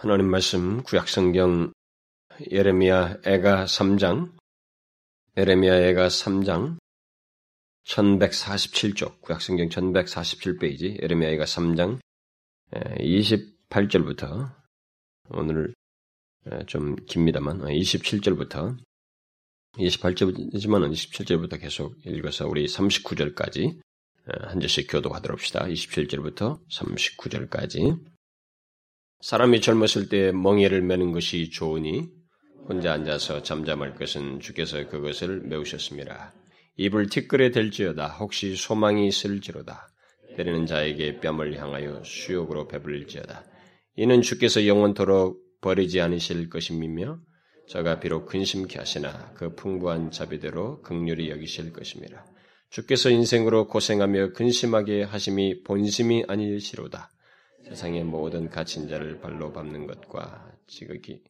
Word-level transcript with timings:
하나님 0.00 0.26
말씀 0.26 0.82
구약성경 0.82 1.72
예레미야 2.50 3.20
애가 3.24 3.64
3장 3.64 4.30
예레미야 5.38 5.74
애가 5.88 6.08
3장 6.08 6.76
1147쪽 7.84 9.22
구약성경 9.22 9.70
1147페이지 9.70 11.02
예레미야 11.02 11.30
애가 11.30 11.44
3장 11.44 11.98
28절부터 12.72 14.54
오늘 15.30 15.72
좀 16.66 16.96
깁니다만 17.06 17.60
27절부터 17.60 18.76
28절이지만 19.78 20.92
27절부터 20.92 21.58
계속 21.58 21.96
읽어서 22.04 22.46
우리 22.46 22.66
39절까지 22.66 23.80
한 24.26 24.60
절씩 24.60 24.88
교도하도록 24.90 25.38
합시다. 25.38 25.64
27절부터 25.64 26.60
39절까지 26.68 28.15
사람이 29.20 29.60
젊었을 29.60 30.08
때 30.08 30.32
멍에를 30.32 30.82
매는 30.82 31.12
것이 31.12 31.50
좋으니 31.50 32.08
혼자 32.68 32.92
앉아서 32.92 33.42
잠잠할 33.42 33.94
것은 33.94 34.40
주께서 34.40 34.88
그것을 34.88 35.40
메우셨습니다. 35.42 36.34
입을 36.76 37.08
티끌에 37.08 37.50
댈지어다 37.50 38.08
혹시 38.08 38.54
소망이 38.54 39.08
있을지로다 39.08 39.88
때리는 40.36 40.66
자에게 40.66 41.20
뺨을 41.20 41.58
향하여 41.58 42.02
수욕으로 42.04 42.68
배불릴지어다 42.68 43.44
이는 43.96 44.20
주께서 44.20 44.66
영원토록 44.66 45.42
버리지 45.62 46.00
않으실 46.02 46.50
것임이며 46.50 47.18
저가 47.68 47.98
비록 47.98 48.26
근심케 48.26 48.78
하시나 48.78 49.32
그 49.34 49.54
풍부한 49.54 50.10
자비대로 50.10 50.82
극률이 50.82 51.30
여기실 51.30 51.72
것입니다. 51.72 52.26
주께서 52.70 53.10
인생으로 53.10 53.66
고생하며 53.68 54.32
근심하게 54.34 55.02
하심이 55.04 55.62
본심이 55.62 56.24
아니시로다. 56.28 57.10
세상의 57.68 58.04
모든 58.04 58.48
갇힌 58.48 58.88
자를 58.88 59.18
발로 59.18 59.52
밟는 59.52 59.88
것과 59.88 60.52
지극히 60.68 61.22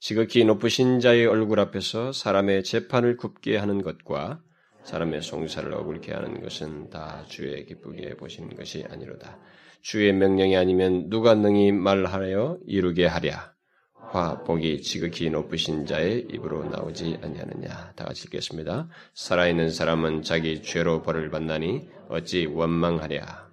지극히 0.00 0.44
높으신 0.44 0.98
자의 1.00 1.26
얼굴 1.26 1.60
앞에서 1.60 2.12
사람의 2.12 2.64
재판을 2.64 3.16
굽게 3.16 3.58
하는 3.58 3.82
것과 3.82 4.40
사람의 4.84 5.22
송사를 5.22 5.72
억울케 5.72 6.12
하는 6.12 6.42
것은 6.42 6.90
다 6.90 7.24
주의 7.28 7.64
기쁘게 7.66 8.16
보시는 8.16 8.54
것이 8.56 8.84
아니로다. 8.90 9.38
주의 9.80 10.12
명령이 10.12 10.56
아니면 10.56 11.08
누가 11.10 11.34
능히 11.34 11.72
말하여 11.72 12.58
이루게 12.66 13.06
하랴. 13.06 13.54
화 13.94 14.42
복이 14.44 14.82
지극히 14.82 15.30
높으신 15.30 15.86
자의 15.86 16.26
입으로 16.30 16.64
나오지 16.64 17.18
아니하느냐. 17.22 17.92
다 17.96 18.04
같이 18.04 18.24
읽겠습니다. 18.26 18.88
살아있는 19.14 19.70
사람은 19.70 20.22
자기 20.22 20.62
죄로 20.62 21.02
벌을 21.02 21.30
받나니 21.30 21.88
어찌 22.08 22.46
원망하랴. 22.46 23.43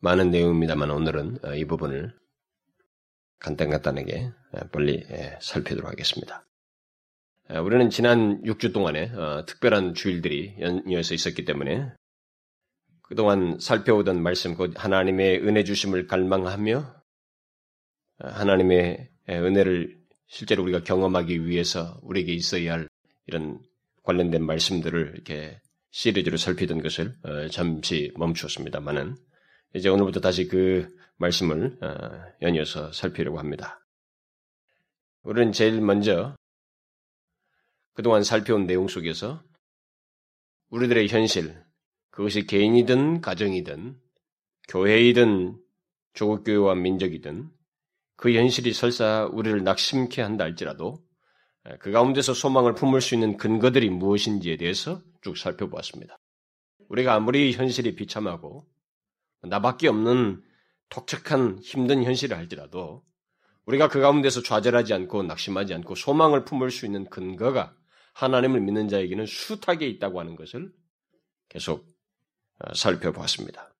많은 0.00 0.30
내용입니다만 0.30 0.90
오늘은 0.90 1.38
어, 1.44 1.54
이 1.54 1.64
부분을 1.64 2.14
간단간단하게 3.40 4.30
어, 4.52 4.58
빨리 4.72 5.04
예, 5.10 5.38
살피도록 5.40 5.90
하겠습니다. 5.90 6.44
어, 7.50 7.60
우리는 7.62 7.90
지난 7.90 8.42
6주 8.42 8.72
동안에 8.72 9.10
특별한 9.46 9.94
주일들이 9.94 10.56
연이어서 10.60 11.14
있었기 11.14 11.44
때문에 11.44 11.92
그동안 13.02 13.58
살펴오던 13.58 14.22
말씀, 14.22 14.54
곧 14.54 14.72
하나님의 14.76 15.40
은혜 15.40 15.64
주심을 15.64 16.06
갈망하며 16.06 16.94
하나님의 18.18 19.08
은혜를 19.30 19.98
실제로 20.26 20.62
우리가 20.62 20.82
경험하기 20.82 21.46
위해서 21.46 21.98
우리에게 22.02 22.34
있어야 22.34 22.74
할 22.74 22.88
이런 23.26 23.60
관련된 24.02 24.44
말씀들을 24.44 25.12
이렇게 25.14 25.58
시리즈로 25.90 26.36
살피던 26.36 26.82
것을 26.82 27.16
잠시 27.50 28.12
멈추었습니다만은 28.16 29.16
이제 29.74 29.88
오늘부터 29.88 30.20
다시 30.20 30.48
그 30.48 30.88
말씀을 31.16 31.78
어, 31.82 32.32
연이어서 32.42 32.92
살피려고 32.92 33.38
합니다. 33.38 33.84
우리는 35.22 35.52
제일 35.52 35.80
먼저 35.80 36.36
그동안 37.92 38.22
살펴온 38.22 38.66
내용 38.66 38.88
속에서 38.88 39.42
우리들의 40.70 41.08
현실, 41.08 41.60
그것이 42.10 42.46
개인이든 42.46 43.20
가정이든 43.20 43.98
교회이든 44.68 45.60
조국교회와 46.14 46.74
민족이든 46.74 47.48
그 48.16 48.32
현실이 48.32 48.72
설사 48.72 49.28
우리를 49.32 49.62
낙심케 49.62 50.22
한다 50.22 50.44
할지라도 50.44 50.98
그 51.80 51.90
가운데서 51.90 52.34
소망을 52.34 52.74
품을 52.74 53.00
수 53.00 53.14
있는 53.14 53.36
근거들이 53.36 53.90
무엇인지에 53.90 54.56
대해서 54.56 55.02
쭉 55.22 55.36
살펴보았습니다. 55.36 56.18
우리가 56.88 57.14
아무리 57.14 57.52
현실이 57.52 57.94
비참하고 57.94 58.66
나밖에 59.42 59.88
없는 59.88 60.42
독특한 60.88 61.58
힘든 61.60 62.02
현실을 62.02 62.36
할지라도 62.36 63.04
우리가 63.66 63.88
그 63.88 64.00
가운데서 64.00 64.42
좌절하지 64.42 64.94
않고 64.94 65.22
낙심하지 65.24 65.74
않고 65.74 65.94
소망을 65.94 66.44
품을 66.44 66.70
수 66.70 66.86
있는 66.86 67.08
근거가 67.10 67.76
하나님을 68.14 68.60
믿는 68.60 68.88
자에게는 68.88 69.26
숱하게 69.26 69.86
있다고 69.88 70.20
하는 70.20 70.36
것을 70.36 70.72
계속 71.48 71.86
어, 72.58 72.74
살펴보았습니다. 72.74 73.74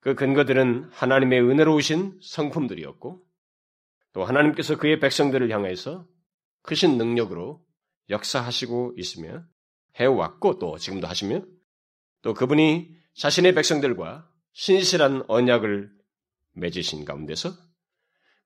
그 0.00 0.14
근거들은 0.14 0.90
하나님의 0.90 1.40
은혜로우신 1.40 2.18
성품들이었고 2.20 3.22
또 4.12 4.24
하나님께서 4.24 4.76
그의 4.76 4.98
백성들을 4.98 5.50
향해서 5.50 6.06
크신 6.62 6.98
능력으로 6.98 7.64
역사하시고 8.10 8.94
있으며 8.98 9.44
해왔고 9.94 10.58
또 10.58 10.76
지금도 10.76 11.06
하시며 11.06 11.42
또 12.20 12.34
그분이 12.34 12.90
자신의 13.14 13.54
백성들과 13.54 14.28
신실한 14.52 15.24
언약을 15.28 15.90
맺으신 16.54 17.04
가운데서 17.04 17.52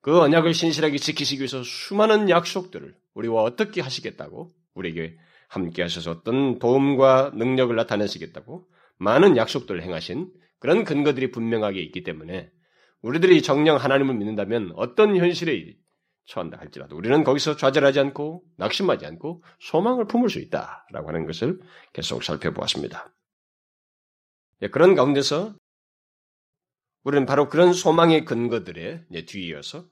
그 0.01 0.19
언약을 0.19 0.53
신실하게 0.53 0.97
지키시기 0.97 1.41
위해서 1.41 1.63
수많은 1.63 2.29
약속들을 2.29 2.95
우리와 3.13 3.43
어떻게 3.43 3.81
하시겠다고 3.81 4.51
우리에게 4.73 5.17
함께 5.49 5.81
하셔서 5.81 6.11
어떤 6.11 6.59
도움과 6.59 7.31
능력을 7.35 7.75
나타내시겠다고 7.75 8.67
많은 8.97 9.37
약속들을 9.37 9.83
행하신 9.83 10.31
그런 10.59 10.83
근거들이 10.83 11.31
분명하게 11.31 11.81
있기 11.81 12.03
때문에 12.03 12.51
우리들이 13.01 13.41
정령 13.41 13.77
하나님을 13.77 14.15
믿는다면 14.15 14.73
어떤 14.75 15.15
현실에 15.15 15.75
처한다 16.25 16.57
할지라도 16.57 16.97
우리는 16.97 17.23
거기서 17.23 17.55
좌절하지 17.55 17.99
않고 17.99 18.43
낙심하지 18.57 19.05
않고 19.05 19.43
소망을 19.59 20.07
품을 20.07 20.29
수 20.29 20.39
있다라고 20.39 21.07
하는 21.07 21.25
것을 21.25 21.59
계속 21.93 22.23
살펴보았습니다. 22.23 23.13
예, 24.63 24.67
그런 24.67 24.95
가운데서 24.95 25.55
우리는 27.07 27.25
바로 27.25 27.47
그런 27.47 27.71
소망의 27.71 28.25
근거들에 28.25 29.05
뒤이어서 29.27 29.85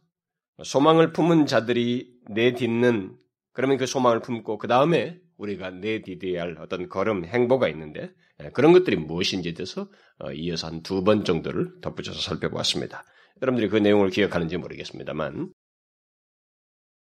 소망을 0.61 1.13
품은 1.13 1.45
자들이 1.45 2.13
내딛는 2.29 3.15
그러면 3.53 3.77
그 3.77 3.85
소망을 3.85 4.19
품고 4.19 4.57
그 4.57 4.67
다음에 4.67 5.21
우리가 5.37 5.69
내디뎌야 5.69 6.41
할 6.41 6.57
어떤 6.59 6.89
걸음 6.89 7.23
행보가 7.23 7.69
있는데 7.69 8.11
예, 8.43 8.49
그런 8.49 8.73
것들이 8.73 8.97
무엇인지에 8.97 9.53
대해서 9.53 9.87
어, 10.19 10.33
이어서 10.33 10.67
한 10.67 10.83
두 10.83 11.05
번 11.05 11.23
정도를 11.23 11.79
덧붙여서 11.79 12.19
살펴보았습니다. 12.19 13.05
여러분들이 13.41 13.69
그 13.69 13.77
내용을 13.77 14.09
기억하는지 14.09 14.57
모르겠습니다만 14.57 15.53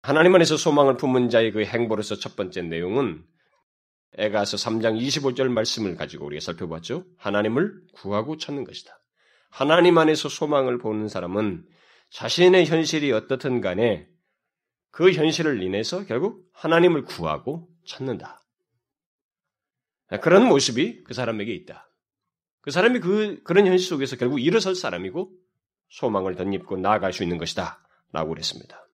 하나님 0.04 0.36
안에서 0.36 0.58
소망을 0.58 0.98
품은 0.98 1.30
자의 1.30 1.52
그 1.52 1.64
행보로서 1.66 2.18
첫 2.18 2.36
번째 2.36 2.62
내용은 2.62 3.24
에가서 4.14 4.58
3장 4.58 5.02
25절 5.02 5.48
말씀을 5.48 5.96
가지고 5.96 6.28
우리가 6.28 6.40
살펴봤죠. 6.40 7.04
하나님을 7.18 7.82
구하고 7.96 8.38
찾는 8.38 8.64
것이다. 8.64 9.00
하나님 9.58 9.98
안에서 9.98 10.30
소망을 10.30 10.78
보는 10.78 11.08
사람은 11.08 11.66
자신의 12.12 12.68
현실이 12.68 13.12
어떻든 13.12 13.60
간에 13.60 14.08
그 14.92 15.12
현실을 15.12 15.64
인해서 15.64 16.06
결국 16.06 16.48
하나님을 16.54 17.06
구하고 17.06 17.68
찾는다. 17.84 18.46
그런 20.22 20.48
모습이 20.48 21.04
그 21.04 21.16
사람에게 21.16 21.52
있다. 21.56 21.90
그 22.62 22.70
사람이 22.70 23.00
그, 23.00 23.42
그런 23.42 23.66
현실 23.66 23.88
속에서 23.88 24.16
결국 24.16 24.40
일어설 24.40 24.76
사람이고 24.76 25.32
소망을 25.90 26.36
덧입고 26.36 26.78
나아갈 26.78 27.12
수 27.12 27.24
있는 27.24 27.40
것이다. 27.40 27.82
라고 28.12 28.30
그랬습니다. 28.30 28.88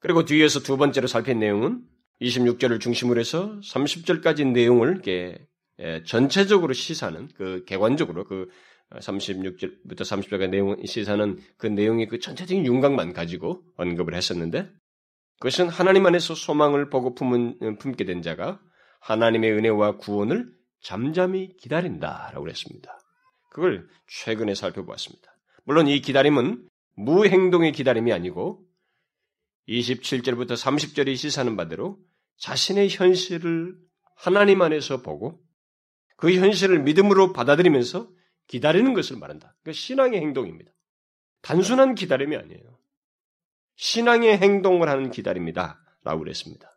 그리고 0.00 0.26
뒤에서 0.26 0.60
두 0.60 0.76
번째로 0.76 1.06
살핀 1.06 1.38
내용은 1.38 1.82
26절을 2.20 2.78
중심으로 2.78 3.18
해서 3.20 3.58
30절까지 3.60 4.52
내용을 4.52 5.00
전체적으로 6.04 6.74
시사하는 6.74 7.30
그 7.34 7.64
개관적으로 7.64 8.24
그 8.24 8.50
36절부터 8.92 10.00
30절까지 10.00 10.50
내용 10.50 10.76
시사는 10.84 11.38
그 11.56 11.66
내용의 11.66 12.08
그 12.08 12.18
전체적인 12.18 12.64
윤곽만 12.66 13.12
가지고 13.12 13.62
언급을 13.76 14.14
했었는데 14.14 14.70
그것은 15.40 15.68
하나님 15.68 16.06
안에서 16.06 16.34
소망을 16.34 16.90
보고 16.90 17.14
품은, 17.14 17.78
품게 17.78 18.04
된 18.04 18.22
자가 18.22 18.60
하나님의 19.00 19.52
은혜와 19.52 19.98
구원을 19.98 20.50
잠잠히 20.80 21.56
기다린다라고 21.56 22.48
했습니다. 22.48 22.98
그걸 23.50 23.88
최근에 24.06 24.54
살펴보았습니다. 24.54 25.34
물론 25.64 25.88
이 25.88 26.00
기다림은 26.00 26.68
무행동의 26.96 27.72
기다림이 27.72 28.12
아니고 28.12 28.64
27절부터 29.68 30.52
30절이 30.52 31.16
시사하는 31.16 31.56
바대로 31.56 31.98
자신의 32.38 32.90
현실을 32.90 33.76
하나님 34.16 34.62
안에서 34.62 35.02
보고 35.02 35.40
그 36.16 36.32
현실을 36.34 36.82
믿음으로 36.82 37.32
받아들이면서 37.32 38.08
기다리는 38.46 38.94
것을 38.94 39.16
말한다. 39.16 39.54
그 39.62 39.72
신앙의 39.72 40.20
행동입니다. 40.20 40.72
단순한 41.42 41.94
기다림이 41.94 42.36
아니에요. 42.36 42.78
신앙의 43.76 44.38
행동을 44.38 44.88
하는 44.88 45.10
기다림이다. 45.10 45.80
라고 46.04 46.18
그랬습니다. 46.20 46.70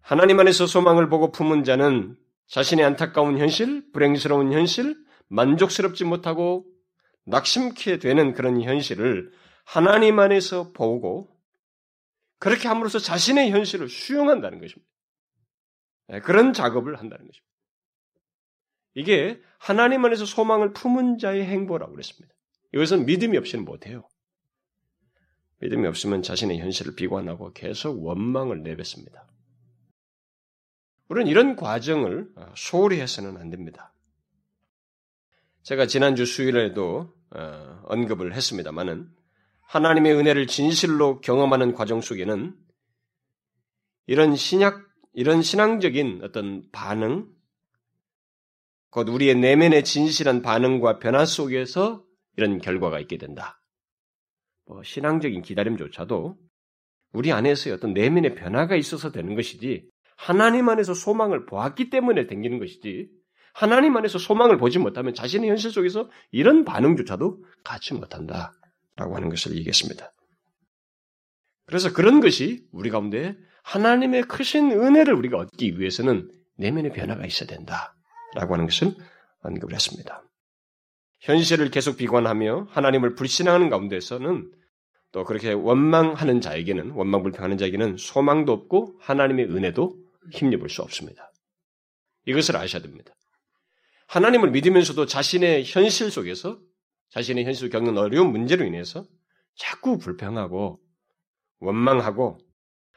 하나님 0.00 0.40
안에서 0.40 0.66
소망을 0.66 1.08
보고 1.08 1.30
품은 1.30 1.64
자는 1.64 2.16
자신의 2.48 2.84
안타까운 2.84 3.38
현실, 3.38 3.90
불행스러운 3.92 4.52
현실, 4.52 4.96
만족스럽지 5.28 6.04
못하고 6.04 6.66
낙심케 7.24 7.98
되는 7.98 8.34
그런 8.34 8.60
현실을 8.60 9.32
하나님 9.64 10.18
안에서 10.18 10.72
보고 10.72 11.30
그렇게 12.38 12.66
함으로써 12.66 12.98
자신의 12.98 13.52
현실을 13.52 13.88
수용한다는 13.88 14.60
것입니다. 14.60 14.90
네, 16.08 16.20
그런 16.20 16.52
작업을 16.52 16.98
한다는 16.98 17.26
것입니다. 17.26 17.51
이게 18.94 19.40
하나님 19.58 20.04
안에서 20.04 20.24
소망을 20.24 20.72
품은 20.72 21.18
자의 21.18 21.44
행보라고 21.44 21.92
그랬습니다. 21.92 22.34
이것은 22.74 23.06
믿음이 23.06 23.36
없이는 23.36 23.64
못해요. 23.64 24.08
믿음이 25.60 25.86
없으면 25.86 26.22
자신의 26.22 26.58
현실을 26.58 26.96
비관하고 26.96 27.52
계속 27.52 28.04
원망을 28.04 28.62
내뱉습니다. 28.62 29.26
우리는 31.08 31.30
이런 31.30 31.56
과정을 31.56 32.32
소홀히 32.56 33.00
해서는 33.00 33.36
안 33.36 33.50
됩니다. 33.50 33.92
제가 35.62 35.86
지난주 35.86 36.26
수요일에도 36.26 37.14
어, 37.30 37.82
언급을 37.84 38.34
했습니다만은 38.34 39.08
하나님의 39.60 40.14
은혜를 40.14 40.46
진실로 40.48 41.20
경험하는 41.20 41.74
과정 41.74 42.00
속에는 42.00 42.56
이런 44.06 44.36
신약, 44.36 44.82
이런 45.12 45.42
신앙적인 45.42 46.20
어떤 46.24 46.68
반응, 46.72 47.28
곧 48.92 49.08
우리의 49.08 49.36
내면의 49.36 49.84
진실한 49.84 50.42
반응과 50.42 50.98
변화 50.98 51.24
속에서 51.24 52.04
이런 52.36 52.58
결과가 52.58 53.00
있게 53.00 53.16
된다. 53.16 53.58
뭐 54.66 54.82
신앙적인 54.82 55.40
기다림조차도 55.40 56.36
우리 57.14 57.32
안에서의 57.32 57.74
어떤 57.74 57.94
내면의 57.94 58.34
변화가 58.34 58.76
있어서 58.76 59.10
되는 59.10 59.34
것이지 59.34 59.88
하나님 60.18 60.68
안에서 60.68 60.92
소망을 60.92 61.46
보았기 61.46 61.88
때문에 61.88 62.26
생기는 62.26 62.58
것이지 62.58 63.08
하나님 63.54 63.96
안에서 63.96 64.18
소망을 64.18 64.58
보지 64.58 64.78
못하면 64.78 65.14
자신의 65.14 65.48
현실 65.48 65.70
속에서 65.70 66.10
이런 66.30 66.66
반응조차도 66.66 67.44
갖지 67.64 67.94
못한다. 67.94 68.52
라고 68.96 69.16
하는 69.16 69.30
것을 69.30 69.56
얘기했습니다. 69.56 70.12
그래서 71.64 71.94
그런 71.94 72.20
것이 72.20 72.66
우리 72.72 72.90
가운데 72.90 73.38
하나님의 73.62 74.24
크신 74.24 74.70
은혜를 74.70 75.14
우리가 75.14 75.38
얻기 75.38 75.80
위해서는 75.80 76.30
내면의 76.58 76.92
변화가 76.92 77.24
있어야 77.24 77.48
된다. 77.48 77.94
라고 78.34 78.54
하는 78.54 78.66
것을 78.66 78.94
언급을 79.42 79.74
했습니다. 79.74 80.22
현실을 81.20 81.70
계속 81.70 81.96
비관하며 81.96 82.68
하나님을 82.70 83.14
불신하는 83.14 83.70
가운데서는 83.70 84.50
또 85.12 85.24
그렇게 85.24 85.52
원망하는 85.52 86.40
자에게는 86.40 86.92
원망 86.92 87.22
불평하는 87.22 87.58
자에게는 87.58 87.96
소망도 87.98 88.52
없고 88.52 88.96
하나님의 89.00 89.46
은혜도 89.46 89.94
힘입을 90.32 90.68
수 90.68 90.82
없습니다. 90.82 91.30
이것을 92.26 92.56
아셔야 92.56 92.82
됩니다. 92.82 93.14
하나님을 94.06 94.50
믿으면서도 94.50 95.06
자신의 95.06 95.64
현실 95.64 96.10
속에서 96.10 96.58
자신의 97.10 97.44
현실 97.44 97.68
겪는 97.68 97.98
어려운 97.98 98.30
문제로 98.30 98.64
인해서 98.64 99.04
자꾸 99.56 99.98
불평하고 99.98 100.80
원망하고 101.60 102.38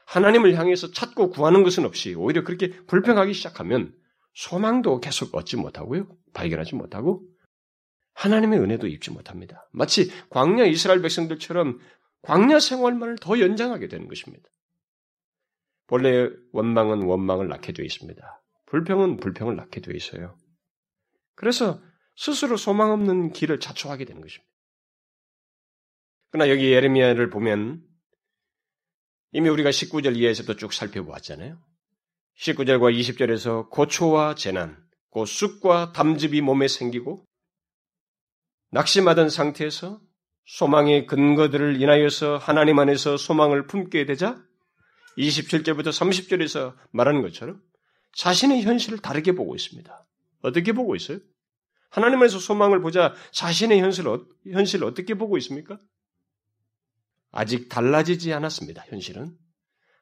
하나님을 0.06 0.56
향해서 0.56 0.92
찾고 0.92 1.30
구하는 1.30 1.64
것은 1.64 1.86
없이 1.86 2.14
오히려 2.14 2.44
그렇게 2.44 2.70
불평하기 2.86 3.34
시작하면 3.34 3.94
소망도 4.36 5.00
계속 5.00 5.34
얻지 5.34 5.58
못하고요. 5.58 6.08
발견하지 6.34 6.76
못하고 6.76 7.28
하나님의 8.14 8.60
은혜도 8.60 8.88
입지 8.88 9.12
못합니다. 9.12 9.68
마치 9.72 10.12
광야 10.30 10.66
이스라엘 10.66 11.02
백성들처럼 11.02 11.80
광야 12.22 12.60
생활만을 12.60 13.18
더 13.20 13.40
연장하게 13.40 13.88
되는 13.88 14.08
것입니다. 14.08 14.48
본래 15.88 16.30
원망은 16.52 17.04
원망을 17.04 17.48
낳게 17.48 17.74
되어 17.74 17.86
있습니다. 17.86 18.44
불평은 18.66 19.18
불평을 19.18 19.56
낳게 19.56 19.82
되어 19.82 19.94
있어요. 19.94 20.38
그래서 21.36 21.82
스스로 22.16 22.58
소망 22.58 22.92
없는 22.92 23.32
길을 23.32 23.60
자초하게 23.60 24.06
되는 24.06 24.22
것입니다. 24.22 24.52
그러나 26.32 26.50
여기 26.50 26.72
예레미야를 26.72 27.30
보면 27.30 27.84
이미 29.32 29.50
우리가 29.50 29.70
19절 29.70 30.18
이하에서도 30.18 30.56
쭉 30.56 30.74
살펴보았잖아요. 30.74 31.62
19절과 32.40 32.98
20절에서 32.98 33.70
고초와 33.70 34.36
재난, 34.36 34.78
곧 35.10 35.26
쑥과 35.26 35.94
담즙이 35.94 36.42
몸에 36.42 36.68
생기고 36.68 37.26
낙심하던 38.72 39.30
상태에서 39.30 40.02
소망의 40.46 41.08
근거들을 41.08 41.82
인하여서 41.82 42.38
하나님 42.38 42.78
안에서 42.80 43.18
소망을 43.18 43.68
품게 43.68 44.06
되자 44.06 44.44
27절부터 45.18 45.88
30절에서 45.88 46.76
말하는 46.92 47.22
것처럼 47.22 47.62
자신의 48.16 48.64
현실을 48.64 49.00
다르게 49.00 49.32
보고 49.32 49.56
있습니다. 49.56 50.08
어떻게 50.42 50.74
보고 50.74 50.96
있어요? 50.96 51.20
하나님 51.90 52.20
안에서 52.20 52.40
소망을 52.40 52.82
보자 52.82 53.14
자신의 53.32 53.80
현실을, 53.80 54.12
어, 54.12 54.26
현실을 54.52 54.86
어떻게 54.86 55.14
보고 55.14 55.38
있습니까? 55.38 55.80
아직 57.32 57.70
달라지지 57.70 58.34
않았습니다, 58.34 58.86
현실은. 58.90 59.38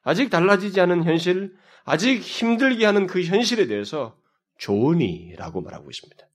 아직 0.01 0.29
달라지지 0.29 0.81
않은 0.81 1.03
현실, 1.03 1.55
아직 1.83 2.21
힘들게 2.21 2.85
하는 2.85 3.07
그 3.07 3.23
현실에 3.23 3.67
대해서 3.67 4.17
좋으니라고 4.57 5.61
말하고 5.61 5.89
있습니다. 5.89 6.27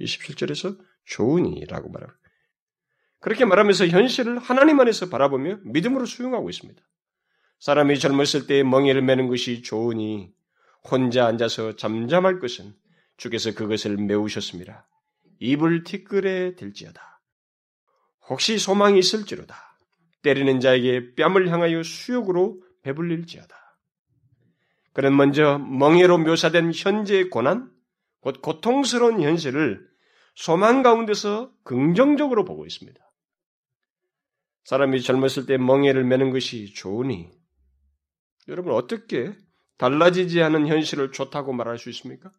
27절에서 0.00 0.78
좋으니라고 1.04 1.88
말하고 1.88 2.12
그렇게 3.20 3.44
말하면서 3.44 3.86
현실을 3.86 4.38
하나님 4.38 4.80
안에서 4.80 5.08
바라보며 5.08 5.58
믿음으로 5.64 6.06
수용하고 6.06 6.50
있습니다. 6.50 6.82
사람이 7.60 7.98
젊었을 8.00 8.48
때 8.48 8.64
멍에를 8.64 9.02
매는 9.02 9.28
것이 9.28 9.62
좋으니 9.62 10.32
혼자 10.90 11.26
앉아서 11.26 11.76
잠잠할 11.76 12.40
것은 12.40 12.74
주께서 13.16 13.54
그것을 13.54 13.96
메우셨습니다. 13.96 14.88
입을 15.38 15.84
티끌에 15.84 16.56
들지어다. 16.56 17.20
혹시 18.28 18.58
소망이 18.58 18.98
있을지로다. 18.98 19.78
때리는 20.22 20.58
자에게 20.60 21.14
뺨을 21.14 21.48
향하여 21.50 21.82
수욕으로 21.82 22.62
배불릴지어다. 22.82 23.61
그는 24.92 25.16
먼저 25.16 25.58
멍해로 25.58 26.18
묘사된 26.18 26.72
현재의 26.74 27.30
고난, 27.30 27.70
곧 28.20 28.42
고통스러운 28.42 29.22
현실을 29.22 29.86
소망 30.34 30.82
가운데서 30.82 31.52
긍정적으로 31.64 32.44
보고 32.44 32.66
있습니다. 32.66 33.00
사람이 34.64 35.02
젊었을 35.02 35.46
때 35.46 35.58
멍해를 35.58 36.04
매는 36.04 36.30
것이 36.30 36.72
좋으니 36.72 37.30
여러분 38.48 38.72
어떻게 38.72 39.34
달라지지 39.76 40.42
않은 40.42 40.68
현실을 40.68 41.10
좋다고 41.12 41.52
말할 41.52 41.78
수 41.78 41.90
있습니까? 41.90 42.30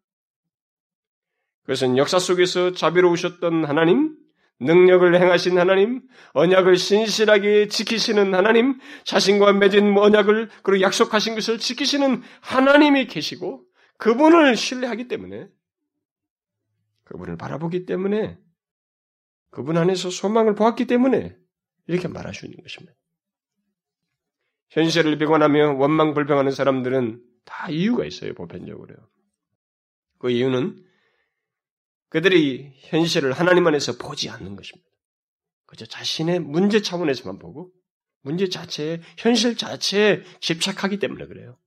그것은 1.63 1.97
역사 1.97 2.19
속에서 2.19 2.73
자비로우셨던 2.73 3.65
하나님, 3.65 4.17
능력을 4.63 5.19
행하신 5.19 5.57
하나님, 5.57 6.01
언약을 6.33 6.77
신실하게 6.77 7.67
지키시는 7.67 8.33
하나님, 8.33 8.79
자신과 9.03 9.53
맺은 9.53 9.97
언약을 9.97 10.49
그리고 10.63 10.81
약속하신 10.81 11.35
것을 11.35 11.59
지키시는 11.59 12.21
하나님이 12.41 13.07
계시고 13.07 13.63
그분을 13.97 14.55
신뢰하기 14.55 15.07
때문에 15.07 15.47
그분을 17.03 17.37
바라보기 17.37 17.85
때문에 17.85 18.37
그분 19.49 19.77
안에서 19.77 20.09
소망을 20.09 20.55
보았기 20.55 20.85
때문에 20.85 21.35
이렇게 21.87 22.07
말할 22.07 22.33
수 22.33 22.45
있는 22.45 22.61
것입니다. 22.61 22.93
현실을 24.69 25.17
비관하며 25.19 25.73
원망 25.73 26.13
불평하는 26.13 26.51
사람들은 26.51 27.21
다 27.45 27.69
이유가 27.69 28.05
있어요, 28.05 28.33
보편적으로. 28.33 28.95
그 30.17 30.31
이유는 30.31 30.83
그들이 32.13 32.71
현실을 32.75 33.33
하나님 33.33 33.65
안에서 33.65 33.97
보지 33.97 34.29
않는 34.29 34.55
것입니다. 34.55 34.87
그저 35.65 35.87
자신의 35.87 36.41
문제 36.41 36.83
차원에서만 36.83 37.39
보고 37.39 37.71
문제 38.21 38.49
자체에 38.49 39.01
현실 39.17 39.57
자체에 39.57 40.21
집착하기 40.39 40.99
때문에 40.99 41.25
그래요. 41.25 41.57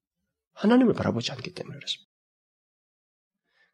하나님을 0.53 0.95
바라보지 0.95 1.33
않기 1.33 1.53
때문에 1.53 1.75
그렇습니다. 1.75 2.13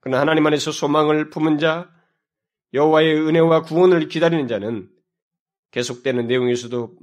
그러나 0.00 0.20
하나님 0.20 0.46
안에서 0.46 0.72
소망을 0.72 1.28
품은 1.28 1.58
자, 1.58 1.90
여호와의 2.72 3.20
은혜와 3.20 3.64
구원을 3.64 4.08
기다리는 4.08 4.48
자는 4.48 4.90
계속되는 5.72 6.26
내용에서도 6.26 6.96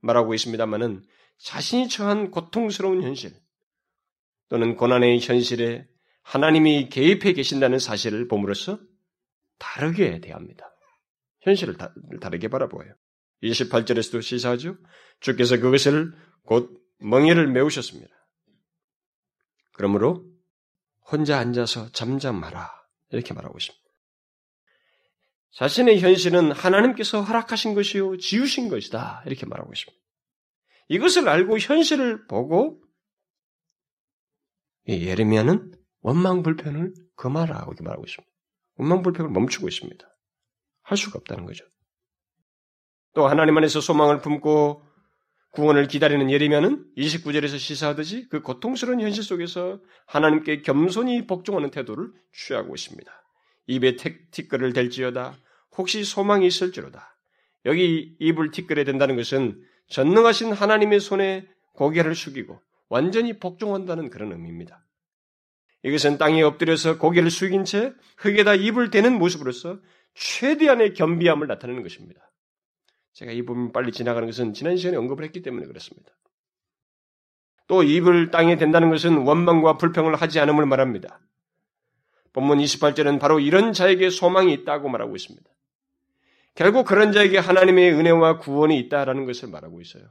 말하고 0.00 0.32
있습니다만은 0.32 1.04
자신이 1.36 1.90
처한 1.90 2.30
고통스러운 2.30 3.02
현실 3.02 3.34
또는 4.48 4.74
고난의 4.74 5.20
현실에 5.20 5.86
하나님이 6.26 6.88
개입해 6.88 7.34
계신다는 7.34 7.78
사실을 7.78 8.26
봄으로써 8.26 8.80
다르게 9.58 10.20
대합니다. 10.20 10.68
현실을 11.42 11.76
다, 11.76 11.94
르게 12.28 12.48
바라보아요. 12.48 12.94
28절에서도 13.44 14.20
시사하죠. 14.22 14.76
주께서 15.20 15.58
그것을 15.58 16.12
곧 16.44 16.82
멍에를 16.98 17.46
메우셨습니다. 17.46 18.12
그러므로 19.72 20.26
혼자 21.12 21.38
앉아서 21.38 21.92
잠잠하라 21.92 22.72
이렇게 23.12 23.32
말하고 23.32 23.56
있습니다. 23.56 23.86
자신의 25.52 26.00
현실은 26.00 26.50
하나님께서 26.50 27.22
허락하신 27.22 27.74
것이요, 27.74 28.16
지으신 28.16 28.68
것이다. 28.68 29.22
이렇게 29.26 29.46
말하고 29.46 29.72
있습니다. 29.72 30.02
이것을 30.88 31.28
알고 31.28 31.58
현실을 31.60 32.26
보고 32.26 32.82
예레미야는 34.88 35.75
원망 36.06 36.44
불편을 36.44 36.94
그만하고 37.16 37.72
이렇게 37.72 37.82
말하고 37.82 38.04
있습니다. 38.06 38.32
원망 38.76 39.02
불편을 39.02 39.28
멈추고 39.28 39.66
있습니다. 39.66 40.06
할 40.82 40.96
수가 40.96 41.18
없다는 41.18 41.46
거죠. 41.46 41.64
또 43.12 43.26
하나님 43.26 43.56
안에서 43.56 43.80
소망을 43.80 44.20
품고 44.20 44.84
구원을 45.50 45.88
기다리는 45.88 46.30
예레미야는 46.30 46.92
29절에서 46.96 47.58
시사하듯이 47.58 48.28
그 48.28 48.40
고통스러운 48.40 49.00
현실 49.00 49.24
속에서 49.24 49.80
하나님께 50.06 50.62
겸손히 50.62 51.26
복종하는 51.26 51.72
태도를 51.72 52.12
취하고 52.32 52.76
있습니다. 52.76 53.10
입에 53.66 53.96
티끌을 54.30 54.74
댈지어다 54.74 55.36
혹시 55.76 56.04
소망이 56.04 56.46
있을지로다. 56.46 57.18
여기 57.64 58.14
입을 58.20 58.52
티끌에 58.52 58.84
댄다는 58.84 59.16
것은 59.16 59.60
전능하신 59.88 60.52
하나님의 60.52 61.00
손에 61.00 61.48
고개를 61.72 62.14
숙이고 62.14 62.60
완전히 62.88 63.40
복종한다는 63.40 64.08
그런 64.08 64.30
의미입니다. 64.30 64.85
이것은 65.86 66.18
땅에 66.18 66.42
엎드려서 66.42 66.98
고개를 66.98 67.30
숙인 67.30 67.64
채 67.64 67.94
흙에다 68.16 68.56
입을 68.56 68.90
대는 68.90 69.18
모습으로서 69.18 69.78
최대한의 70.14 70.94
겸비함을 70.94 71.46
나타내는 71.46 71.84
것입니다. 71.84 72.32
제가 73.12 73.30
이 73.30 73.42
부분 73.42 73.70
빨리 73.72 73.92
지나가는 73.92 74.26
것은 74.26 74.52
지난 74.52 74.76
시간에 74.76 74.96
언급을 74.96 75.24
했기 75.24 75.42
때문에 75.42 75.64
그렇습니다. 75.66 76.10
또 77.68 77.84
입을 77.84 78.32
땅에 78.32 78.56
댄다는 78.56 78.90
것은 78.90 79.18
원망과 79.18 79.76
불평을 79.76 80.16
하지 80.16 80.40
않음을 80.40 80.66
말합니다. 80.66 81.20
본문 82.32 82.58
28절은 82.58 83.20
바로 83.20 83.38
이런 83.38 83.72
자에게 83.72 84.10
소망이 84.10 84.52
있다고 84.52 84.88
말하고 84.88 85.14
있습니다. 85.14 85.48
결국 86.56 86.84
그런 86.84 87.12
자에게 87.12 87.38
하나님의 87.38 87.92
은혜와 87.92 88.38
구원이 88.38 88.76
있다라는 88.80 89.24
것을 89.24 89.50
말하고 89.50 89.80
있어요. 89.80 90.04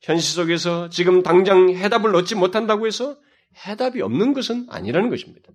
현실 0.00 0.34
속에서 0.34 0.88
지금 0.88 1.22
당장 1.22 1.68
해답을 1.68 2.14
얻지 2.16 2.36
못한다고 2.36 2.86
해서 2.86 3.18
해답이 3.54 4.02
없는 4.02 4.32
것은 4.32 4.66
아니라는 4.68 5.10
것입니다. 5.10 5.52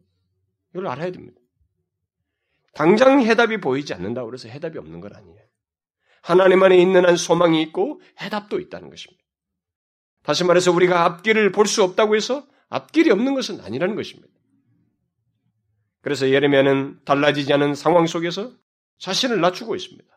이걸 0.73 0.87
알아야 0.87 1.11
됩니다. 1.11 1.39
당장 2.73 3.21
해답이 3.21 3.59
보이지 3.59 3.93
않는다고 3.93 4.27
그래서 4.27 4.47
해답이 4.47 4.77
없는 4.77 5.01
건 5.01 5.15
아니에요. 5.15 5.41
하나님 6.21 6.63
안에 6.63 6.77
있는 6.77 7.05
한 7.05 7.15
소망이 7.17 7.61
있고 7.63 8.01
해답도 8.21 8.59
있다는 8.59 8.89
것입니다. 8.89 9.21
다시 10.23 10.43
말해서 10.43 10.71
우리가 10.71 11.03
앞길을 11.05 11.51
볼 11.51 11.65
수 11.65 11.83
없다고 11.83 12.15
해서 12.15 12.47
앞길이 12.69 13.11
없는 13.11 13.33
것은 13.35 13.59
아니라는 13.61 13.95
것입니다. 13.95 14.29
그래서 16.01 16.29
예레미야는 16.29 17.01
달라지지 17.05 17.51
않은 17.53 17.75
상황 17.75 18.07
속에서 18.07 18.53
자신을 18.99 19.41
낮추고 19.41 19.75
있습니다. 19.75 20.07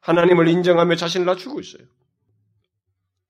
하나님을 0.00 0.48
인정하며 0.48 0.96
자신을 0.96 1.26
낮추고 1.26 1.60
있어요. 1.60 1.86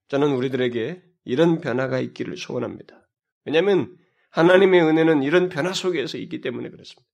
저는 0.09 0.33
우리들에게 0.33 1.03
이런 1.25 1.61
변화가 1.61 1.99
있기를 2.01 2.37
소원합니다. 2.37 3.06
왜냐하면 3.47 3.97
하나님의 4.31 4.83
은혜는 4.83 5.23
이런 5.23 5.49
변화 5.49 5.73
속에서 5.73 6.19
있기 6.19 6.41
때문에 6.41 6.69
그렇습니다. 6.69 7.09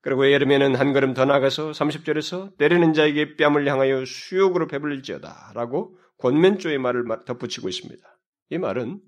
그리고 0.00 0.30
예르미야는 0.30 0.74
한 0.76 0.92
걸음 0.92 1.12
더 1.14 1.24
나가서 1.24 1.72
30절에서 1.72 2.56
때리는 2.56 2.92
자에게 2.94 3.36
뺨을 3.36 3.68
향하여 3.68 4.04
수욕으로 4.04 4.66
배불릴지어다 4.66 5.52
라고 5.54 5.98
권면조의 6.18 6.78
말을 6.78 7.04
덧붙이고 7.26 7.68
있습니다. 7.68 8.18
이 8.50 8.58
말은 8.58 9.00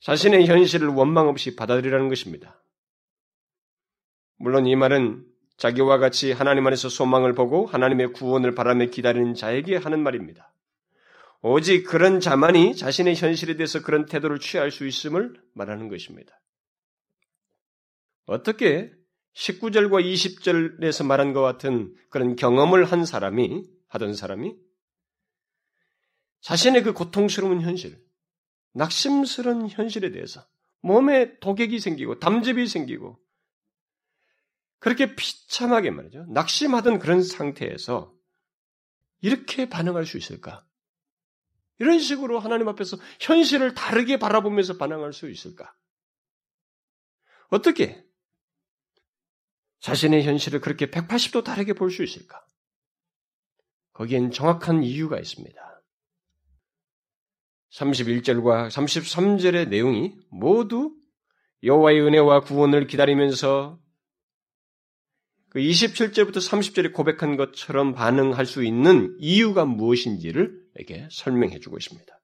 자신의 0.00 0.46
현실을 0.46 0.88
원망 0.88 1.28
없이 1.28 1.56
받아들이라는 1.56 2.08
것입니다. 2.08 2.62
물론 4.38 4.66
이 4.66 4.76
말은 4.76 5.24
자기와 5.56 5.98
같이 5.98 6.32
하나님 6.32 6.66
안에서 6.66 6.88
소망을 6.88 7.34
보고 7.34 7.66
하나님의 7.66 8.12
구원을 8.12 8.54
바라며 8.54 8.86
기다리는 8.86 9.34
자에게 9.34 9.76
하는 9.76 10.02
말입니다. 10.02 10.52
오직 11.48 11.84
그런 11.84 12.18
자만이 12.18 12.74
자신의 12.74 13.14
현실에 13.14 13.54
대해서 13.54 13.80
그런 13.80 14.06
태도를 14.06 14.40
취할 14.40 14.72
수 14.72 14.84
있음을 14.84 15.40
말하는 15.54 15.88
것입니다. 15.88 16.42
어떻게 18.24 18.90
19절과 19.36 20.04
20절에서 20.04 21.06
말한 21.06 21.32
것 21.32 21.42
같은 21.42 21.94
그런 22.10 22.34
경험을 22.34 22.84
한 22.84 23.04
사람이, 23.04 23.62
하던 23.86 24.14
사람이 24.14 24.56
자신의 26.40 26.82
그 26.82 26.92
고통스러운 26.92 27.60
현실, 27.60 27.96
낙심스러운 28.72 29.68
현실에 29.68 30.10
대해서 30.10 30.44
몸에 30.80 31.38
독액이 31.38 31.78
생기고 31.78 32.18
담즙이 32.18 32.66
생기고 32.66 33.20
그렇게 34.80 35.14
비참하게 35.14 35.92
말이죠. 35.92 36.26
낙심하던 36.28 36.98
그런 36.98 37.22
상태에서 37.22 38.12
이렇게 39.20 39.68
반응할 39.68 40.06
수 40.06 40.18
있을까? 40.18 40.65
이런 41.78 41.98
식으로 41.98 42.38
하나님 42.38 42.68
앞에서 42.68 42.96
현실을 43.20 43.74
다르게 43.74 44.18
바라보면서 44.18 44.76
반응할 44.76 45.12
수 45.12 45.28
있을까? 45.30 45.74
어떻게 47.48 48.04
자신의 49.80 50.24
현실을 50.24 50.60
그렇게 50.60 50.86
180도 50.86 51.44
다르게 51.44 51.72
볼 51.74 51.90
수 51.90 52.02
있을까? 52.02 52.44
거기엔 53.92 54.30
정확한 54.30 54.82
이유가 54.82 55.18
있습니다. 55.18 55.82
31절과 57.70 58.68
33절의 58.68 59.68
내용이 59.68 60.16
모두 60.30 60.94
여호와의 61.62 62.00
은혜와 62.02 62.40
구원을 62.40 62.86
기다리면서 62.86 63.80
그 65.48 65.60
27절부터 65.60 66.36
30절에 66.36 66.92
고백한 66.92 67.36
것처럼 67.36 67.94
반응할 67.94 68.44
수 68.44 68.62
있는 68.64 69.16
이유가 69.18 69.64
무엇인지를 69.64 70.65
이렇게 70.76 71.08
설명해 71.10 71.60
주고 71.60 71.76
있습니다. 71.76 72.20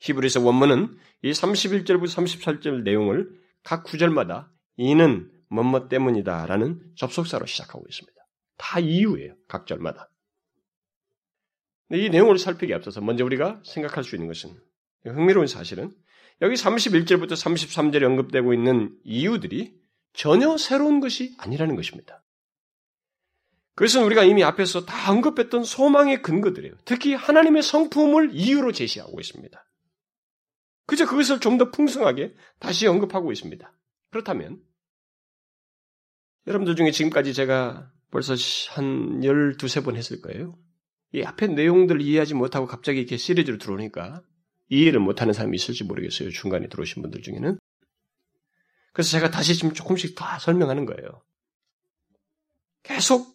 히브리서 0.00 0.42
원문은 0.42 0.96
이 1.22 1.30
31절부터 1.30 2.06
34절 2.06 2.82
내용을 2.82 3.30
각 3.62 3.84
구절마다 3.84 4.50
이는 4.76 5.30
뭐뭐 5.48 5.88
때문이다 5.88 6.46
라는 6.46 6.80
접속사로 6.96 7.46
시작하고 7.46 7.84
있습니다. 7.88 8.20
다 8.58 8.80
이유예요. 8.80 9.34
각 9.48 9.66
절마다. 9.66 10.10
이 11.90 12.08
내용을 12.08 12.38
살피기 12.38 12.72
앞서서 12.74 13.00
먼저 13.00 13.24
우리가 13.24 13.60
생각할 13.64 14.02
수 14.02 14.16
있는 14.16 14.28
것은 14.28 14.56
흥미로운 15.04 15.46
사실은 15.46 15.92
여기 16.40 16.54
31절부터 16.54 17.32
33절에 17.32 18.02
언급되고 18.04 18.54
있는 18.54 18.98
이유들이 19.04 19.74
전혀 20.14 20.56
새로운 20.56 21.00
것이 21.00 21.34
아니라는 21.38 21.76
것입니다. 21.76 22.22
그것은 23.74 24.04
우리가 24.04 24.24
이미 24.24 24.44
앞에서 24.44 24.84
다 24.84 25.10
언급했던 25.10 25.64
소망의 25.64 26.22
근거들이에요. 26.22 26.74
특히 26.84 27.14
하나님의 27.14 27.62
성품을 27.62 28.30
이유로 28.34 28.72
제시하고 28.72 29.18
있습니다. 29.18 29.64
그저 30.86 31.06
그것을 31.06 31.40
좀 31.40 31.58
더 31.58 31.70
풍성하게 31.70 32.34
다시 32.58 32.86
언급하고 32.86 33.32
있습니다. 33.32 33.72
그렇다면 34.10 34.60
여러분들 36.46 36.76
중에 36.76 36.90
지금까지 36.90 37.32
제가 37.32 37.90
벌써 38.10 38.34
한 38.70 39.22
12, 39.22 39.80
번 39.84 39.96
했을 39.96 40.20
거예요. 40.20 40.58
이 41.14 41.22
앞에 41.22 41.46
내용들 41.46 42.00
이해하지 42.02 42.34
못하고 42.34 42.66
갑자기 42.66 42.98
이렇게 42.98 43.16
시리즈로 43.16 43.58
들어오니까 43.58 44.22
이해를 44.68 45.00
못하는 45.00 45.32
사람이 45.32 45.54
있을지 45.54 45.84
모르겠어요. 45.84 46.30
중간에 46.30 46.68
들어오신 46.68 47.02
분들 47.02 47.22
중에는. 47.22 47.58
그래서 48.92 49.10
제가 49.10 49.30
다시 49.30 49.54
지금 49.54 49.72
조금씩 49.72 50.14
다 50.14 50.38
설명하는 50.38 50.84
거예요. 50.84 51.22
계속 52.82 53.31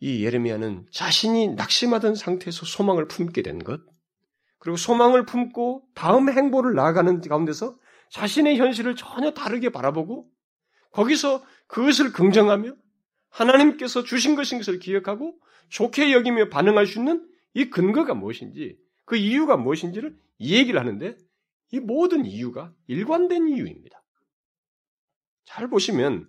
이 0.00 0.24
예레미야는 0.24 0.86
자신이 0.90 1.54
낙심하던 1.54 2.14
상태에서 2.14 2.66
소망을 2.66 3.08
품게 3.08 3.42
된 3.42 3.58
것, 3.58 3.80
그리고 4.58 4.76
소망을 4.76 5.24
품고 5.26 5.84
다음 5.94 6.30
행보를 6.30 6.74
나아가는 6.74 7.20
가운데서 7.20 7.78
자신의 8.10 8.58
현실을 8.58 8.96
전혀 8.96 9.32
다르게 9.32 9.70
바라보고 9.70 10.28
거기서 10.92 11.44
그것을 11.66 12.12
긍정하며 12.12 12.74
하나님께서 13.28 14.04
주신 14.04 14.34
것인 14.34 14.58
것을 14.58 14.78
기억하고 14.78 15.38
좋게 15.68 16.12
여기며 16.12 16.48
반응할 16.48 16.86
수 16.86 16.98
있는 16.98 17.28
이 17.54 17.70
근거가 17.70 18.14
무엇인지 18.14 18.78
그 19.04 19.16
이유가 19.16 19.56
무엇인지를 19.56 20.16
이 20.38 20.54
얘기를 20.54 20.78
하는데 20.78 21.16
이 21.72 21.80
모든 21.80 22.24
이유가 22.24 22.72
일관된 22.86 23.48
이유입니다. 23.48 24.02
잘 25.44 25.68
보시면 25.68 26.28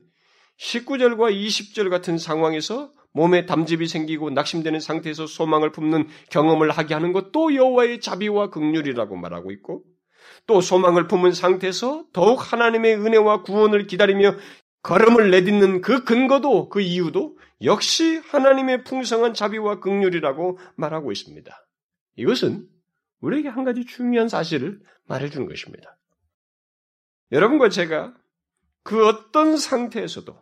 19절과 0.59 1.33
20절 1.33 1.89
같은 1.89 2.17
상황에서 2.17 2.93
몸에 3.13 3.45
담즙이 3.45 3.87
생기고 3.87 4.29
낙심되는 4.29 4.79
상태에서 4.79 5.27
소망을 5.27 5.71
품는 5.71 6.07
경험을 6.29 6.71
하게 6.71 6.93
하는 6.93 7.13
것도 7.13 7.55
여호와의 7.55 7.99
자비와 7.99 8.49
극률이라고 8.49 9.15
말하고 9.15 9.51
있고 9.51 9.83
또 10.45 10.61
소망을 10.61 11.07
품은 11.07 11.31
상태에서 11.31 12.05
더욱 12.13 12.51
하나님의 12.51 12.95
은혜와 12.95 13.43
구원을 13.43 13.87
기다리며 13.87 14.35
걸음을 14.83 15.31
내딛는 15.31 15.81
그 15.81 16.03
근거도 16.03 16.69
그 16.69 16.79
이유도 16.79 17.37
역시 17.63 18.17
하나님의 18.17 18.83
풍성한 18.83 19.33
자비와 19.33 19.79
극률이라고 19.79 20.59
말하고 20.75 21.11
있습니다. 21.11 21.67
이것은 22.17 22.67
우리에게 23.19 23.49
한 23.49 23.63
가지 23.63 23.85
중요한 23.85 24.29
사실을 24.29 24.79
말해주는 25.05 25.47
것입니다. 25.47 25.97
여러분과 27.31 27.69
제가 27.69 28.13
그 28.83 29.05
어떤 29.05 29.57
상태에서도 29.57 30.37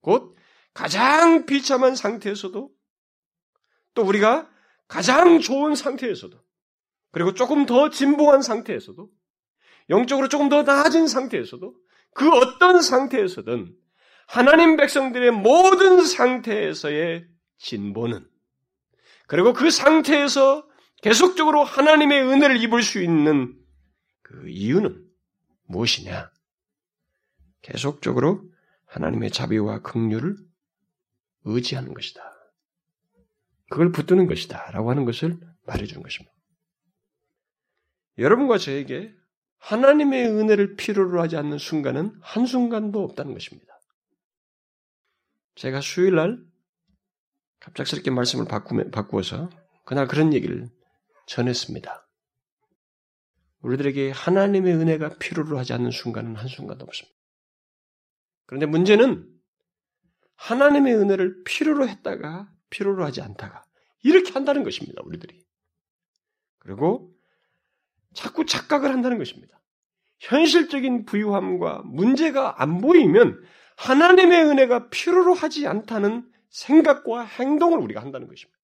곧 0.00 0.36
가장 0.74 1.46
비참한 1.46 1.94
상태에서도 1.94 2.70
또 3.94 4.02
우리가 4.02 4.50
가장 4.88 5.40
좋은 5.40 5.74
상태에서도 5.74 6.36
그리고 7.12 7.32
조금 7.32 7.64
더 7.64 7.90
진보한 7.90 8.42
상태에서도 8.42 9.08
영적으로 9.88 10.28
조금 10.28 10.48
더 10.48 10.64
나아진 10.64 11.06
상태에서도 11.06 11.74
그 12.14 12.30
어떤 12.30 12.82
상태에서든 12.82 13.74
하나님 14.26 14.76
백성들의 14.76 15.30
모든 15.30 16.04
상태에서의 16.04 17.26
진보는 17.58 18.26
그리고 19.26 19.52
그 19.52 19.70
상태에서 19.70 20.66
계속적으로 21.02 21.64
하나님의 21.64 22.22
은혜를 22.22 22.62
입을 22.62 22.82
수 22.82 23.02
있는 23.02 23.54
그 24.22 24.48
이유는 24.48 25.04
무엇이냐? 25.66 26.30
계속적으로 27.62 28.42
하나님의 28.86 29.30
자비와 29.30 29.80
긍휼을 29.82 30.36
의지하는 31.44 31.94
것이다. 31.94 32.22
그걸 33.70 33.92
붙드는 33.92 34.26
것이다. 34.26 34.70
라고 34.72 34.90
하는 34.90 35.04
것을 35.04 35.38
말해주는 35.66 36.02
것입니다. 36.02 36.34
여러분과 38.18 38.58
저에게 38.58 39.14
하나님의 39.58 40.28
은혜를 40.28 40.76
필요로 40.76 41.20
하지 41.20 41.36
않는 41.36 41.58
순간은 41.58 42.18
한순간도 42.20 43.02
없다는 43.02 43.32
것입니다. 43.32 43.80
제가 45.54 45.80
수요일날 45.80 46.44
갑작스럽게 47.60 48.10
말씀을 48.10 48.46
바꾸어서 48.90 49.48
그날 49.84 50.06
그런 50.06 50.34
얘기를 50.34 50.68
전했습니다. 51.26 52.06
우리들에게 53.60 54.10
하나님의 54.10 54.74
은혜가 54.74 55.16
필요로 55.18 55.58
하지 55.58 55.72
않는 55.72 55.90
순간은 55.90 56.36
한순간도 56.36 56.84
없습니다. 56.84 57.18
그런데 58.46 58.66
문제는 58.66 59.33
하나님의 60.36 60.94
은혜를 60.96 61.44
필요로 61.44 61.88
했다가 61.88 62.48
필요로 62.70 63.04
하지 63.04 63.20
않다가 63.22 63.64
이렇게 64.02 64.32
한다는 64.32 64.64
것입니다. 64.64 65.02
우리들이. 65.04 65.40
그리고 66.58 67.12
자꾸 68.14 68.46
착각을 68.46 68.90
한다는 68.90 69.18
것입니다. 69.18 69.60
현실적인 70.20 71.04
부유함과 71.04 71.82
문제가 71.84 72.62
안 72.62 72.80
보이면 72.80 73.42
하나님의 73.76 74.44
은혜가 74.44 74.88
필요로 74.88 75.34
하지 75.34 75.66
않다는 75.66 76.30
생각과 76.50 77.24
행동을 77.24 77.78
우리가 77.78 78.00
한다는 78.00 78.28
것입니다. 78.28 78.58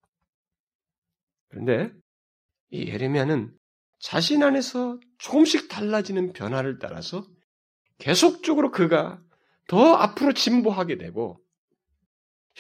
그런데 1.48 1.92
이 2.70 2.86
예레미야는 2.86 3.52
자신 3.98 4.42
안에서 4.42 4.98
조금씩 5.18 5.68
달라지는 5.68 6.32
변화를 6.32 6.78
따라서 6.78 7.26
계속적으로 7.98 8.70
그가 8.70 9.20
더 9.66 9.94
앞으로 9.94 10.32
진보하게 10.32 10.96
되고 10.96 11.40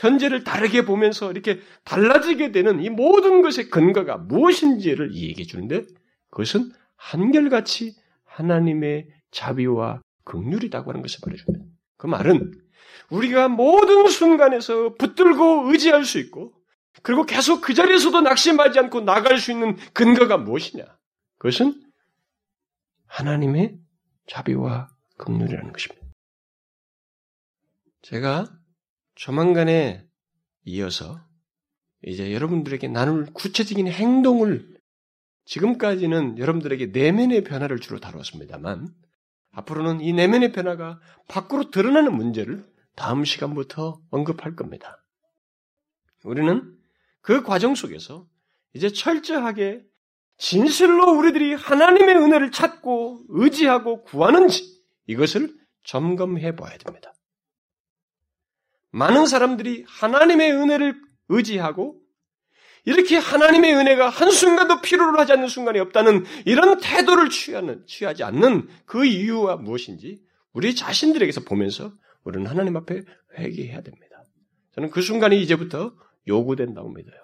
현재를 0.00 0.44
다르게 0.44 0.86
보면서 0.86 1.30
이렇게 1.30 1.60
달라지게 1.84 2.52
되는 2.52 2.82
이 2.82 2.88
모든 2.88 3.42
것의 3.42 3.68
근거가 3.68 4.16
무엇인지를 4.16 5.14
얘기해 5.14 5.46
주는데 5.46 5.84
그것은 6.30 6.72
한결같이 6.96 7.94
하나님의 8.24 9.08
자비와 9.30 10.00
극률이라고 10.24 10.90
하는 10.90 11.02
것을 11.02 11.20
말해줍니다. 11.26 11.64
그 11.98 12.06
말은 12.06 12.52
우리가 13.10 13.48
모든 13.48 14.08
순간에서 14.08 14.94
붙들고 14.94 15.70
의지할 15.70 16.04
수 16.04 16.18
있고 16.18 16.54
그리고 17.02 17.24
계속 17.24 17.60
그 17.60 17.74
자리에서도 17.74 18.22
낙심하지 18.22 18.78
않고 18.78 19.02
나갈 19.02 19.38
수 19.38 19.52
있는 19.52 19.76
근거가 19.92 20.38
무엇이냐? 20.38 20.84
그것은 21.38 21.74
하나님의 23.06 23.78
자비와 24.28 24.88
극률이라는 25.18 25.72
것입니다. 25.72 26.06
제가 28.02 28.59
조만간에 29.20 30.02
이어서 30.64 31.20
이제 32.06 32.32
여러분들에게 32.32 32.88
나눌 32.88 33.26
구체적인 33.26 33.86
행동을 33.86 34.80
지금까지는 35.44 36.38
여러분들에게 36.38 36.86
내면의 36.86 37.44
변화를 37.44 37.80
주로 37.80 38.00
다뤘습니다만 38.00 38.88
앞으로는 39.50 40.00
이 40.00 40.14
내면의 40.14 40.52
변화가 40.52 41.00
밖으로 41.28 41.70
드러나는 41.70 42.16
문제를 42.16 42.66
다음 42.96 43.26
시간부터 43.26 44.00
언급할 44.08 44.56
겁니다. 44.56 45.04
우리는 46.24 46.74
그 47.20 47.42
과정 47.42 47.74
속에서 47.74 48.26
이제 48.72 48.88
철저하게 48.88 49.84
진실로 50.38 51.12
우리들이 51.18 51.52
하나님의 51.52 52.16
은혜를 52.16 52.52
찾고 52.52 53.24
의지하고 53.28 54.02
구하는지 54.04 54.82
이것을 55.08 55.54
점검해 55.84 56.56
봐야 56.56 56.78
됩니다. 56.78 57.12
많은 58.90 59.26
사람들이 59.26 59.84
하나님의 59.86 60.52
은혜를 60.52 61.00
의지하고 61.28 62.00
이렇게 62.84 63.16
하나님의 63.16 63.74
은혜가 63.74 64.08
한순간도 64.08 64.80
필요로 64.80 65.18
하지 65.18 65.32
않는 65.32 65.48
순간이 65.48 65.78
없다는 65.78 66.24
이런 66.46 66.78
태도를 66.80 67.28
취하는, 67.28 67.84
취하지 67.86 68.24
않는 68.24 68.68
그 68.86 69.04
이유가 69.04 69.56
무엇인지 69.56 70.22
우리 70.52 70.74
자신들에게서 70.74 71.42
보면서 71.42 71.92
우리는 72.24 72.46
하나님 72.46 72.76
앞에 72.76 73.02
회개해야 73.38 73.82
됩니다. 73.82 74.24
저는 74.74 74.90
그 74.90 75.02
순간이 75.02 75.40
이제부터 75.42 75.94
요구된다고 76.26 76.90
믿어요. 76.90 77.20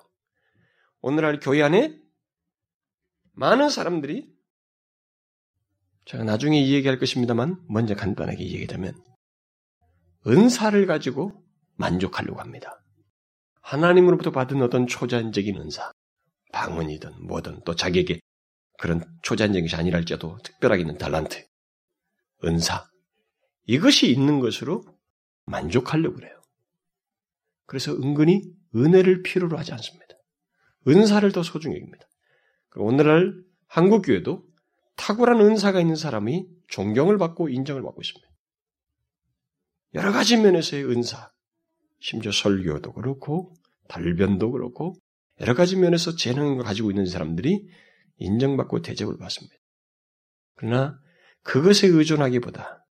오늘날 1.00 1.38
교회 1.40 1.62
안에 1.62 1.98
많은 3.32 3.68
사람들이 3.68 4.28
제가 6.04 6.24
나중에 6.24 6.60
이 6.60 6.74
얘기할 6.74 6.98
것입니다만 6.98 7.60
먼저 7.68 7.94
간단하게 7.94 8.44
얘기하자면 8.44 8.94
은사를 10.26 10.86
가지고 10.86 11.45
만족하려고 11.76 12.40
합니다. 12.40 12.82
하나님으로부터 13.62 14.30
받은 14.30 14.62
어떤 14.62 14.86
초자연적인 14.86 15.56
은사, 15.56 15.92
방언이든 16.52 17.26
뭐든 17.26 17.62
또 17.64 17.74
자기에게 17.74 18.20
그런 18.78 19.04
초자연적인 19.22 19.64
것이 19.64 19.76
아니랄지라도 19.76 20.38
특별하게 20.42 20.82
있는 20.82 20.98
달란트, 20.98 21.46
은사, 22.44 22.86
이것이 23.64 24.10
있는 24.10 24.40
것으로 24.40 24.84
만족하려고 25.46 26.16
그래요. 26.16 26.40
그래서 27.66 27.92
은근히 27.92 28.42
은혜를 28.74 29.22
필요로 29.22 29.58
하지 29.58 29.72
않습니다. 29.72 30.06
은사를 30.86 31.30
더 31.32 31.42
소중히 31.42 31.76
여깁니다. 31.76 32.06
오늘날 32.76 33.34
한국교회도 33.68 34.44
탁월한 34.96 35.40
은사가 35.40 35.80
있는 35.80 35.96
사람이 35.96 36.46
존경을 36.68 37.18
받고 37.18 37.48
인정을 37.48 37.82
받고 37.82 38.00
있습니다. 38.00 38.28
여러 39.94 40.12
가지 40.12 40.36
면에서의 40.36 40.84
은사, 40.84 41.32
심지어 42.08 42.30
설교도 42.30 42.92
그렇고 42.92 43.52
달변도 43.88 44.52
그렇고 44.52 44.94
여러 45.40 45.54
가지 45.54 45.74
면에서 45.74 46.14
재능을 46.14 46.62
가지고 46.62 46.92
있는 46.92 47.04
사람들이 47.04 47.66
인정받고 48.18 48.82
대접을 48.82 49.18
받습니다. 49.18 49.56
그러나 50.54 51.00
그것에 51.42 51.88
의존하기보다 51.88 52.86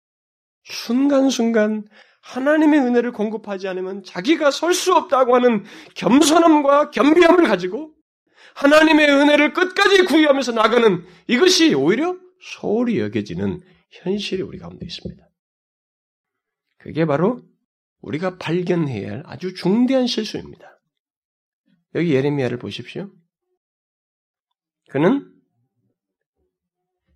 순간순간 0.63 1.85
하나님의 2.23 2.79
은혜를 2.79 3.11
공급하지 3.11 3.67
않으면 3.67 4.03
자기가 4.03 4.49
설 4.49 4.73
수 4.73 4.95
없다고 4.95 5.35
하는 5.35 5.63
겸손함과 5.93 6.89
겸비함을 6.89 7.43
가지고 7.47 7.93
하나님의 8.55 9.11
은혜를 9.11 9.53
끝까지 9.53 10.05
구해하면서 10.05 10.53
나가는 10.53 11.05
이것이 11.27 11.75
오히려 11.75 12.17
소홀히 12.41 12.99
여겨지는 12.99 13.61
현실이 13.91 14.41
우리 14.41 14.57
가운데 14.57 14.87
있습니다. 14.87 15.23
그게 16.79 17.05
바로 17.05 17.52
우리가 18.03 18.37
발견해야 18.37 19.11
할 19.11 19.23
아주 19.25 19.53
중대한 19.53 20.07
실수입니다. 20.07 20.79
여기 21.95 22.13
예레미야를 22.13 22.57
보십시오. 22.57 23.09
그는 24.89 25.29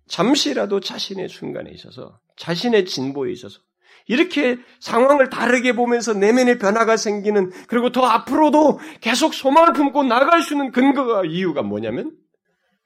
잠시라도 0.08 0.80
자신의 0.80 1.28
순간에 1.28 1.70
있어서 1.70 2.20
자신의 2.36 2.86
진보에 2.86 3.30
있어서 3.32 3.60
이렇게 4.06 4.56
상황을 4.80 5.28
다르게 5.28 5.74
보면서 5.74 6.14
내면의 6.14 6.58
변화가 6.58 6.96
생기는 6.96 7.50
그리고 7.68 7.92
더 7.92 8.04
앞으로도 8.06 8.80
계속 9.00 9.34
소망을 9.34 9.74
품고 9.74 10.04
나갈 10.04 10.42
수 10.42 10.54
있는 10.54 10.72
근거가 10.72 11.26
이유가 11.26 11.62
뭐냐면 11.62 12.16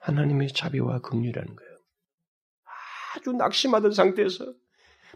하나님의 0.01 0.49
자비와 0.53 1.01
긍휼이라는 1.03 1.55
거예요. 1.55 1.73
아주 3.15 3.33
낙심하던 3.33 3.93
상태에서 3.93 4.53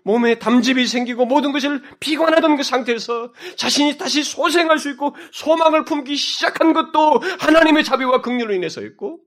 몸에 0.07 0.39
담즙이 0.39 0.87
생기고 0.87 1.27
모든 1.27 1.51
것을 1.51 1.83
비관하던 1.99 2.57
그 2.57 2.63
상태에서 2.63 3.33
자신이 3.57 3.99
다시 3.99 4.23
소생할 4.23 4.79
수 4.79 4.89
있고 4.91 5.17
소망을 5.33 5.85
품기 5.85 6.15
시작한 6.15 6.73
것도 6.73 7.21
하나님의 7.41 7.83
자비와 7.83 8.23
긍휼로 8.23 8.55
인해서였고 8.55 9.19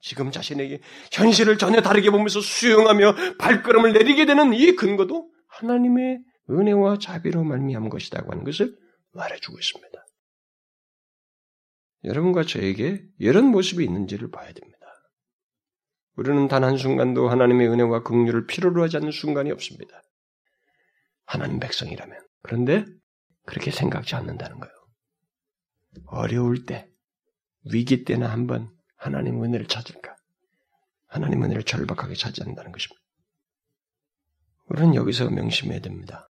지금 0.00 0.32
자신에게 0.32 0.80
현실을 1.12 1.56
전혀 1.56 1.80
다르게 1.80 2.10
보면서 2.10 2.40
수용하며 2.40 3.14
발걸음을 3.38 3.92
내리게 3.92 4.26
되는 4.26 4.52
이 4.54 4.74
근거도 4.74 5.30
하나님의 5.46 6.18
은혜와 6.50 6.98
자비로 7.00 7.44
말미암은 7.44 7.88
것이라고 7.88 8.32
하는 8.32 8.42
것을 8.42 8.76
말해주고 9.12 9.56
있습니다. 9.56 10.04
여러분과 12.04 12.42
저에게 12.42 13.04
이런 13.20 13.46
모습이 13.46 13.84
있는지를 13.84 14.32
봐야 14.32 14.52
됩니다. 14.52 14.77
우리는 16.18 16.48
단 16.48 16.64
한순간도 16.64 17.28
하나님의 17.28 17.68
은혜와 17.68 18.02
긍휼을 18.02 18.48
필요로 18.48 18.82
하지 18.82 18.96
않는 18.96 19.12
순간이 19.12 19.52
없습니다. 19.52 20.02
하나님 21.24 21.60
백성이라면. 21.60 22.18
그런데 22.42 22.84
그렇게 23.46 23.70
생각지 23.70 24.16
않는다는 24.16 24.58
거예요. 24.58 24.74
어려울 26.06 26.66
때, 26.66 26.88
위기 27.70 28.04
때나 28.04 28.32
한번 28.32 28.68
하나님 28.96 29.44
은혜를 29.44 29.68
찾을까? 29.68 30.16
하나님 31.06 31.44
은혜를 31.44 31.62
절박하게 31.62 32.14
찾지않는다는 32.14 32.72
것입니다. 32.72 33.00
우리는 34.70 34.96
여기서 34.96 35.30
명심해야 35.30 35.78
됩니다. 35.78 36.28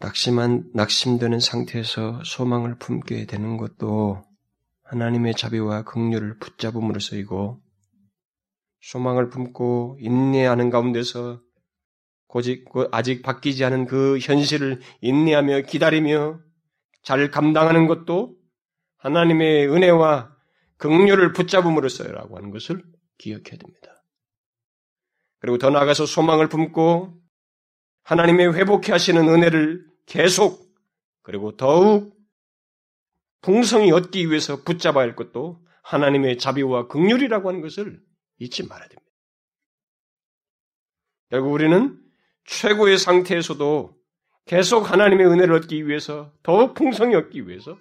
낙심한, 0.00 0.72
낙심되는 0.74 1.38
상태에서 1.38 2.20
소망을 2.24 2.78
품게 2.78 3.26
되는 3.26 3.58
것도 3.58 4.24
하나님의 4.82 5.34
자비와 5.34 5.84
긍휼을 5.84 6.38
붙잡음으로써이고 6.40 7.62
소망을 8.80 9.28
품고 9.28 9.98
인내하는 10.00 10.70
가운데서 10.70 11.40
고직 12.26 12.64
아직 12.92 13.22
바뀌지 13.22 13.64
않은 13.64 13.86
그 13.86 14.18
현실을 14.18 14.80
인내하며 15.00 15.62
기다리며 15.62 16.40
잘 17.02 17.30
감당하는 17.30 17.86
것도 17.86 18.36
하나님의 18.98 19.68
은혜와 19.68 20.36
긍휼을 20.76 21.32
붙잡음으로써라고 21.32 22.36
하는 22.36 22.50
것을 22.50 22.82
기억해야 23.18 23.58
됩니다. 23.58 24.04
그리고 25.40 25.58
더 25.58 25.70
나아가서 25.70 26.06
소망을 26.06 26.48
품고 26.48 27.18
하나님의 28.02 28.54
회복해 28.54 28.92
하시는 28.92 29.28
은혜를 29.28 29.86
계속 30.06 30.70
그리고 31.22 31.56
더욱 31.56 32.14
풍성히 33.42 33.90
얻기 33.90 34.28
위해서 34.28 34.62
붙잡아야 34.62 35.04
할 35.04 35.16
것도 35.16 35.64
하나님의 35.82 36.38
자비와 36.38 36.88
긍휼이라고 36.88 37.48
하는 37.48 37.60
것을 37.60 38.00
잊지 38.40 38.66
말아야 38.66 38.88
됩니다. 38.88 39.10
결국 41.28 41.52
우리는 41.52 42.00
최고의 42.46 42.98
상태에서도 42.98 43.96
계속 44.46 44.90
하나님의 44.90 45.26
은혜를 45.26 45.54
얻기 45.54 45.86
위해서 45.86 46.32
더욱 46.42 46.74
풍성히 46.74 47.14
얻기 47.14 47.46
위해서 47.46 47.78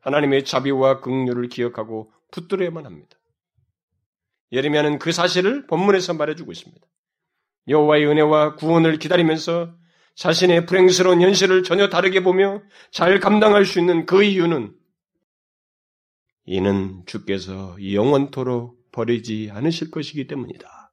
하나님의 0.00 0.44
자비와 0.44 1.00
긍휼을 1.00 1.48
기억하고 1.48 2.12
붙들어야만 2.32 2.86
합니다. 2.86 3.16
예레미야는 4.50 4.98
그 4.98 5.12
사실을 5.12 5.66
본문에서 5.68 6.14
말해주고 6.14 6.50
있습니다. 6.50 6.84
여호와의 7.68 8.06
은혜와 8.06 8.56
구원을 8.56 8.98
기다리면서 8.98 9.76
자신의 10.16 10.66
불행스러운 10.66 11.20
현실을 11.20 11.62
전혀 11.62 11.88
다르게 11.88 12.22
보며 12.22 12.62
잘 12.90 13.20
감당할 13.20 13.64
수 13.64 13.78
있는 13.78 14.06
그 14.06 14.24
이유는 14.24 14.74
이는 16.46 17.04
주께서 17.06 17.76
영원토록 17.80 18.79
버리지 18.92 19.50
않으실 19.52 19.90
것이기 19.90 20.26
때문이다. 20.26 20.92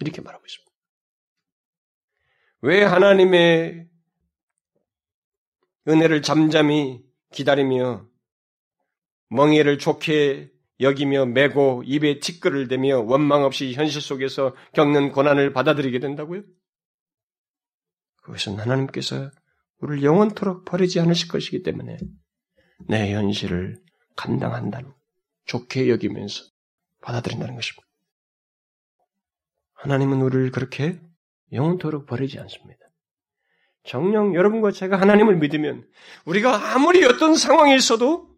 이렇게 0.00 0.20
말하고 0.20 0.44
있습니다. 0.44 0.72
왜 2.62 2.82
하나님의 2.82 3.88
은혜를 5.88 6.22
잠잠히 6.22 7.04
기다리며 7.32 8.08
멍해를 9.28 9.78
좋게 9.78 10.50
여기며 10.80 11.26
메고 11.26 11.82
입에 11.84 12.20
티끌을 12.20 12.68
대며 12.68 13.00
원망 13.00 13.44
없이 13.44 13.72
현실 13.72 14.00
속에서 14.00 14.54
겪는 14.74 15.12
고난을 15.12 15.52
받아들이게 15.52 16.00
된다고요? 16.00 16.42
그것은 18.22 18.58
하나님께서 18.58 19.30
우리를 19.78 20.02
영원토록 20.02 20.64
버리지 20.64 21.00
않으실 21.00 21.28
것이기 21.28 21.62
때문에 21.62 21.98
내 22.88 23.14
현실을 23.14 23.80
감당한다는 24.16 24.92
좋게 25.44 25.88
여기면서 25.88 26.44
받아들인다는 27.06 27.54
것입니다. 27.54 27.86
하나님은 29.74 30.20
우리를 30.20 30.50
그렇게 30.50 31.00
영원토록 31.52 32.06
버리지 32.06 32.40
않습니다. 32.40 32.80
정령 33.84 34.34
여러분과 34.34 34.72
제가 34.72 35.00
하나님을 35.00 35.36
믿으면 35.36 35.88
우리가 36.24 36.74
아무리 36.74 37.04
어떤 37.04 37.36
상황에 37.36 37.76
있어도 37.76 38.36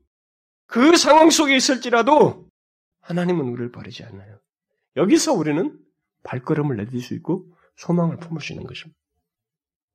그 0.66 0.96
상황 0.96 1.30
속에 1.30 1.56
있을지라도 1.56 2.46
하나님은 3.00 3.46
우리를 3.46 3.72
버리지 3.72 4.04
않아요. 4.04 4.38
여기서 4.96 5.32
우리는 5.32 5.78
발걸음을 6.24 6.76
내딜 6.76 7.00
수 7.00 7.14
있고 7.14 7.50
소망을 7.76 8.18
품을 8.18 8.42
수 8.42 8.52
있는 8.52 8.66
것입니다. 8.66 8.98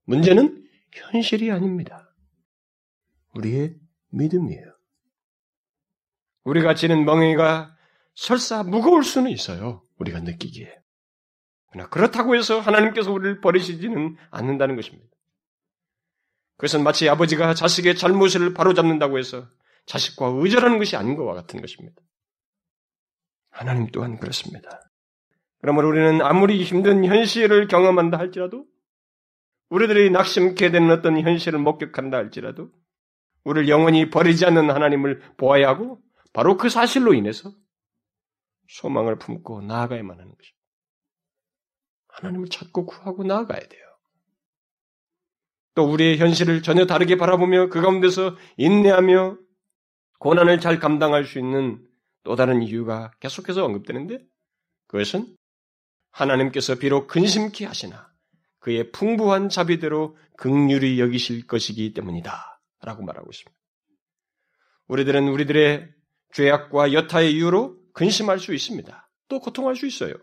문제는 0.05 0.67
현실이 0.91 1.51
아닙니다. 1.51 2.11
우리의 3.35 3.75
믿음이에요. 4.09 4.73
우리가 6.45 6.73
지는 6.73 7.05
멍해가 7.05 7.72
설사 8.15 8.63
무거울 8.63 9.03
수는 9.03 9.31
있어요. 9.31 9.83
우리가 9.99 10.19
느끼기에. 10.19 10.73
그러나 11.71 11.89
그렇다고 11.89 12.35
해서 12.35 12.59
하나님께서 12.59 13.11
우리를 13.11 13.41
버리시지는 13.41 14.15
않는다는 14.29 14.75
것입니다. 14.75 15.09
그것은 16.57 16.83
마치 16.83 17.09
아버지가 17.09 17.53
자식의 17.55 17.95
잘못을 17.95 18.53
바로잡는다고 18.53 19.17
해서 19.17 19.47
자식과 19.85 20.27
의절하는 20.35 20.77
것이 20.77 20.95
아닌 20.95 21.15
것과 21.15 21.33
같은 21.33 21.59
것입니다. 21.59 22.01
하나님 23.49 23.87
또한 23.87 24.19
그렇습니다. 24.19 24.91
그러므로 25.59 25.89
우리는 25.89 26.21
아무리 26.21 26.63
힘든 26.63 27.05
현실을 27.05 27.67
경험한다 27.67 28.17
할지라도 28.17 28.65
우리들이 29.69 30.11
낙심케 30.11 30.71
되는 30.71 30.91
어떤 30.91 31.19
현실을 31.19 31.59
목격한다 31.59 32.17
할지라도 32.17 32.69
우리를 33.43 33.69
영원히 33.69 34.09
버리지 34.09 34.45
않는 34.45 34.69
하나님을 34.69 35.21
보아야 35.37 35.69
하고 35.69 35.99
바로 36.31 36.57
그 36.57 36.69
사실로 36.69 37.13
인해서 37.13 37.51
소망을 38.73 39.19
품고 39.19 39.61
나아가야만 39.61 40.19
하는 40.19 40.35
것입니다. 40.35 40.63
하나님을 42.07 42.49
찾고 42.49 42.85
구하고 42.85 43.23
나아가야 43.23 43.59
돼요. 43.59 43.83
또 45.75 45.85
우리의 45.85 46.17
현실을 46.17 46.61
전혀 46.61 46.85
다르게 46.85 47.17
바라보며 47.17 47.69
그 47.69 47.81
가운데서 47.81 48.35
인내하며 48.57 49.37
고난을 50.19 50.59
잘 50.59 50.79
감당할 50.79 51.25
수 51.25 51.39
있는 51.39 51.85
또 52.23 52.35
다른 52.35 52.61
이유가 52.61 53.11
계속해서 53.19 53.65
언급되는데 53.65 54.19
그것은 54.87 55.35
하나님께서 56.11 56.75
비록 56.75 57.07
근심케 57.07 57.65
하시나 57.65 58.11
그의 58.59 58.91
풍부한 58.91 59.49
자비대로 59.49 60.17
극률이 60.37 60.99
여기실 60.99 61.47
것이기 61.47 61.93
때문이다. 61.93 62.61
라고 62.81 63.03
말하고 63.03 63.29
있습니다. 63.29 63.59
우리들은 64.87 65.27
우리들의 65.27 65.93
죄악과 66.33 66.93
여타의 66.93 67.33
이유로 67.33 67.82
근심할 67.93 68.39
수 68.39 68.53
있습니다. 68.53 69.09
또 69.29 69.39
고통할 69.39 69.75
수 69.75 69.85
있어요. 69.85 70.13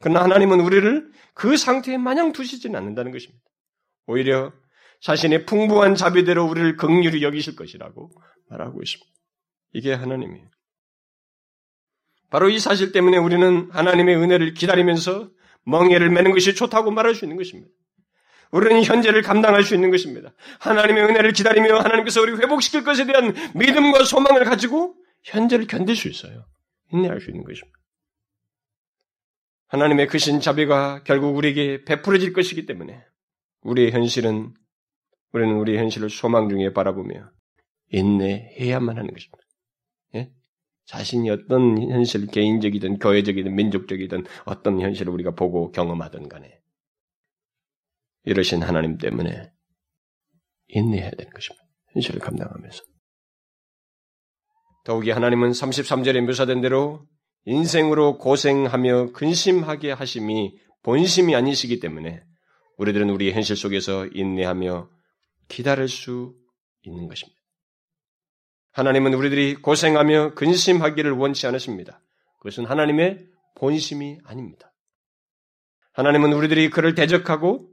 그러나 0.00 0.22
하나님은 0.22 0.60
우리를 0.60 1.10
그 1.34 1.56
상태에 1.56 1.98
마냥 1.98 2.32
두시지는 2.32 2.76
않는다는 2.76 3.12
것입니다. 3.12 3.44
오히려 4.06 4.52
자신의 5.00 5.46
풍부한 5.46 5.94
자비대로 5.94 6.44
우리를 6.46 6.76
극률이 6.76 7.22
여기실 7.22 7.56
것이라고 7.56 8.10
말하고 8.48 8.82
있습니다. 8.82 9.10
이게 9.72 9.94
하나님이에요. 9.94 10.48
바로 12.30 12.48
이 12.48 12.58
사실 12.58 12.92
때문에 12.92 13.16
우리는 13.16 13.68
하나님의 13.72 14.16
은혜를 14.16 14.54
기다리면서 14.54 15.30
멍해를 15.64 16.10
매는 16.10 16.32
것이 16.32 16.54
좋다고 16.54 16.90
말할 16.90 17.14
수 17.14 17.24
있는 17.24 17.36
것입니다. 17.36 17.70
우리는 18.52 18.82
현재를 18.82 19.22
감당할 19.22 19.62
수 19.62 19.74
있는 19.74 19.90
것입니다. 19.90 20.32
하나님의 20.58 21.04
은혜를 21.04 21.32
기다리며 21.32 21.78
하나님께서 21.78 22.20
우리 22.20 22.32
회복시킬 22.32 22.84
것에 22.84 23.06
대한 23.06 23.34
믿음과 23.54 24.04
소망을 24.04 24.44
가지고 24.44 24.96
현재를 25.22 25.66
견딜 25.66 25.94
수 25.96 26.08
있어요. 26.08 26.46
인내할 26.92 27.20
수 27.20 27.30
있는 27.30 27.44
것입니다. 27.44 27.78
하나님의 29.68 30.08
크신 30.08 30.40
자비가 30.40 31.02
결국 31.04 31.36
우리에게 31.36 31.84
베풀어질 31.84 32.32
것이기 32.32 32.66
때문에 32.66 33.04
우리의 33.62 33.92
현실은 33.92 34.52
우리는 35.32 35.54
우리의 35.56 35.78
현실을 35.78 36.10
소망 36.10 36.48
중에 36.48 36.72
바라보며 36.72 37.30
인내해야만 37.90 38.96
하는 38.96 39.10
것입니다. 39.12 39.38
예? 40.16 40.32
자신이 40.86 41.30
어떤 41.30 41.78
현실, 41.90 42.26
개인적이든 42.26 42.98
교회적이든 42.98 43.54
민족적이든 43.54 44.24
어떤 44.44 44.80
현실을 44.80 45.12
우리가 45.12 45.34
보고 45.36 45.70
경험하든 45.70 46.28
간에 46.28 46.60
이러신 48.24 48.62
하나님 48.62 48.98
때문에 48.98 49.52
인내해야 50.68 51.10
되는 51.10 51.32
것입니다. 51.32 51.64
현실을 51.92 52.20
감당하면서. 52.20 52.82
더욱이 54.84 55.10
하나님은 55.10 55.50
33절에 55.50 56.20
묘사된 56.22 56.60
대로 56.60 57.06
인생으로 57.44 58.18
고생하며 58.18 59.12
근심하게 59.12 59.92
하심이 59.92 60.58
본심이 60.82 61.34
아니시기 61.34 61.80
때문에 61.80 62.22
우리들은 62.78 63.10
우리 63.10 63.32
현실 63.32 63.56
속에서 63.56 64.06
인내하며 64.06 64.88
기다릴 65.48 65.88
수 65.88 66.34
있는 66.82 67.08
것입니다. 67.08 67.38
하나님은 68.72 69.14
우리들이 69.14 69.56
고생하며 69.56 70.34
근심하기를 70.34 71.12
원치 71.12 71.46
않으십니다. 71.46 72.00
그것은 72.38 72.64
하나님의 72.64 73.26
본심이 73.56 74.18
아닙니다. 74.24 74.72
하나님은 75.92 76.32
우리들이 76.32 76.70
그를 76.70 76.94
대적하고 76.94 77.68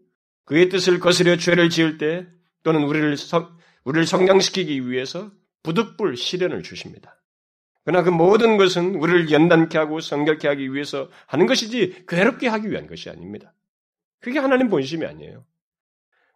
그의 0.45 0.69
뜻을 0.69 0.99
거스려 0.99 1.37
죄를 1.37 1.69
지을 1.69 1.97
때 1.97 2.27
또는 2.63 2.83
우리를, 2.83 3.15
성, 3.15 3.55
우리를 3.85 4.05
성장시키기 4.05 4.89
위해서 4.89 5.31
부득불 5.67 6.15
시련을 6.15 6.63
주십니다. 6.63 7.21
그러나 7.83 8.01
그 8.01 8.09
모든 8.09 8.55
것은 8.55 8.95
우리를 8.95 9.31
연단케 9.31 9.77
하고 9.77 9.99
성결케 9.99 10.47
하기 10.47 10.73
위해서 10.73 11.09
하는 11.25 11.45
것이지 11.45 12.05
괴롭게 12.07 12.47
하기 12.47 12.71
위한 12.71 12.87
것이 12.87 13.09
아닙니다. 13.09 13.53
그게 14.21 14.39
하나님 14.39 14.69
본심이 14.69 15.05
아니에요. 15.05 15.45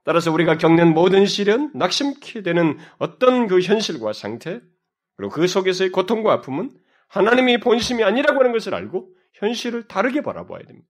따라서 0.03 0.33
우리가 0.33 0.57
겪는 0.57 0.93
모든 0.93 1.25
시련, 1.25 1.71
낙심케 1.73 2.41
되는 2.41 2.77
어떤 2.97 3.47
그 3.47 3.61
현실과 3.61 4.11
상태, 4.11 4.59
그리고 5.15 5.31
그 5.31 5.47
속에서의 5.47 5.91
고통과 5.91 6.33
아픔은 6.33 6.71
하나님의 7.07 7.61
본심이 7.61 8.03
아니라고 8.03 8.39
하는 8.39 8.51
것을 8.51 8.75
알고 8.75 9.15
현실을 9.33 9.87
다르게 9.87 10.21
바라봐야 10.23 10.63
됩니다. 10.63 10.89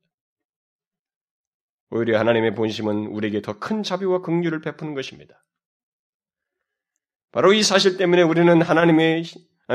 오히려 1.92 2.18
하나님의 2.18 2.56
본심은 2.56 3.08
우리에게 3.08 3.42
더 3.44 3.60
큰 3.60 3.84
자비와 3.84 4.22
긍휼을 4.22 4.62
베푸는 4.62 4.96
것입니다. 4.96 5.44
바로 7.32 7.54
이 7.54 7.64
사실 7.64 7.98
때문에 7.98 8.22
우리는 8.22 8.62
하나님의 8.62 9.24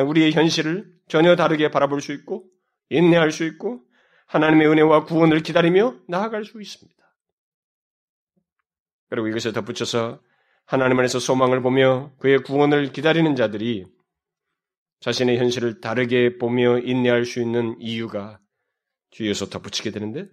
우리의 0.06 0.32
현실을 0.32 0.92
전혀 1.08 1.36
다르게 1.36 1.70
바라볼 1.70 2.00
수 2.00 2.12
있고 2.12 2.44
인내할 2.90 3.30
수 3.30 3.44
있고 3.44 3.82
하나님의 4.26 4.68
은혜와 4.68 5.04
구원을 5.04 5.42
기다리며 5.42 5.98
나아갈 6.08 6.44
수 6.44 6.60
있습니다. 6.60 6.96
그리고 9.08 9.28
이것에 9.28 9.52
덧붙여서 9.52 10.20
하나님 10.66 10.98
안에서 10.98 11.18
소망을 11.18 11.62
보며 11.62 12.12
그의 12.18 12.42
구원을 12.42 12.92
기다리는 12.92 13.36
자들이 13.36 13.86
자신의 15.00 15.38
현실을 15.38 15.80
다르게 15.80 16.38
보며 16.38 16.78
인내할 16.78 17.24
수 17.24 17.40
있는 17.40 17.76
이유가 17.80 18.40
뒤에서 19.10 19.46
덧붙이게 19.46 19.92
되는데 19.92 20.26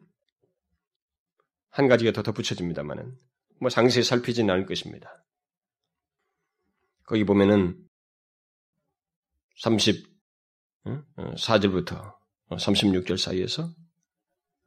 한 1.70 1.88
가지가 1.88 2.12
더 2.12 2.24
덧붙여집니다만은 2.24 3.16
뭐 3.60 3.70
상세히 3.70 4.04
살피지는 4.04 4.52
않을 4.54 4.66
것입니다. 4.66 5.24
거기 7.14 7.26
보면은 7.26 7.78
34절부터 9.62 12.16
36절 12.50 13.20
사이에서 13.20 13.70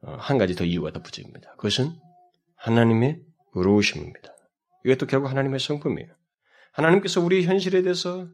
어, 0.03 0.13
한 0.13 0.37
가지 0.37 0.55
더 0.55 0.63
이유가 0.63 0.93
덧붙여집니다. 0.93 1.57
그것은 1.57 1.99
하나님의 2.55 3.21
의로우심입니다. 3.53 4.33
이것도 4.85 5.07
결국 5.07 5.27
하나님의 5.27 5.59
성품이에요. 5.59 6.15
하나님께서 6.71 7.19
우리 7.19 7.43
현실에 7.43 7.81
대해서 7.81 8.29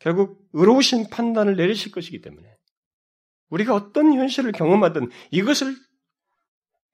결국 0.00 0.46
의로우신 0.52 1.08
판단을 1.08 1.56
내리실 1.56 1.92
것이기 1.92 2.20
때문에 2.20 2.54
우리가 3.48 3.74
어떤 3.74 4.12
현실을 4.12 4.52
경험하든 4.52 5.10
이것을 5.30 5.74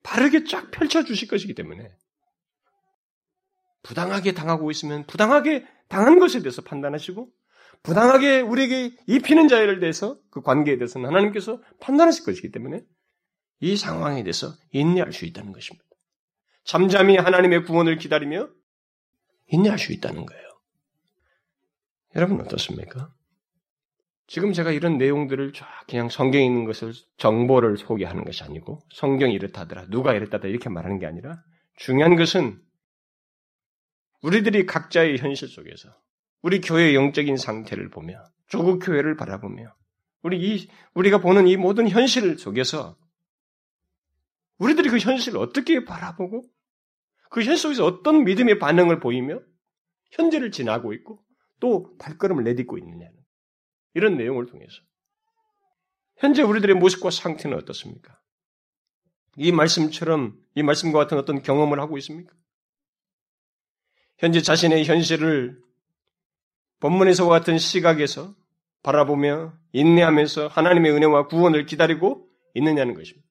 바르게 0.05 0.45
쫙 0.45 0.71
펼쳐 0.71 1.03
주실 1.03 1.27
것이기 1.27 1.55
때문에 1.55 1.91
부당하게 3.83 4.31
당하고 4.31 4.71
있으면 4.71 5.09
부당하게 5.09 5.67
당한 5.93 6.19
것에 6.19 6.41
대해서 6.41 6.63
판단하시고 6.63 7.29
부당하게 7.83 8.41
우리에게 8.41 8.97
입히는 9.07 9.47
자에 9.49 9.79
대해서 9.79 10.19
그 10.31 10.41
관계에 10.41 10.79
대해서는 10.79 11.07
하나님께서 11.07 11.61
판단하실 11.81 12.25
것이기 12.25 12.51
때문에 12.51 12.81
이 13.61 13.77
상황에 13.77 14.23
대해서 14.23 14.55
인내할 14.71 15.13
수 15.13 15.27
있다는 15.27 15.53
것입니다. 15.53 15.85
잠잠히 16.65 17.19
하나님의 17.19 17.65
구원을 17.65 17.99
기다리며 17.99 18.49
인내할 19.49 19.79
수 19.79 19.93
있다는 19.93 20.25
거예요. 20.25 20.43
여러분 22.17 22.41
어떻습니까? 22.41 23.13
지금 24.27 24.55
제가 24.55 24.71
이런 24.71 24.97
내용들을 24.97 25.53
쫙 25.53 25.67
그냥 25.87 26.09
성경에 26.09 26.43
있는 26.43 26.65
것을 26.65 26.95
정보를 27.19 27.77
소개하는 27.77 28.25
것이 28.25 28.43
아니고 28.45 28.81
성경이 28.95 29.35
이렇다더라 29.35 29.89
누가 29.91 30.15
이랬다더라 30.15 30.49
이렇게 30.49 30.71
말하는 30.71 30.99
게 30.99 31.05
아니라 31.05 31.43
중요한 31.77 32.17
것은 32.17 32.63
우리들이 34.23 34.67
각자의 34.67 35.19
현실 35.19 35.49
속에서 35.49 35.89
우리 36.41 36.61
교회의 36.61 36.95
영적인 36.95 37.37
상태를 37.37 37.91
보며 37.91 38.25
조국 38.47 38.79
교회를 38.79 39.17
바라보며 39.17 39.75
우리 40.23 40.41
이 40.41 40.69
우리가 40.95 41.19
보는 41.19 41.49
이 41.49 41.57
모든 41.57 41.89
현실 41.89 42.39
속에서 42.39 42.97
우리들이 44.59 44.89
그 44.91 44.99
현실을 44.99 45.39
어떻게 45.39 45.85
바라보고 45.85 46.45
그 47.31 47.41
현실 47.41 47.57
속에서 47.57 47.85
어떤 47.85 48.25
믿음의 48.25 48.59
반응을 48.59 49.01
보이며 49.01 49.41
현재를 50.13 50.51
지나고 50.51 50.93
있고 50.95 51.25
또 51.59 51.97
발걸음을 51.99 52.45
내딛고 52.45 52.79
있느냐는 52.79 53.15
이런 53.95 54.17
내용을 54.17 54.47
통해서 54.47 54.83
현재 56.17 56.43
우리들의 56.43 56.77
모습과 56.77 57.11
상태는 57.11 57.57
어떻습니까? 57.57 58.21
이 59.37 59.51
말씀처럼 59.51 60.39
이 60.55 60.63
말씀과 60.63 60.99
같은 61.01 61.19
어떤 61.19 61.43
경험을 61.43 61.81
하고 61.81 61.99
있습니까? 61.99 62.33
현재 64.23 64.41
자신의 64.41 64.85
현실을 64.85 65.61
본문에서와 66.79 67.41
같은 67.41 67.59
시각에서 67.59 68.37
바라보며 68.85 69.53
인내하면서 69.73 70.47
하나님의 70.47 70.93
은혜와 70.93 71.27
구원을 71.27 71.67
기다리고 71.67 72.31
있느냐는 72.55 72.95
것입니다. 72.95 73.29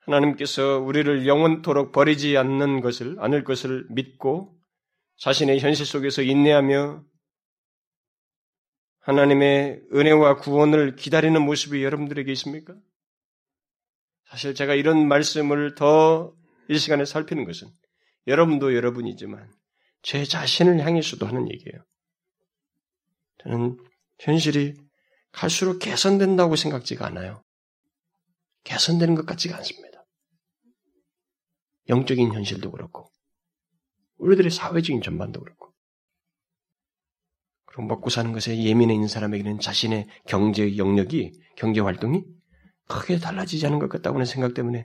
하나님께서 0.00 0.78
우리를 0.78 1.26
영원토록 1.26 1.92
버리지 1.92 2.38
않는 2.38 2.80
것을, 2.80 3.16
않을 3.20 3.44
것을 3.44 3.86
믿고 3.90 4.58
자신의 5.18 5.60
현실 5.60 5.84
속에서 5.84 6.22
인내하며 6.22 7.04
하나님의 9.00 9.82
은혜와 9.92 10.36
구원을 10.36 10.96
기다리는 10.96 11.42
모습이 11.42 11.84
여러분들에게 11.84 12.32
있습니까? 12.32 12.74
사실 14.24 14.54
제가 14.54 14.74
이런 14.74 15.06
말씀을 15.08 15.74
더 15.74 16.40
이 16.70 16.78
시간에 16.78 17.04
살피는 17.04 17.44
것은 17.46 17.68
여러분도 18.30 18.74
여러분이지만 18.74 19.52
제 20.02 20.24
자신을 20.24 20.80
향해서도 20.80 21.26
하는 21.26 21.50
얘기예요. 21.50 21.84
저는 23.42 23.76
현실이 24.20 24.74
갈수록 25.32 25.78
개선된다고 25.78 26.56
생각지가 26.56 27.06
않아요. 27.06 27.42
개선되는 28.64 29.14
것 29.14 29.26
같지가 29.26 29.56
않습니다. 29.58 30.06
영적인 31.88 32.32
현실도 32.32 32.70
그렇고, 32.70 33.10
우리들의 34.18 34.50
사회적인 34.50 35.02
전반도 35.02 35.40
그렇고, 35.40 35.72
그리고 37.64 37.82
먹고 37.82 38.10
사는 38.10 38.32
것에 38.32 38.62
예민해 38.62 38.94
있는 38.94 39.08
사람에게는 39.08 39.58
자신의 39.60 40.06
경제 40.26 40.76
영역이, 40.76 41.32
경제 41.56 41.80
활동이 41.80 42.24
크게 42.86 43.18
달라지지 43.18 43.66
않은 43.66 43.78
것 43.78 43.88
같다고 43.88 44.16
하는 44.16 44.26
생각 44.26 44.54
때문에 44.54 44.84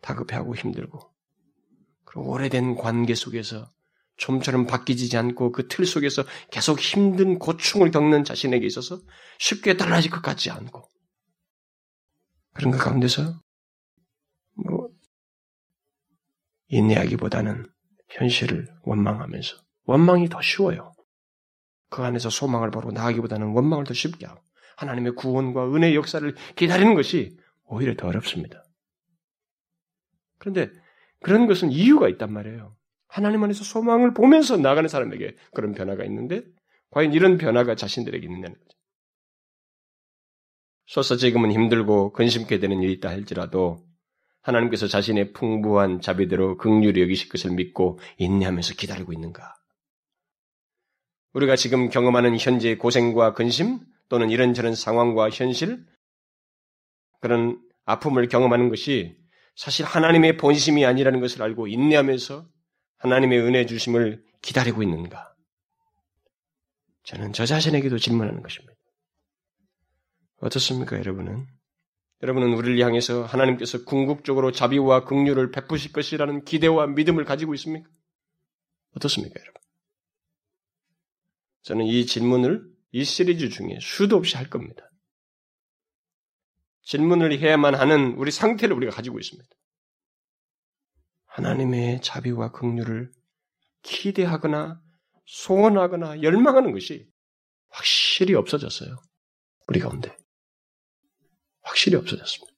다급해하고 0.00 0.54
힘들고, 0.54 1.17
그리고 2.08 2.30
오래된 2.32 2.74
관계 2.76 3.14
속에서 3.14 3.70
좀처럼 4.16 4.66
바뀌지 4.66 5.14
않고 5.14 5.52
그 5.52 5.68
틀 5.68 5.84
속에서 5.84 6.24
계속 6.50 6.80
힘든 6.80 7.38
고충을 7.38 7.90
겪는 7.90 8.24
자신에게 8.24 8.66
있어서 8.66 8.98
쉽게 9.38 9.76
달라질 9.76 10.10
것 10.10 10.22
같지 10.22 10.50
않고, 10.50 10.88
그런 12.54 12.72
것 12.72 12.78
가운데서 12.78 13.38
뭐 14.54 14.88
인내하기보다는 16.68 17.66
현실을 18.08 18.66
원망하면서 18.84 19.56
원망이 19.84 20.30
더 20.30 20.40
쉬워요. 20.40 20.94
그 21.90 22.02
안에서 22.02 22.30
소망을 22.30 22.70
바로 22.70 22.90
나가기보다는 22.90 23.48
원망을 23.48 23.84
더 23.84 23.92
쉽게 23.92 24.24
하고 24.24 24.40
하나님의 24.78 25.14
구원과 25.14 25.74
은혜의 25.74 25.94
역사를 25.94 26.34
기다리는 26.56 26.94
것이 26.94 27.36
오히려 27.64 27.94
더 27.94 28.08
어렵습니다. 28.08 28.64
그런데 30.38 30.70
그런 31.20 31.46
것은 31.46 31.72
이유가 31.72 32.08
있단 32.08 32.32
말이에요. 32.32 32.76
하나님 33.08 33.42
안에서 33.42 33.64
소망을 33.64 34.14
보면서 34.14 34.56
나가는 34.56 34.88
사람에게 34.88 35.36
그런 35.54 35.72
변화가 35.72 36.04
있는데 36.04 36.44
과연 36.90 37.12
이런 37.12 37.38
변화가 37.38 37.74
자신들에게 37.74 38.24
있느냐는 38.26 38.58
거죠. 38.58 38.78
소서 40.86 41.16
지금은 41.16 41.52
힘들고 41.52 42.12
근심케 42.12 42.58
되는 42.58 42.82
일이 42.82 42.92
있다 42.94 43.10
할지라도 43.10 43.86
하나님께서 44.42 44.86
자신의 44.86 45.32
풍부한 45.32 46.00
자비대로 46.00 46.56
극률이 46.56 47.02
여기실 47.02 47.28
것을 47.28 47.52
믿고 47.52 47.98
인내하면서 48.16 48.74
기다리고 48.74 49.12
있는가? 49.12 49.54
우리가 51.34 51.56
지금 51.56 51.90
경험하는 51.90 52.38
현재의 52.38 52.78
고생과 52.78 53.34
근심 53.34 53.80
또는 54.08 54.30
이런저런 54.30 54.74
상황과 54.74 55.28
현실 55.28 55.84
그런 57.20 57.60
아픔을 57.84 58.28
경험하는 58.28 58.70
것이 58.70 59.18
사실 59.58 59.84
하나님의 59.84 60.36
본심이 60.36 60.86
아니라는 60.86 61.18
것을 61.18 61.42
알고 61.42 61.66
인내하면서 61.66 62.48
하나님의 62.98 63.40
은혜 63.40 63.66
주심을 63.66 64.24
기다리고 64.40 64.84
있는가? 64.84 65.34
저는 67.02 67.32
저 67.32 67.44
자신에게도 67.44 67.98
질문하는 67.98 68.40
것입니다. 68.40 68.74
어떻습니까, 70.36 70.96
여러분은? 70.96 71.44
여러분은 72.22 72.54
우리를 72.54 72.78
향해서 72.84 73.24
하나님께서 73.24 73.84
궁극적으로 73.84 74.52
자비와 74.52 75.06
긍휼을 75.06 75.50
베푸실 75.50 75.90
것이라는 75.90 76.44
기대와 76.44 76.86
믿음을 76.86 77.24
가지고 77.24 77.52
있습니까? 77.54 77.90
어떻습니까, 78.94 79.40
여러분? 79.40 79.60
저는 81.62 81.84
이 81.84 82.06
질문을 82.06 82.62
이 82.92 83.02
시리즈 83.02 83.48
중에 83.48 83.78
수도 83.80 84.18
없이 84.18 84.36
할 84.36 84.48
겁니다. 84.48 84.87
질문을 86.88 87.38
해야만 87.38 87.74
하는 87.74 88.14
우리 88.14 88.30
상태를 88.30 88.74
우리가 88.74 88.92
가지고 88.94 89.18
있습니다. 89.18 89.46
하나님의 91.26 92.00
자비와 92.00 92.50
긍휼을 92.52 93.12
기대하거나 93.82 94.80
소원하거나 95.26 96.22
열망하는 96.22 96.72
것이 96.72 97.06
확실히 97.68 98.34
없어졌어요. 98.34 98.96
우리 99.66 99.80
가운데. 99.80 100.16
확실히 101.60 101.98
없어졌습니다. 101.98 102.56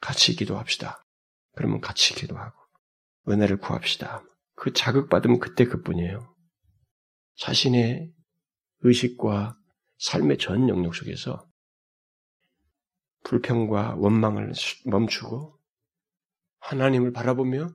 같이 0.00 0.34
기도합시다. 0.34 1.06
그러면 1.54 1.80
같이 1.80 2.12
기도하고 2.12 2.58
은혜를 3.28 3.58
구합시다. 3.58 4.24
그 4.56 4.72
자극받으면 4.72 5.38
그때 5.38 5.64
그뿐이에요. 5.66 6.34
자신의 7.36 8.12
의식과 8.80 9.56
삶의 9.98 10.38
전 10.38 10.68
영역 10.68 10.96
속에서 10.96 11.51
불평과 13.24 13.94
원망을 13.96 14.52
멈추고 14.86 15.58
하나님을 16.60 17.12
바라보며 17.12 17.68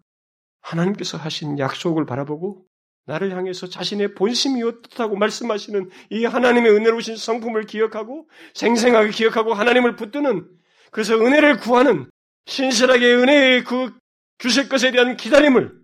하나님께서 0.61 1.17
하신 1.17 1.59
약속을 1.59 2.05
바라보고 2.05 2.65
나를 3.05 3.31
향해서 3.35 3.67
자신의 3.67 4.15
본심이 4.15 4.61
어떻다고 4.63 5.15
말씀하시는 5.15 5.89
이 6.11 6.25
하나님의 6.25 6.71
은혜로우신 6.73 7.15
성품을 7.15 7.65
기억하고 7.65 8.29
생생하게 8.53 9.11
기억하고 9.11 9.53
하나님을 9.53 9.95
붙드는 9.95 10.47
그래서 10.91 11.15
은혜를 11.15 11.59
구하는 11.59 12.09
신실하게 12.45 13.15
은혜의 13.15 13.63
그 13.63 13.97
주실 14.39 14.67
것에 14.67 14.91
대한 14.91 15.15
기다림을 15.15 15.77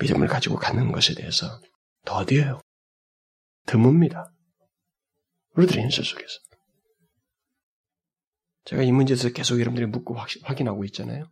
믿음을 0.00 0.28
가지고 0.28 0.56
가는 0.56 0.90
것에 0.90 1.14
대해서 1.14 1.46
더디어요. 2.04 2.60
드뭅니다. 3.66 4.30
우리들의 5.54 5.82
현실 5.82 6.04
속에서. 6.04 6.40
제가 8.64 8.82
이 8.82 8.92
문제에 8.92 9.16
대해서 9.16 9.32
계속 9.32 9.58
여러분들이 9.58 9.86
묻고 9.86 10.16
확인하고 10.42 10.84
있잖아요. 10.86 11.30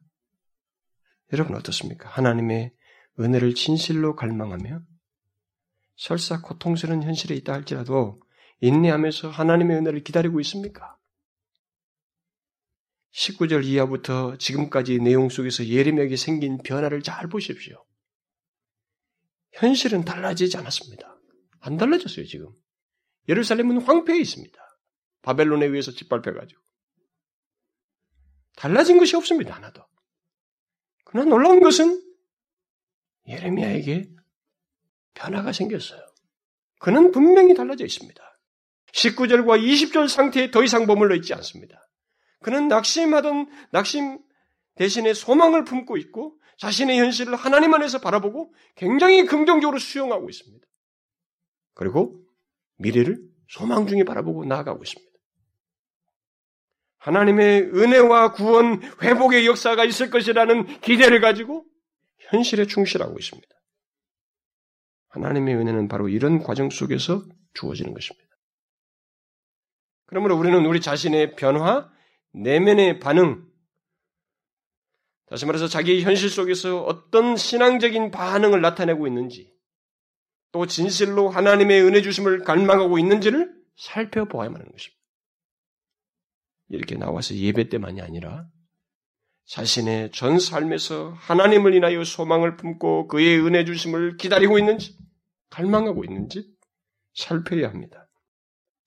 여러분 1.33 1.57
어떻습니까? 1.57 2.09
하나님의 2.09 2.73
은혜를 3.19 3.55
진실로 3.55 4.17
갈망하며 4.17 4.83
설사 5.97 6.41
고통스러운 6.41 7.03
현실에 7.03 7.35
있다 7.37 7.53
할지라도 7.53 8.21
인내하면서 8.61 9.31
하나님의 9.31 9.77
은혜를 9.79 10.03
기다리고 10.03 10.41
있습니까? 10.41 10.97
19절 13.13 13.65
이하부터 13.65 14.37
지금까지 14.37 14.99
내용 14.99 15.29
속에서 15.29 15.67
예림에게 15.67 16.17
생긴 16.17 16.59
변화를 16.59 17.03
잘 17.03 17.29
보십시오. 17.29 17.85
현실은 19.53 20.05
달라지지 20.05 20.57
않았습니다. 20.57 21.21
안 21.61 21.77
달라졌어요, 21.77 22.25
지금. 22.27 22.49
예루살렘은 23.29 23.83
황폐해 23.83 24.19
있습니다. 24.21 24.59
바벨론에 25.23 25.67
의해서 25.67 25.91
짓밟혀가지고. 25.93 26.61
달라진 28.61 28.99
것이 28.99 29.17
없습니다, 29.17 29.55
하나도. 29.55 29.83
그러나 31.07 31.31
놀라운 31.31 31.61
것은 31.61 31.99
예레미야에게 33.27 34.11
변화가 35.15 35.53
생겼어요. 35.53 35.99
그는 36.79 37.11
분명히 37.11 37.55
달라져 37.55 37.87
있습니다. 37.87 38.23
19절과 38.93 39.63
20절 39.63 40.09
상태에 40.09 40.51
더 40.51 40.63
이상 40.63 40.85
머물러 40.85 41.17
있지 41.17 41.33
않습니다. 41.33 41.89
그는 42.41 42.69
낙심하던 42.69 43.49
낙심 43.73 44.19
대신에 44.75 45.15
소망을 45.15 45.65
품고 45.65 45.97
있고 45.97 46.39
자신의 46.59 46.99
현실을 46.99 47.37
하나님 47.37 47.73
안에서 47.73 47.99
바라보고 47.99 48.53
굉장히 48.77 49.25
긍정적으로 49.25 49.79
수용하고 49.79 50.29
있습니다. 50.29 50.67
그리고 51.73 52.23
미래를 52.77 53.27
소망 53.49 53.87
중에 53.87 54.05
바라보고 54.05 54.45
나아가고 54.45 54.83
있습니다. 54.83 55.10
하나님의 57.01 57.63
은혜와 57.75 58.33
구원, 58.33 58.83
회복의 59.03 59.47
역사가 59.47 59.85
있을 59.85 60.11
것이라는 60.11 60.81
기대를 60.81 61.21
가지고 61.21 61.65
현실에 62.19 62.67
충실하고 62.67 63.17
있습니다. 63.19 63.49
하나님의 65.09 65.57
은혜는 65.57 65.89
바로 65.89 66.09
이런 66.09 66.43
과정 66.43 66.71
속에서 66.71 67.25
주어지는 67.55 67.95
것입니다. 67.95 68.29
그러므로 70.07 70.37
우리는 70.37 70.65
우리 70.67 70.81
자신의 70.81 71.37
변화, 71.37 71.91
내면의 72.33 73.01
반응, 73.01 73.47
다시 75.27 75.47
말해서 75.47 75.69
자기 75.69 76.03
현실 76.03 76.29
속에서 76.29 76.83
어떤 76.83 77.37
신앙적인 77.37 78.11
반응을 78.11 78.61
나타내고 78.61 79.07
있는지, 79.07 79.53
또 80.53 80.67
진실로 80.67 81.29
하나님의 81.29 81.83
은혜 81.83 82.03
주심을 82.03 82.41
갈망하고 82.43 82.99
있는지를 82.99 83.55
살펴보아야만 83.77 84.61
하는 84.61 84.73
것입니다. 84.73 85.00
이렇게 86.71 86.97
나와서 86.97 87.35
예배 87.35 87.69
때만이 87.69 88.01
아니라 88.01 88.49
자신의 89.47 90.13
전 90.13 90.39
삶에서 90.39 91.11
하나님을 91.19 91.75
인하여 91.75 92.05
소망을 92.05 92.57
품고 92.57 93.09
그의 93.09 93.45
은혜 93.45 93.65
주심을 93.65 94.17
기다리고 94.17 94.59
있는지, 94.59 94.97
갈망하고 95.51 96.05
있는지 96.05 96.49
살펴야 97.15 97.69
합니다. 97.69 98.09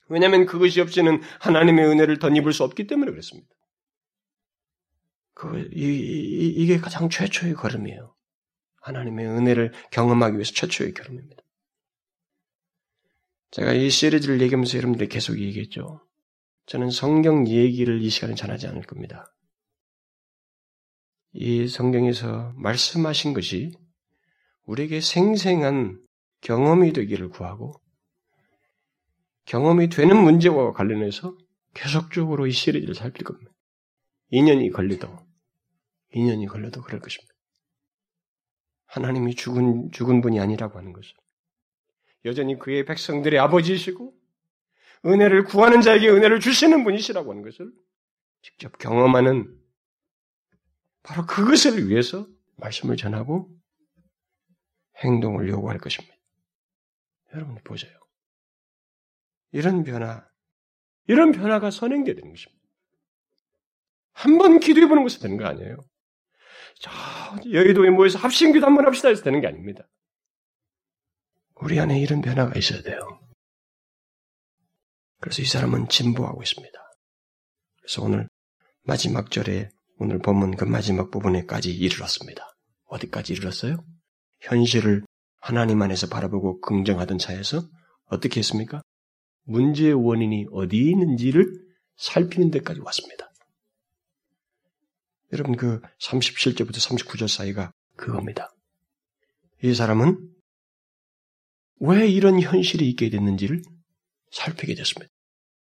왜냐하면 0.08 0.46
그것이 0.46 0.80
없이는 0.80 1.22
하나님의 1.42 1.86
은혜를 1.86 2.20
덧입을 2.20 2.54
수 2.54 2.64
없기 2.64 2.88
때문에 2.88 3.12
그렇습니다. 3.12 3.50
그, 5.34 5.70
이, 5.74 5.84
이, 5.84 6.48
이게 6.56 6.78
가장 6.78 7.10
최초의 7.10 7.56
걸음이에요. 7.56 8.16
하나님의 8.82 9.26
은혜를 9.26 9.74
경험하기 9.92 10.36
위해서 10.36 10.54
최초의 10.54 10.94
걸음입니다. 10.94 11.44
제가 13.52 13.74
이 13.74 13.90
시리즈를 13.90 14.40
얘기하면서 14.42 14.78
여러분들이 14.78 15.10
계속 15.10 15.40
얘기했죠. 15.40 16.02
저는 16.66 16.90
성경 16.90 17.48
얘기를 17.48 18.02
이 18.02 18.10
시간에 18.10 18.36
전하지 18.36 18.68
않을 18.68 18.84
겁니다. 18.84 19.34
이 21.34 21.68
성경에서 21.68 22.54
말씀하신 22.56 23.34
것이 23.34 23.72
우리에게 24.66 25.02
생생한 25.02 26.00
경험이 26.42 26.94
되기를 26.94 27.30
구하고 27.30 27.74
경험이 29.46 29.90
되는 29.90 30.16
문제와 30.22 30.72
관련해서 30.72 31.36
계속적으로 31.74 32.48
이 32.48 32.52
시리즈를 32.52 32.96
살필 32.96 33.26
겁니다. 33.26 33.52
2년이 34.32 34.72
걸려도 34.72 35.10
2년이 36.14 36.48
걸려도 36.48 36.82
그럴 36.82 37.02
것입니다. 37.02 37.34
하나님이 38.86 39.36
죽은 39.36 39.92
죽은 39.92 40.22
분이 40.22 40.40
아니라고 40.40 40.78
하는 40.78 40.94
것을 40.94 41.14
여전히 42.26 42.58
그의 42.60 42.86
백성들의 42.86 43.40
아버지이시고 43.40 44.14
은혜를 45.06 45.44
구하는 45.46 45.82
자에게 45.82 46.10
은혜를 46.10 46.40
주시는 46.40 46.84
분이시라고 46.84 47.32
하는 47.32 47.44
것을 47.44 47.72
직접 48.42 48.78
경험하는 48.78 49.58
바로 51.02 51.26
그것을 51.26 51.88
위해서 51.90 52.28
말씀을 52.58 52.96
전하고 52.96 53.50
행동을 55.04 55.50
요구할 55.50 55.78
것입니다. 55.78 56.16
여러분 57.34 57.56
보세요. 57.64 57.92
이런 59.52 59.84
변화, 59.84 60.26
이런 61.08 61.32
변화가 61.32 61.72
선행되야 61.72 62.16
되는 62.16 62.30
것입니다. 62.30 62.64
한번 64.14 64.60
기도해 64.60 64.88
보는 64.88 65.04
것이 65.04 65.20
되는 65.20 65.38
거 65.38 65.46
아니에요. 65.46 65.78
저 66.80 66.92
여의도에 67.52 67.90
모여서 67.90 68.20
합심기도 68.20 68.66
한번 68.66 68.86
합시다 68.86 69.10
해서 69.10 69.24
되는 69.24 69.42
게 69.42 69.48
아닙니다. 69.48 69.88
우리 71.56 71.80
안에 71.80 72.00
이런 72.00 72.22
변화가 72.22 72.58
있어야 72.58 72.82
돼요. 72.82 73.23
그래서 75.24 75.42
이 75.42 75.46
사람은 75.46 75.88
진보하고 75.88 76.44
있습니다. 76.44 76.78
그래서 77.80 78.04
오늘 78.04 78.28
마지막 78.84 79.32
절에 79.32 79.70
오늘 79.98 80.20
본문 80.20 80.58
그 80.58 80.66
마지막 80.66 81.12
부분에까지 81.12 81.74
이르렀습니다. 81.74 82.54
어디까지 82.88 83.32
이르렀어요? 83.32 83.78
현실을 84.42 85.06
하나님 85.40 85.82
안에서 85.82 86.08
바라보고 86.08 86.60
긍정하던 86.60 87.20
차에서 87.20 87.66
어떻게 88.08 88.42
했습니까? 88.42 88.82
문제의 89.44 89.94
원인이 89.94 90.48
어디 90.52 90.76
있는지를 90.90 91.54
살피는 91.96 92.52
데까지 92.52 92.82
왔습니다. 92.82 93.32
여러분 95.32 95.56
그 95.56 95.80
37절부터 96.02 96.76
39절 96.76 97.30
사이가 97.30 97.72
그겁니다. 97.96 98.50
이 99.64 99.74
사람은 99.74 100.20
왜 101.80 102.10
이런 102.10 102.42
현실이 102.42 102.90
있게 102.90 103.10
됐는지를 103.10 103.62
살피게 104.34 104.76
됐습니다. 104.76 105.13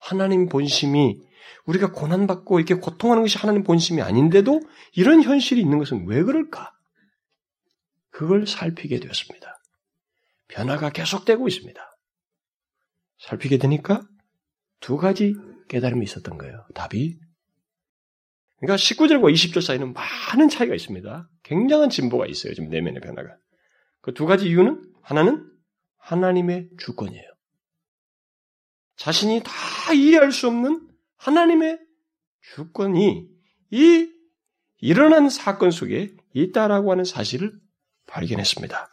하나님 0.04 0.48
본심이 0.48 1.18
우리가 1.64 1.92
고난받고 1.92 2.58
이렇게 2.58 2.74
고통하는 2.74 3.22
것이 3.22 3.38
하나님 3.38 3.62
본심이 3.62 4.02
아닌데도 4.02 4.60
이런 4.92 5.22
현실이 5.22 5.60
있는 5.60 5.78
것은 5.78 6.06
왜 6.06 6.22
그럴까? 6.22 6.72
그걸 8.10 8.46
살피게 8.46 9.00
되었습니다. 9.00 9.58
변화가 10.48 10.90
계속되고 10.90 11.48
있습니다. 11.48 11.80
살피게 13.18 13.56
되니까 13.58 14.02
두 14.80 14.98
가지 14.98 15.34
깨달음이 15.68 16.04
있었던 16.04 16.36
거예요. 16.36 16.66
답이. 16.74 17.18
그러니까 18.58 18.76
19절과 18.76 19.32
20절 19.32 19.62
사이는 19.62 19.94
많은 19.94 20.48
차이가 20.50 20.74
있습니다. 20.74 21.28
굉장한 21.42 21.88
진보가 21.88 22.26
있어요. 22.26 22.52
지금 22.54 22.68
내면의 22.68 23.00
변화가. 23.00 23.36
그 24.02 24.12
두 24.12 24.26
가지 24.26 24.48
이유는 24.48 24.92
하나는 25.02 25.50
하나님의 25.96 26.68
주권이에요. 26.78 27.33
자신이 28.96 29.42
다 29.44 29.92
이해할 29.92 30.32
수 30.32 30.46
없는 30.48 30.88
하나님의 31.16 31.78
주권이 32.54 33.28
이 33.70 34.10
일어난 34.80 35.28
사건 35.28 35.70
속에 35.70 36.14
있다라고 36.34 36.90
하는 36.92 37.04
사실을 37.04 37.58
발견했습니다. 38.06 38.92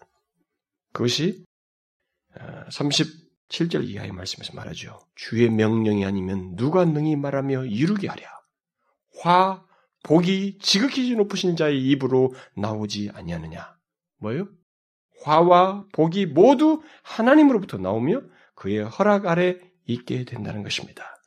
그것이 0.93 1.43
37절 2.69 3.79
어, 3.79 3.81
이하의 3.81 4.11
말씀에서 4.11 4.53
말하죠. 4.53 4.99
주의 5.15 5.49
명령이 5.49 6.05
아니면 6.05 6.55
누가 6.55 6.85
능히 6.85 7.15
말하며 7.15 7.65
이루게 7.65 8.07
하랴. 8.07 8.23
화, 9.21 9.65
복이 10.03 10.59
지극히 10.59 11.13
높으신 11.15 11.55
자의 11.55 11.81
입으로 11.89 12.33
나오지 12.55 13.11
아니하느냐. 13.13 13.75
뭐요? 14.17 14.47
화와 15.23 15.85
복이 15.91 16.27
모두 16.27 16.81
하나님으로부터 17.03 17.77
나오며 17.77 18.21
그의 18.55 18.83
허락 18.83 19.27
아래 19.27 19.59
있게 19.85 20.25
된다는 20.25 20.63
것입니다. 20.63 21.17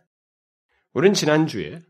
우리는 0.93 1.15
지난주에 1.15 1.83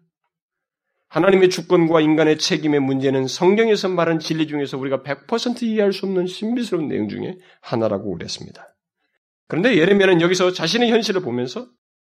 하나님의 1.09 1.51
주권과 1.51 2.01
인간의 2.01 2.39
책임의 2.39 2.81
문제는 2.81 3.29
성경에서 3.29 3.89
말한 3.89 4.19
진리 4.19 4.49
중에서 4.49 4.77
우리가 4.79 5.03
100% 5.03 5.63
이해할 5.63 5.93
수 5.93 6.07
없는 6.07 6.27
신비스러운 6.27 6.89
내용 6.89 7.09
중에 7.09 7.39
하나라고 7.61 8.13
그랬습니다. 8.13 8.77
그런데 9.47 9.77
예레미야는 9.77 10.21
여기서 10.21 10.53
자신의 10.53 10.91
현실을 10.91 11.21
보면서 11.21 11.69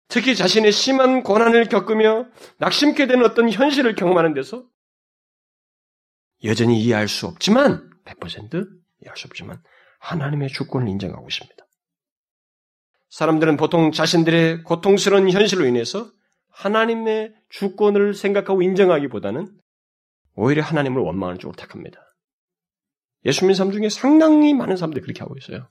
특히 0.08 0.34
자신의 0.34 0.72
심한 0.72 1.22
고난을 1.22 1.68
겪으며 1.68 2.26
낙심케 2.58 3.06
되는 3.06 3.24
어떤 3.24 3.50
현실을 3.50 3.94
경험하는 3.94 4.34
데서 4.34 4.64
여전히 6.44 6.80
이해할 6.80 7.08
수 7.08 7.26
없지만 7.26 7.90
100% 8.04 8.68
이해할 9.02 9.16
수 9.16 9.26
없지만 9.28 9.62
하나님의 10.00 10.48
주권을 10.48 10.88
인정하고 10.88 11.28
있습니다. 11.28 11.57
사람들은 13.08 13.56
보통 13.56 13.90
자신들의 13.90 14.64
고통스러운 14.64 15.30
현실로 15.30 15.66
인해서 15.66 16.10
하나님의 16.50 17.34
주권을 17.48 18.14
생각하고 18.14 18.62
인정하기보다는 18.62 19.48
오히려 20.34 20.62
하나님을 20.62 21.02
원망하는 21.02 21.38
쪽으로 21.38 21.56
택합니다. 21.56 22.00
예수 23.24 23.42
님는 23.42 23.54
사람 23.54 23.72
중에 23.72 23.88
상당히 23.88 24.54
많은 24.54 24.76
사람들이 24.76 25.02
그렇게 25.02 25.20
하고 25.20 25.36
있어요. 25.36 25.68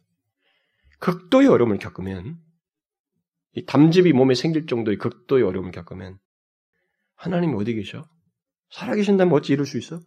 극도의 0.99 1.47
어려움을 1.47 1.77
겪으면 1.77 2.37
이 3.53 3.65
담즙이 3.65 4.13
몸에 4.13 4.35
생길 4.35 4.65
정도의 4.65 4.97
극도의 4.97 5.43
어려움을 5.43 5.71
겪으면 5.71 6.19
하나님이 7.15 7.55
어디 7.55 7.73
계셔? 7.75 8.07
살아계신다면 8.71 9.33
어찌 9.33 9.53
이럴 9.53 9.65
수 9.65 9.77
있어? 9.77 9.99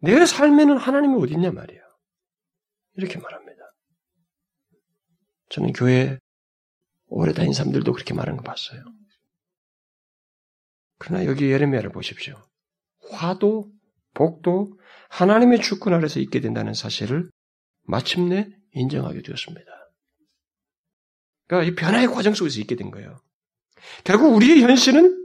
내 0.00 0.24
삶에는 0.24 0.76
하나님이 0.76 1.20
어디 1.20 1.34
있냐 1.34 1.50
말이야. 1.50 1.80
이렇게 2.94 3.18
말합니다. 3.18 3.55
저는 5.48 5.72
교회 5.72 6.18
오래 7.06 7.32
다닌 7.32 7.52
사람들도 7.52 7.92
그렇게 7.92 8.14
말하는 8.14 8.36
거 8.36 8.42
봤어요. 8.42 8.82
그러나 10.98 11.26
여기 11.26 11.50
예레미야를 11.50 11.90
보십시오. 11.90 12.42
화도 13.10 13.70
복도 14.14 14.78
하나님의 15.10 15.60
주권 15.60 15.94
아래서 15.94 16.20
있게 16.20 16.40
된다는 16.40 16.74
사실을 16.74 17.30
마침내 17.82 18.48
인정하게 18.72 19.22
되었습니다. 19.22 19.70
그러니까 21.46 21.70
이 21.70 21.74
변화의 21.74 22.08
과정 22.08 22.34
속에서 22.34 22.60
있게 22.60 22.76
된 22.76 22.90
거예요. 22.90 23.20
결국 24.04 24.34
우리의 24.34 24.62
현실은 24.62 25.24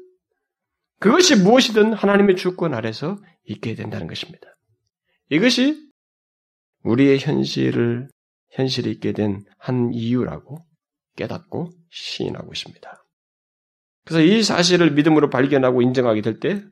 그것이 0.99 1.35
무엇이든 1.35 1.93
하나님의 1.93 2.35
주권 2.35 2.73
아래서 2.75 3.17
있게 3.45 3.73
된다는 3.73 4.07
것입니다. 4.07 4.47
이것이 5.29 5.89
우리의 6.83 7.17
현실을 7.19 8.09
현실에 8.51 8.89
있게 8.91 9.13
된 9.13 9.43
한 9.57 9.93
이유라고 9.93 10.65
깨닫고 11.15 11.69
시인하고 11.89 12.51
있습니다. 12.53 13.05
그래서 14.05 14.23
이 14.23 14.41
사실을 14.41 14.91
믿음으로 14.91 15.29
발견하고 15.29 15.81
인정하게 15.81 16.21
될 16.21 16.39
때 16.39 16.63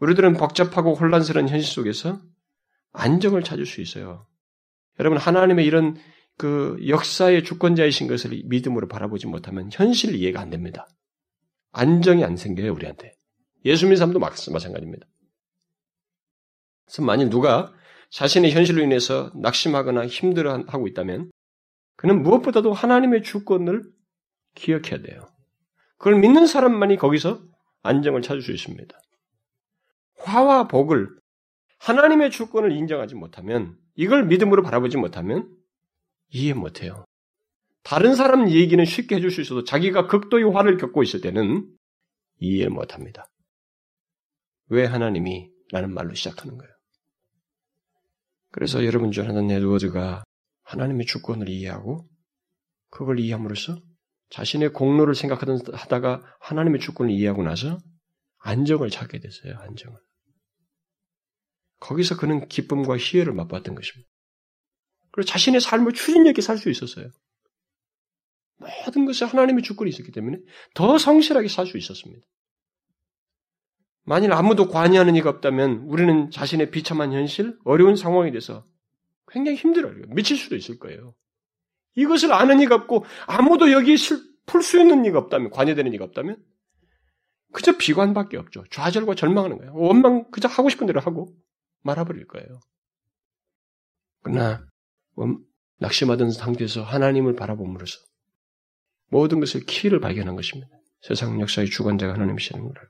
우리들은 0.00 0.34
복잡하고 0.34 0.94
혼란스러운 0.94 1.48
현실 1.48 1.72
속에서 1.72 2.20
안정을 2.92 3.42
찾을 3.42 3.66
수 3.66 3.80
있어요. 3.80 4.26
여러분 4.98 5.18
하나님의 5.18 5.64
이런 5.64 5.96
그 6.36 6.76
역사의 6.86 7.44
주권자이신 7.44 8.06
것을 8.06 8.42
믿음으로 8.46 8.88
바라보지 8.88 9.26
못하면 9.26 9.70
현실 9.72 10.14
이해가 10.14 10.40
안 10.40 10.50
됩니다. 10.50 10.86
안정이 11.72 12.24
안 12.24 12.36
생겨요 12.36 12.72
우리한테. 12.72 13.12
예수 13.64 13.84
믿는 13.86 13.96
사람도 13.96 14.18
마찬가지입니다. 14.18 15.06
그래서 16.86 17.02
만일 17.02 17.28
누가 17.28 17.72
자신의 18.10 18.52
현실로 18.52 18.82
인해서 18.82 19.30
낙심하거나 19.34 20.06
힘들어하고 20.06 20.88
있다면 20.88 21.30
그는 21.96 22.22
무엇보다도 22.22 22.72
하나님의 22.72 23.22
주권을 23.22 23.84
기억해야 24.54 25.02
돼요. 25.02 25.28
그걸 25.98 26.20
믿는 26.20 26.46
사람만이 26.46 26.96
거기서 26.96 27.42
안정을 27.82 28.22
찾을 28.22 28.42
수 28.42 28.52
있습니다. 28.52 28.98
화와 30.18 30.68
복을 30.68 31.08
하나님의 31.78 32.30
주권을 32.30 32.72
인정하지 32.72 33.14
못하면 33.14 33.76
이걸 33.94 34.26
믿음으로 34.26 34.62
바라보지 34.62 34.96
못하면 34.96 35.54
이해 36.30 36.54
못해요. 36.54 37.04
다른 37.82 38.14
사람 38.14 38.50
얘기는 38.50 38.84
쉽게 38.84 39.16
해줄 39.16 39.30
수 39.30 39.40
있어도 39.40 39.64
자기가 39.64 40.06
극도의 40.08 40.52
화를 40.52 40.76
겪고 40.76 41.02
있을 41.02 41.20
때는 41.20 41.68
이해를 42.38 42.70
못합니다. 42.70 43.30
왜 44.68 44.84
하나님이? 44.84 45.50
라는 45.72 45.92
말로 45.94 46.14
시작하는 46.14 46.58
거예요. 46.58 46.77
그래서 48.50 48.84
여러분 48.84 49.10
중 49.12 49.24
하나는 49.28 49.50
에드워드가 49.50 50.24
하나님의 50.62 51.06
주권을 51.06 51.48
이해하고 51.48 52.08
그걸 52.90 53.20
이해함으로써 53.20 53.80
자신의 54.30 54.72
공로를 54.72 55.14
생각하던 55.14 55.60
하다가 55.72 56.22
하나님의 56.40 56.80
주권을 56.80 57.12
이해하고 57.12 57.42
나서 57.42 57.78
안정을 58.38 58.90
찾게 58.90 59.20
됐어요. 59.20 59.56
안정을. 59.58 59.98
거기서 61.80 62.16
그는 62.16 62.48
기쁨과 62.48 62.98
희열을 62.98 63.32
맛봤던 63.34 63.74
것입니다. 63.74 64.08
그리고 65.12 65.26
자신의 65.26 65.60
삶을 65.60 65.92
추진력 65.92 66.30
있게 66.30 66.42
살 66.42 66.58
수 66.58 66.70
있었어요. 66.70 67.10
모든 68.56 69.04
것에 69.04 69.24
하나님의 69.24 69.62
주권이 69.62 69.88
있었기 69.90 70.10
때문에 70.10 70.38
더 70.74 70.98
성실하게 70.98 71.48
살 71.48 71.66
수 71.66 71.78
있었습니다. 71.78 72.26
만일 74.08 74.32
아무도 74.32 74.68
관여하는 74.68 75.16
이가 75.16 75.28
없다면 75.28 75.82
우리는 75.84 76.30
자신의 76.30 76.70
비참한 76.70 77.12
현실, 77.12 77.58
어려운 77.64 77.94
상황에 77.94 78.30
대해서 78.30 78.64
굉장히 79.26 79.58
힘들어요. 79.58 80.02
미칠 80.08 80.38
수도 80.38 80.56
있을 80.56 80.78
거예요. 80.78 81.14
이것을 81.94 82.32
아는 82.32 82.60
이가 82.60 82.74
없고 82.74 83.04
아무도 83.26 83.70
여기에 83.70 83.96
풀 84.46 84.62
수 84.62 84.80
있는 84.80 85.04
이가 85.04 85.18
없다면, 85.18 85.50
관여되는 85.50 85.92
이가 85.92 86.06
없다면 86.06 86.42
그저 87.52 87.76
비관밖에 87.76 88.38
없죠. 88.38 88.64
좌절과 88.70 89.14
절망하는 89.14 89.58
거예요. 89.58 89.74
원망 89.74 90.30
그저 90.30 90.48
하고 90.48 90.70
싶은 90.70 90.86
대로 90.86 91.00
하고 91.00 91.36
말아버릴 91.82 92.26
거예요. 92.28 92.60
그러나 94.22 94.66
낙심하던 95.80 96.30
상태에서 96.30 96.82
하나님을 96.82 97.34
바라봄으로써 97.34 97.98
모든 99.10 99.38
것을 99.40 99.66
키를 99.66 100.00
발견한 100.00 100.34
것입니다. 100.34 100.70
세상 101.02 101.42
역사의 101.42 101.68
주관자가 101.68 102.14
하나님이시는 102.14 102.62
것을. 102.66 102.88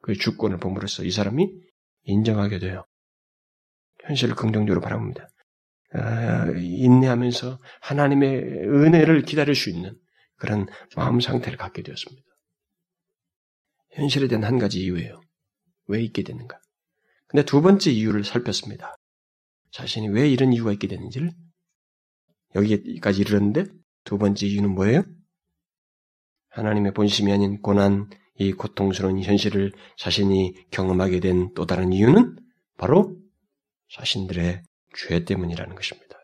그 0.00 0.14
주권을 0.14 0.58
봄으로써 0.58 1.04
이 1.04 1.10
사람이 1.10 1.48
인정하게 2.04 2.58
돼요. 2.58 2.84
현실을 4.04 4.34
긍정적으로 4.34 4.80
바라봅니다. 4.80 5.28
아, 5.92 6.46
인내하면서 6.56 7.58
하나님의 7.80 8.42
은혜를 8.42 9.22
기다릴 9.22 9.54
수 9.54 9.70
있는 9.70 9.98
그런 10.36 10.66
마음 10.96 11.20
상태를 11.20 11.58
갖게 11.58 11.82
되었습니다. 11.82 12.26
현실에 13.92 14.28
대한 14.28 14.44
한 14.44 14.58
가지 14.58 14.80
이유예요. 14.80 15.20
왜 15.86 16.02
있게 16.02 16.22
되는가? 16.22 16.60
근데 17.26 17.44
두 17.44 17.60
번째 17.62 17.90
이유를 17.90 18.24
살폈습니다. 18.24 18.94
자신이 19.72 20.08
왜 20.08 20.28
이런 20.28 20.52
이유가 20.52 20.72
있게 20.72 20.86
되는지를 20.86 21.32
여기까지 22.54 23.20
이르렀는데 23.20 23.66
두 24.04 24.18
번째 24.18 24.46
이유는 24.46 24.70
뭐예요? 24.74 25.04
하나님의 26.50 26.94
본심이 26.94 27.32
아닌 27.32 27.60
고난, 27.60 28.08
이 28.38 28.52
고통스러운 28.52 29.22
현실을 29.22 29.72
자신이 29.96 30.54
경험하게 30.70 31.20
된 31.20 31.54
또 31.54 31.66
다른 31.66 31.92
이유는 31.92 32.36
바로 32.76 33.16
자신들의 33.90 34.62
죄 34.96 35.24
때문이라는 35.24 35.74
것입니다. 35.74 36.16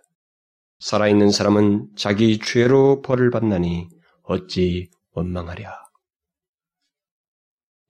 살아있는 0.79 1.31
사람은 1.31 1.89
자기 1.97 2.39
죄로 2.39 3.03
벌을 3.03 3.31
받나니 3.31 3.89
어찌 4.23 4.91
원망하랴. 5.13 5.83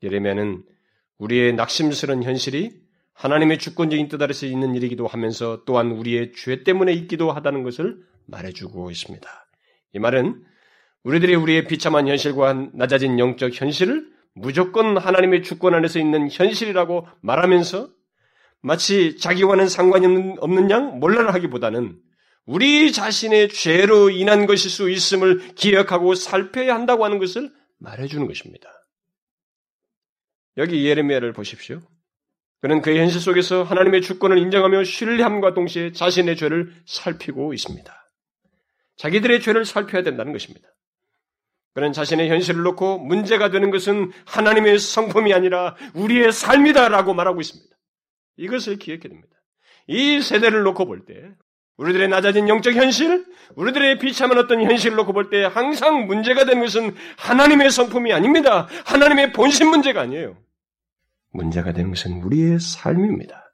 예레미야는 0.02 0.64
우리의 1.18 1.54
낙심스러운 1.54 2.22
현실이 2.22 2.82
하나님의 3.14 3.58
주권적인 3.58 4.08
뜻 4.08 4.20
아래서 4.22 4.46
있는 4.46 4.74
일이기도 4.74 5.06
하면서 5.06 5.64
또한 5.64 5.92
우리의 5.92 6.32
죄 6.32 6.62
때문에 6.64 6.92
있기도 6.92 7.30
하다는 7.32 7.62
것을 7.62 8.02
말해주고 8.26 8.90
있습니다. 8.90 9.28
이 9.94 9.98
말은 9.98 10.44
우리들이 11.04 11.34
우리의 11.34 11.66
비참한 11.66 12.08
현실과 12.08 12.70
낮아진 12.72 13.18
영적 13.18 13.60
현실을 13.60 14.13
무조건 14.34 14.96
하나님의 14.98 15.42
주권 15.42 15.74
안에서 15.74 15.98
있는 15.98 16.28
현실이라고 16.30 17.06
말하면서 17.22 17.88
마치 18.60 19.16
자기와는 19.18 19.68
상관이 19.68 20.36
없는 20.38 20.70
양 20.70 20.98
몰라라 20.98 21.32
하기보다는 21.34 21.98
우리 22.46 22.92
자신의 22.92 23.48
죄로 23.50 24.10
인한 24.10 24.46
것일 24.46 24.70
수 24.70 24.90
있음을 24.90 25.54
기억하고 25.54 26.14
살펴야 26.14 26.74
한다고 26.74 27.04
하는 27.04 27.18
것을 27.18 27.50
말해주는 27.78 28.26
것입니다. 28.26 28.70
여기 30.56 30.86
예레미야를 30.86 31.32
보십시오. 31.32 31.80
그는 32.60 32.80
그의 32.80 32.98
현실 32.98 33.20
속에서 33.20 33.62
하나님의 33.62 34.02
주권을 34.02 34.38
인정하며 34.38 34.84
신뢰함과 34.84 35.54
동시에 35.54 35.92
자신의 35.92 36.36
죄를 36.36 36.72
살피고 36.86 37.52
있습니다. 37.52 38.10
자기들의 38.96 39.40
죄를 39.40 39.64
살펴야 39.64 40.02
된다는 40.02 40.32
것입니다. 40.32 40.68
그런 41.74 41.92
자신의 41.92 42.30
현실을 42.30 42.62
놓고 42.62 42.98
문제가 42.98 43.50
되는 43.50 43.70
것은 43.70 44.12
하나님의 44.26 44.78
성품이 44.78 45.34
아니라 45.34 45.74
우리의 45.94 46.32
삶이다라고 46.32 47.14
말하고 47.14 47.40
있습니다. 47.40 47.74
이것을 48.36 48.78
기억해야 48.78 49.08
됩니다. 49.08 49.28
이 49.88 50.20
세대를 50.20 50.62
놓고 50.62 50.86
볼 50.86 51.04
때, 51.04 51.14
우리들의 51.76 52.08
낮아진 52.08 52.48
영적 52.48 52.74
현실, 52.74 53.26
우리들의 53.56 53.98
비참한 53.98 54.38
어떤 54.38 54.62
현실을 54.62 54.96
놓고 54.96 55.12
볼 55.12 55.28
때 55.30 55.42
항상 55.44 56.06
문제가 56.06 56.44
되는 56.44 56.62
것은 56.62 56.94
하나님의 57.18 57.70
성품이 57.72 58.12
아닙니다. 58.12 58.68
하나님의 58.86 59.32
본심 59.32 59.68
문제가 59.70 60.02
아니에요. 60.02 60.36
문제가 61.32 61.72
되는 61.72 61.90
것은 61.90 62.22
우리의 62.22 62.60
삶입니다. 62.60 63.52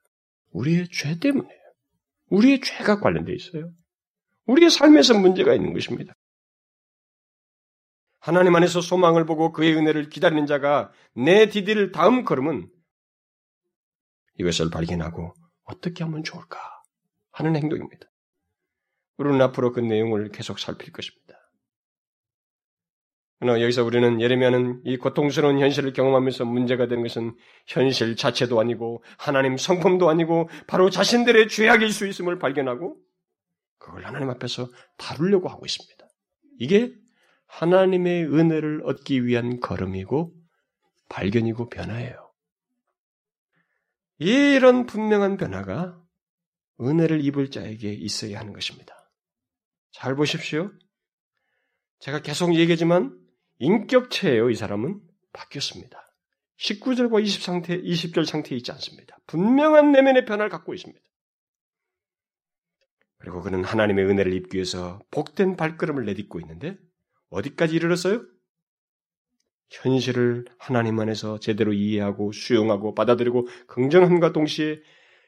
우리의 0.53 0.89
죄 0.93 1.19
때문이에요. 1.19 1.61
우리의 2.29 2.61
죄가 2.61 3.01
관련되어 3.01 3.35
있어요. 3.35 3.71
우리의 4.47 4.69
삶에서 4.69 5.15
문제가 5.19 5.55
있는 5.55 5.73
것입니다. 5.73 6.13
하나님 8.31 8.55
안에서 8.55 8.81
소망을 8.81 9.27
보고 9.27 9.51
그의 9.51 9.75
은혜를 9.75 10.09
기다리는 10.09 10.47
자가 10.47 10.93
내 11.17 11.49
디딜 11.49 11.91
다음 11.91 12.25
걸음은 12.25 12.71
이것을 14.39 14.71
발견하고 14.71 15.35
어떻게 15.65 16.05
하면 16.05 16.23
좋을까 16.23 16.61
하는 17.33 17.57
행동입니다. 17.57 18.07
우리는 19.17 19.43
앞으로 19.43 19.73
그 19.73 19.81
내용을 19.81 20.29
계속 20.31 20.61
살필 20.61 20.93
것입니다. 20.93 21.35
그러나 23.41 23.61
여기서 23.63 23.83
우리는 23.83 24.21
예레미야는 24.21 24.83
이 24.85 24.97
고통스러운 24.97 25.59
현실을 25.59 25.93
경험하면서 25.93 26.45
문제가 26.45 26.87
되는 26.87 27.03
것은 27.03 27.35
현실 27.67 28.15
자체도 28.15 28.61
아니고 28.61 29.03
하나님 29.19 29.57
성품도 29.57 30.09
아니고 30.09 30.49
바로 30.69 30.89
자신들의 30.89 31.49
죄악일 31.49 31.91
수 31.91 32.07
있음을 32.07 32.39
발견하고 32.39 32.97
그걸 33.79 34.05
하나님 34.05 34.31
앞에서 34.31 34.69
다루려고 34.99 35.49
하고 35.49 35.67
있습니다. 35.67 36.07
이게 36.61 36.95
하나님의 37.51 38.27
은혜를 38.27 38.83
얻기 38.85 39.27
위한 39.27 39.61
걸음이고 39.61 40.33
발견이고 41.09 41.69
변화예요. 41.69 42.33
이런 44.19 44.87
분명한 44.87 45.37
변화가 45.37 46.01
은혜를 46.81 47.25
입을 47.25 47.51
자에게 47.51 47.93
있어야 47.93 48.39
하는 48.39 48.53
것입니다. 48.53 48.95
잘 49.93 50.15
보십시오. 50.15 50.71
제가 51.99 52.23
계속 52.23 52.55
얘기하지만 52.55 53.19
인격체예요, 53.59 54.49
이 54.51 54.55
사람은. 54.55 55.01
바뀌었습니다. 55.33 55.99
19절과 56.59 57.23
20 57.23 57.43
상태, 57.43 57.81
20절 57.81 58.25
상태에 58.25 58.57
있지 58.57 58.73
않습니다. 58.73 59.19
분명한 59.27 59.93
내면의 59.93 60.25
변화를 60.25 60.51
갖고 60.51 60.73
있습니다. 60.75 61.01
그리고 63.19 63.43
그는 63.43 63.65
하나님의 63.65 64.07
은혜를 64.07 64.33
입기 64.33 64.57
위해서 64.57 65.01
복된 65.11 65.57
발걸음을 65.57 66.05
내딛고 66.07 66.41
있는데 66.41 66.79
어디까지 67.31 67.75
이르렀어요? 67.75 68.25
현실을 69.71 70.47
하나님 70.59 70.99
안에서 70.99 71.39
제대로 71.39 71.73
이해하고 71.73 72.33
수용하고 72.33 72.95
받아들이고 72.95 73.47
긍정함과 73.69 74.33
동시에 74.33 74.81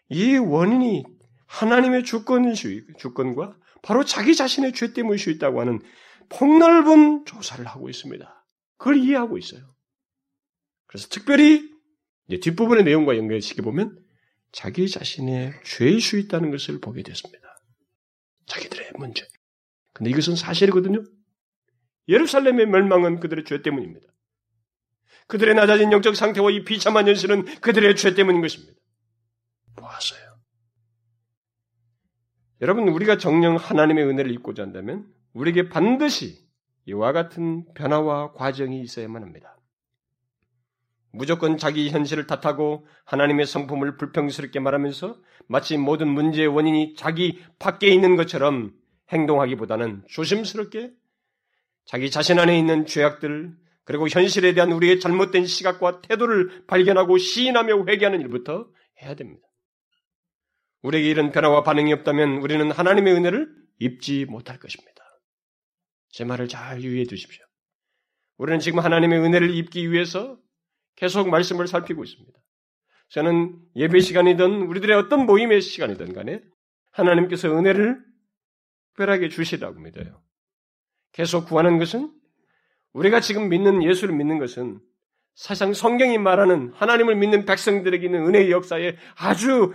이 0.09 0.37
원인이 0.37 1.05
하나님의 1.47 2.05
주권주의, 2.05 2.85
주권과 2.99 3.57
바로 3.83 4.05
자기 4.05 4.35
자신의 4.35 4.73
죄 4.73 4.93
때문일 4.93 5.19
수 5.19 5.31
있다고 5.31 5.61
하는 5.61 5.81
폭넓은 6.29 7.25
조사를 7.25 7.65
하고 7.67 7.89
있습니다. 7.89 8.47
그걸 8.79 8.97
이해하고 8.97 9.39
있어요. 9.39 9.75
그래서 10.87 11.09
특별히 11.09 11.71
뒷부분의 12.29 12.85
내용과 12.85 13.17
연결시켜 13.17 13.63
보면 13.63 13.99
자기 14.51 14.89
자신의 14.89 15.53
죄일 15.65 16.01
수 16.01 16.19
있다는 16.19 16.51
것을 16.51 16.81
보게 16.81 17.03
됐습니다. 17.03 17.49
자기들의 18.47 18.93
문제. 18.99 19.27
근데 19.93 20.11
이것은 20.11 20.37
사실이거든요. 20.37 21.05
예루살렘의 22.09 22.67
멸망은 22.67 23.21
그들의 23.21 23.45
죄 23.45 23.63
때문입니다. 23.63 24.09
그들의 25.29 25.55
낮아진 25.55 25.93
영적 25.93 26.17
상태와 26.17 26.51
이 26.51 26.65
비참한 26.65 27.09
현실은 27.09 27.45
그들의 27.61 27.97
죄 27.97 28.15
때문인 28.15 28.43
것입니다. 28.43 28.75
보았어요. 29.77 30.21
여러분, 32.61 32.89
우리가 32.89 33.19
정령 33.19 33.57
하나님의 33.57 34.05
은혜를 34.05 34.31
입고자 34.33 34.63
한다면 34.63 35.07
우리에게 35.33 35.69
반드시 35.69 36.47
이와 36.87 37.13
같은 37.13 37.65
변화와 37.75 38.33
과정이 38.33 38.81
있어야만 38.83 39.23
합니다. 39.23 39.57
무조건 41.13 41.59
자기 41.59 41.91
현실을 41.91 42.27
탓하고 42.27 42.87
하나님의 43.05 43.47
성품을 43.47 43.97
불평스럽게 43.99 44.61
말하면서 44.61 45.17
마치 45.47 45.77
모든 45.77 46.09
문제의 46.09 46.49
원인이 46.49 46.95
자기 46.95 47.43
밖에 47.59 47.89
있는 47.89 48.17
것처럼 48.17 48.73
행동하기보다는 49.11 50.05
조심스럽게 50.09 50.93
자기 51.85 52.11
자신 52.11 52.39
안에 52.39 52.59
있는 52.59 52.87
죄악들 52.87 53.55
그리고 53.85 54.09
현실에 54.09 54.55
대한 54.55 54.73
우리의 54.73 55.01
잘못된 55.01 55.47
시각과 55.47 56.03
태도를 56.03 56.67
발견하고 56.67 57.19
시인하며 57.19 57.85
회개하는 57.87 58.21
일부터 58.21 58.69
해야 59.03 59.15
됩니다. 59.15 59.47
우리에게 60.83 61.09
이런 61.09 61.33
변화와 61.33 61.63
반응이 61.63 61.93
없다면 61.93 62.39
우리는 62.39 62.71
하나님의 62.71 63.15
은혜를 63.15 63.49
입지 63.79 64.25
못할 64.27 64.59
것입니다. 64.59 64.93
제 66.11 66.25
말을 66.25 66.49
잘 66.49 66.83
유의해 66.83 67.05
두십시오. 67.05 67.45
우리는 68.37 68.61
지금 68.61 68.81
하나님의 68.81 69.21
은혜를 69.21 69.55
입기 69.55 69.91
위해서 69.91 70.39
계속 70.97 71.29
말씀을 71.29 71.67
살피고 71.67 72.05
있습니다. 72.05 72.39
저는 73.11 73.59
예배 73.77 74.01
시간이든 74.01 74.63
우리들의 74.63 74.97
어떤 74.97 75.27
모임의 75.27 75.61
시간이든 75.61 76.13
간에 76.13 76.43
하나님께서 76.93 77.49
은혜를 77.49 78.03
특별하게 78.89 79.29
주시라고 79.29 79.81
믿어요. 79.81 80.23
계속 81.13 81.47
구하는 81.47 81.79
것은 81.79 82.13
우리가 82.93 83.21
지금 83.21 83.49
믿는 83.49 83.83
예수를 83.83 84.15
믿는 84.15 84.39
것은 84.39 84.81
사실상 85.35 85.73
성경이 85.73 86.19
말하는 86.19 86.73
하나님을 86.75 87.17
믿는 87.17 87.47
백성들에게 87.47 88.05
있는 88.05 88.27
은혜의 88.27 88.51
역사에 88.51 88.97
아주 89.17 89.73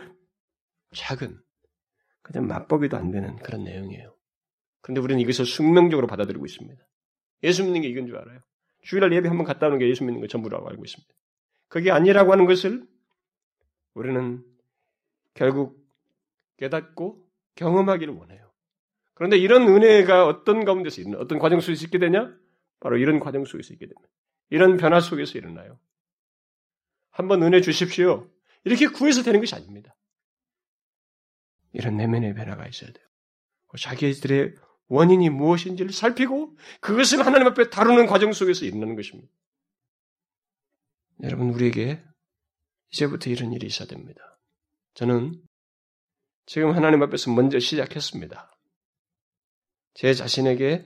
작은 0.94 1.40
그냥 2.22 2.48
맛보기도 2.48 2.98
안 2.98 3.12
되는 3.12 3.36
그런 3.38 3.64
내용이에요. 3.64 4.16
그런데 4.82 5.02
우리는 5.02 5.22
이것을 5.22 5.46
숙명적으로 5.46 6.08
받아들이고 6.08 6.46
있습니다. 6.46 6.82
예수 7.44 7.64
믿는 7.64 7.82
게 7.82 7.88
이건 7.88 8.08
줄 8.08 8.18
알아요. 8.18 8.40
주일날 8.84 9.14
예배 9.14 9.28
한번 9.28 9.46
갔다 9.46 9.68
오는 9.68 9.80
게 9.80 9.90
예수 9.90 10.04
믿는 10.04 10.22
거 10.22 10.28
전부라고 10.28 10.70
알고 10.70 10.84
있습니다. 10.84 11.14
그게 11.68 11.92
아니라고 11.92 12.32
하는 12.32 12.46
것을 12.46 12.88
우리는 13.94 14.44
결국 15.34 15.78
깨닫고 16.58 17.24
경험하기를 17.56 18.14
원해요. 18.14 18.47
그런데 19.18 19.36
이런 19.36 19.63
은혜가 19.68 20.28
어떤 20.28 20.63
가운데서 20.63 21.01
있는 21.01 21.20
어떤 21.20 21.39
과정 21.39 21.59
속에서 21.59 21.86
있게 21.86 21.97
되냐? 21.97 22.32
바로 22.80 22.97
이런 22.97 23.20
과정 23.20 23.45
속에서 23.45 23.74
있게 23.74 23.88
됩니다. 23.88 24.07
이런 24.51 24.78
변화 24.78 24.99
속에서 24.99 25.39
일어나요. 25.39 25.80
한번 27.09 27.41
은혜 27.41 27.61
주십시오. 27.61 28.30
이렇게 28.63 28.86
구해서 28.86 29.24
되는 29.24 29.39
것이 29.39 29.55
아닙니다. 29.55 29.95
이런 31.74 31.97
내면의 31.97 32.36
변화가 32.36 32.68
있어야 32.68 32.91
돼요. 32.91 33.07
자기들의 33.76 34.53
원인이 34.88 35.32
무엇인지를 35.32 35.93
살피고 35.93 36.55
그것을 36.80 37.26
하나님 37.26 37.47
앞에 37.47 37.72
다루는 37.72 38.05
과정 38.05 38.32
속에서 38.34 38.65
일어나는 38.65 38.95
것입니다. 38.95 39.34
여러분, 41.24 41.49
우리에게 41.49 42.03
이제부터 42.91 43.32
이런 43.32 43.51
일이 43.51 43.65
있어야 43.65 43.88
됩니다. 43.88 44.39
저는 44.93 45.41
지금 46.45 46.76
하나님 46.76 47.01
앞에서 47.01 47.34
먼저 47.34 47.57
시작했습니다. 47.57 48.57
제 49.98 50.14
자신에게 50.14 50.86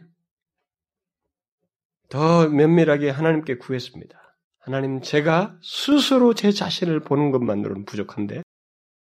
더 2.08 2.48
면밀하게 2.48 3.10
하나님께 3.10 3.58
구했습니다. 3.58 4.18
하나님, 4.58 5.02
제가 5.02 5.60
스스로 5.62 6.34
제 6.34 6.54
자신을 6.54 7.02
보는 7.02 7.32
것만으로는 7.32 7.84
부족한데, 7.84 8.42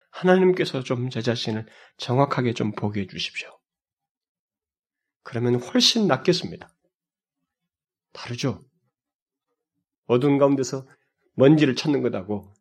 하나님께서 0.10 0.82
좀 0.82 1.10
제 1.12 1.22
자신을 1.22 1.68
정확하게 1.98 2.54
좀 2.54 2.72
보게 2.72 3.02
해주십시오. 3.02 3.56
그러면 5.22 5.62
훨씬 5.62 6.08
낫겠습니다. 6.08 6.74
다르죠? 8.12 8.66
어두운 10.08 10.40
가운데서 10.40 10.88
먼지를 11.36 11.76
찾는 11.76 12.02
것하고 12.02 12.52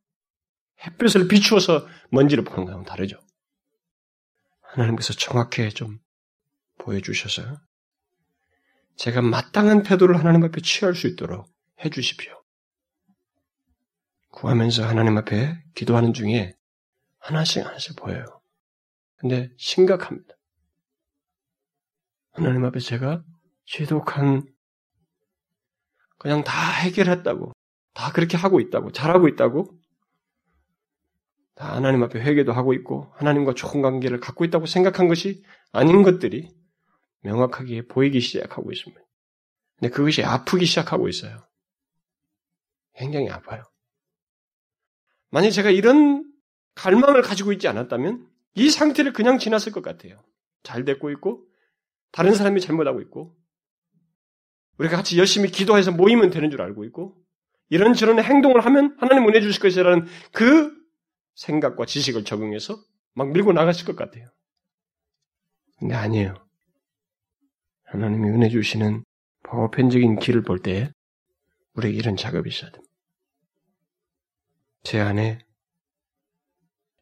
햇볕을 0.85 1.27
비추어서 1.27 1.87
먼지를 2.11 2.45
보는 2.45 2.67
것하고 2.67 2.85
다르죠. 2.85 3.19
하나님께서 4.61 5.15
정확히 5.15 5.71
좀 5.71 6.01
보여주셔서 6.81 7.43
제가 8.97 9.23
마땅한 9.23 9.83
태도를 9.83 10.19
하나님 10.19 10.45
앞에 10.45 10.61
취할 10.61 10.95
수 10.95 11.07
있도록 11.07 11.47
해주십시오. 11.85 12.41
구하면서 14.31 14.87
하나님 14.87 15.17
앞에 15.19 15.63
기도하는 15.75 16.13
중에 16.13 16.55
하나씩 17.19 17.65
하나씩 17.65 17.97
보여요. 17.97 18.25
근데 19.17 19.51
심각합니다. 19.59 20.35
하나님 22.33 22.65
앞에 22.65 22.79
제가 22.79 23.23
지독한 23.67 24.47
그냥 26.19 26.45
다 26.45 26.53
해결했다고 26.71 27.53
다 27.95 28.13
그렇게 28.13 28.37
하고 28.37 28.61
있다고 28.61 28.93
잘하고 28.93 29.29
있다고 29.29 29.79
다 31.55 31.75
하나님 31.75 32.03
앞에 32.03 32.21
회개도 32.21 32.53
하고 32.53 32.73
있고 32.73 33.13
하나님과 33.17 33.55
좋은 33.55 33.83
관계를 33.83 34.21
갖고 34.21 34.45
있다고 34.45 34.67
생각한 34.67 35.09
것이 35.09 35.43
아닌 35.73 36.03
것들이 36.03 36.60
명확하게 37.21 37.87
보이기 37.87 38.21
시작하고 38.21 38.73
있습니다. 38.73 39.01
근데 39.79 39.95
그것이 39.95 40.23
아프기 40.23 40.67
시작하고 40.67 41.09
있어요. 41.09 41.47
굉장히 42.95 43.31
아파요. 43.31 43.63
만약 45.31 45.51
제가 45.51 45.71
이런 45.71 46.25
갈망을 46.75 47.23
가지고 47.23 47.53
있지 47.53 47.69
않았다면 47.69 48.29
이 48.55 48.71
상태를 48.71 49.13
그냥 49.13 49.39
지났을 49.39 49.73
것 49.73 49.83
같아요. 49.83 50.23
잘 50.63 50.85
됐고 50.85 51.11
있고 51.13 51.47
다른 52.13 52.35
사람이 52.35 52.61
잘못하고 52.61 53.01
있고 53.03 53.37
우리가 54.79 54.97
같이 54.97 55.19
열심히 55.19 55.51
기도해서 55.51 55.93
모이면 55.93 56.31
되는 56.31 56.51
줄 56.51 56.63
알고 56.63 56.85
있고 56.85 57.17
이런저런 57.69 58.23
행동을 58.23 58.65
하면 58.65 58.97
하나님 58.99 59.29
은혜 59.29 59.41
주실 59.41 59.63
것이라는 59.63 60.07
그 60.33 60.75
생각과 61.35 61.87
지식을 61.87 62.25
적용해서 62.25 62.83
막 63.15 63.31
밀고 63.31 63.53
나갔을 63.53 63.87
것 63.87 63.97
같아요. 63.97 64.27
근데 65.79 65.95
아니에요. 65.95 66.35
하나님이 67.91 68.31
은혜 68.31 68.49
주시는 68.49 69.05
보편적인 69.43 70.21
길을 70.21 70.43
볼 70.43 70.61
때 70.63 70.93
우리에게 71.75 71.99
이런 71.99 72.17
작업이 72.17 72.49
있어야 72.49 72.71
됩니다. 72.71 72.93
제 74.83 75.01
안에 75.01 75.39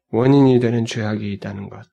원인이 0.09 0.59
되는 0.59 0.85
죄악이 0.85 1.31
있다는 1.33 1.69
것. 1.69 1.87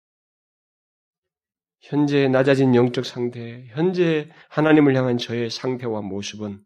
현재 1.80 2.26
낮아진 2.28 2.74
영적 2.74 3.04
상태, 3.04 3.66
현재 3.68 4.30
하나님을 4.48 4.96
향한 4.96 5.18
저의 5.18 5.50
상태와 5.50 6.00
모습은 6.00 6.64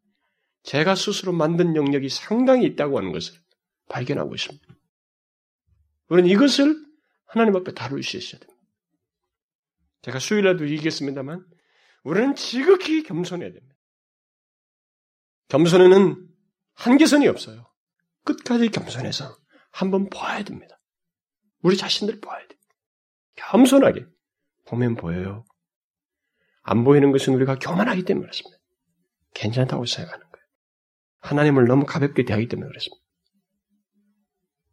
제가 0.63 0.95
스스로 0.95 1.33
만든 1.33 1.75
영역이 1.75 2.09
상당히 2.09 2.67
있다고 2.67 2.99
하는 2.99 3.13
것을 3.13 3.35
발견하고 3.89 4.35
있습니다. 4.35 4.67
우리는 6.09 6.29
이것을 6.31 6.75
하나님 7.27 7.57
앞에 7.57 7.73
다룰 7.75 8.03
수 8.03 8.17
있어야 8.17 8.41
됩니다. 8.41 8.61
제가 10.03 10.19
수요일에도 10.19 10.69
얘기했습니다만, 10.69 11.45
우리는 12.03 12.35
지극히 12.35 13.03
겸손해야 13.03 13.53
됩니다. 13.53 13.77
겸손에는 15.49 16.29
한계선이 16.75 17.29
없어요. 17.29 17.71
끝까지 18.25 18.69
겸손해서 18.71 19.37
한번 19.73 20.09
봐야 20.09 20.43
됩니다. 20.45 20.81
우리 21.63 21.77
자신들 21.77 22.21
봐야 22.21 22.47
돼. 22.47 22.57
겸손하게 23.37 24.07
보면 24.67 24.97
보여요. 24.97 25.45
안 26.63 26.85
보이는 26.85 27.11
것은 27.13 27.35
우리가 27.35 27.57
교만하기 27.59 28.05
때문에 28.05 28.27
그렇습니다. 28.27 28.59
괜찮다고 29.35 29.85
생각하는 29.87 30.27
거예요. 30.31 30.47
하나님을 31.21 31.67
너무 31.67 31.85
가볍게 31.85 32.25
대하기 32.25 32.49
때문에 32.49 32.69
그렇습니다. 32.69 33.05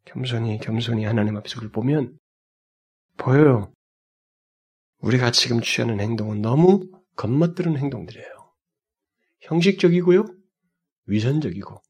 겸손히 0.05 0.59
겸손히 0.59 1.05
하나님 1.05 1.35
앞에서 1.37 1.55
그걸 1.55 1.71
보면 1.71 2.17
보여요. 3.17 3.73
우리가 4.99 5.31
지금 5.31 5.61
취하는 5.61 5.99
행동은 5.99 6.41
너무 6.41 6.89
겉멋들은 7.17 7.77
행동들이에요. 7.77 8.53
형식적이고요. 9.41 10.25
위선적이고 11.07 11.81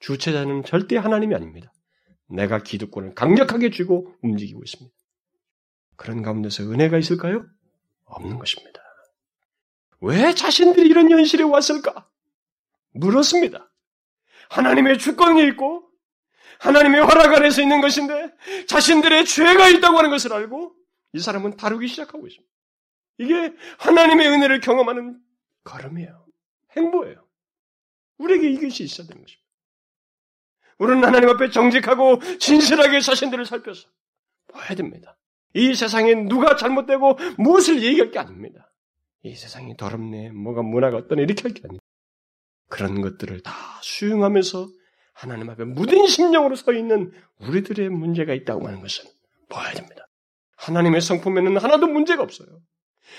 주체자는 0.00 0.64
절대 0.64 0.96
하나님이 0.96 1.34
아닙니다. 1.34 1.72
내가 2.28 2.62
기득권을 2.62 3.14
강력하게 3.14 3.70
쥐고 3.70 4.16
움직이고 4.22 4.62
있습니다. 4.64 4.94
그런 5.96 6.22
가운데서 6.22 6.64
은혜가 6.64 6.98
있을까요? 6.98 7.46
없는 8.04 8.38
것입니다. 8.38 8.80
왜 10.00 10.34
자신들이 10.34 10.88
이런 10.88 11.10
현실에 11.10 11.44
왔을까? 11.44 12.08
물었습니다. 12.94 13.70
하나님의 14.50 14.98
주권이 14.98 15.46
있고 15.48 15.88
하나님의 16.58 17.02
허락 17.02 17.34
아래서 17.34 17.62
있는 17.62 17.80
것인데 17.80 18.32
자신들의 18.66 19.24
죄가 19.26 19.68
있다고 19.68 19.98
하는 19.98 20.10
것을 20.10 20.32
알고 20.32 20.74
이 21.14 21.20
사람은 21.20 21.56
다루기 21.56 21.88
시작하고 21.88 22.26
있습니다. 22.26 22.51
이게 23.18 23.54
하나님의 23.78 24.28
은혜를 24.28 24.60
경험하는 24.60 25.20
걸음이에요. 25.64 26.26
행보예요. 26.76 27.26
우리에게 28.18 28.50
이것이 28.50 28.84
있어야 28.84 29.06
되는 29.06 29.22
것입니다. 29.22 29.42
우리는 30.78 31.04
하나님 31.04 31.28
앞에 31.28 31.50
정직하고 31.50 32.18
진실하게 32.38 33.00
자신들을 33.00 33.46
살펴서 33.46 33.88
봐야 34.52 34.74
됩니다. 34.74 35.16
이 35.54 35.74
세상에 35.74 36.14
누가 36.14 36.56
잘못되고 36.56 37.18
무엇을 37.38 37.82
얘기할 37.82 38.10
게 38.10 38.18
아닙니다. 38.18 38.72
이 39.22 39.34
세상이 39.36 39.76
더럽네, 39.76 40.30
뭐가 40.32 40.62
문화가 40.62 40.96
어떠네, 40.96 41.22
이렇게 41.22 41.42
할 41.42 41.52
게 41.52 41.60
아닙니다. 41.64 41.84
그런 42.68 43.02
것들을 43.02 43.42
다 43.42 43.52
수용하면서 43.82 44.66
하나님 45.12 45.50
앞에 45.50 45.64
무딘 45.64 46.06
심령으로 46.06 46.56
서 46.56 46.72
있는 46.72 47.12
우리들의 47.38 47.90
문제가 47.90 48.32
있다고 48.32 48.66
하는 48.66 48.80
것은 48.80 49.04
봐야 49.50 49.72
됩니다. 49.74 50.08
하나님의 50.56 51.02
성품에는 51.02 51.58
하나도 51.58 51.86
문제가 51.86 52.22
없어요. 52.22 52.48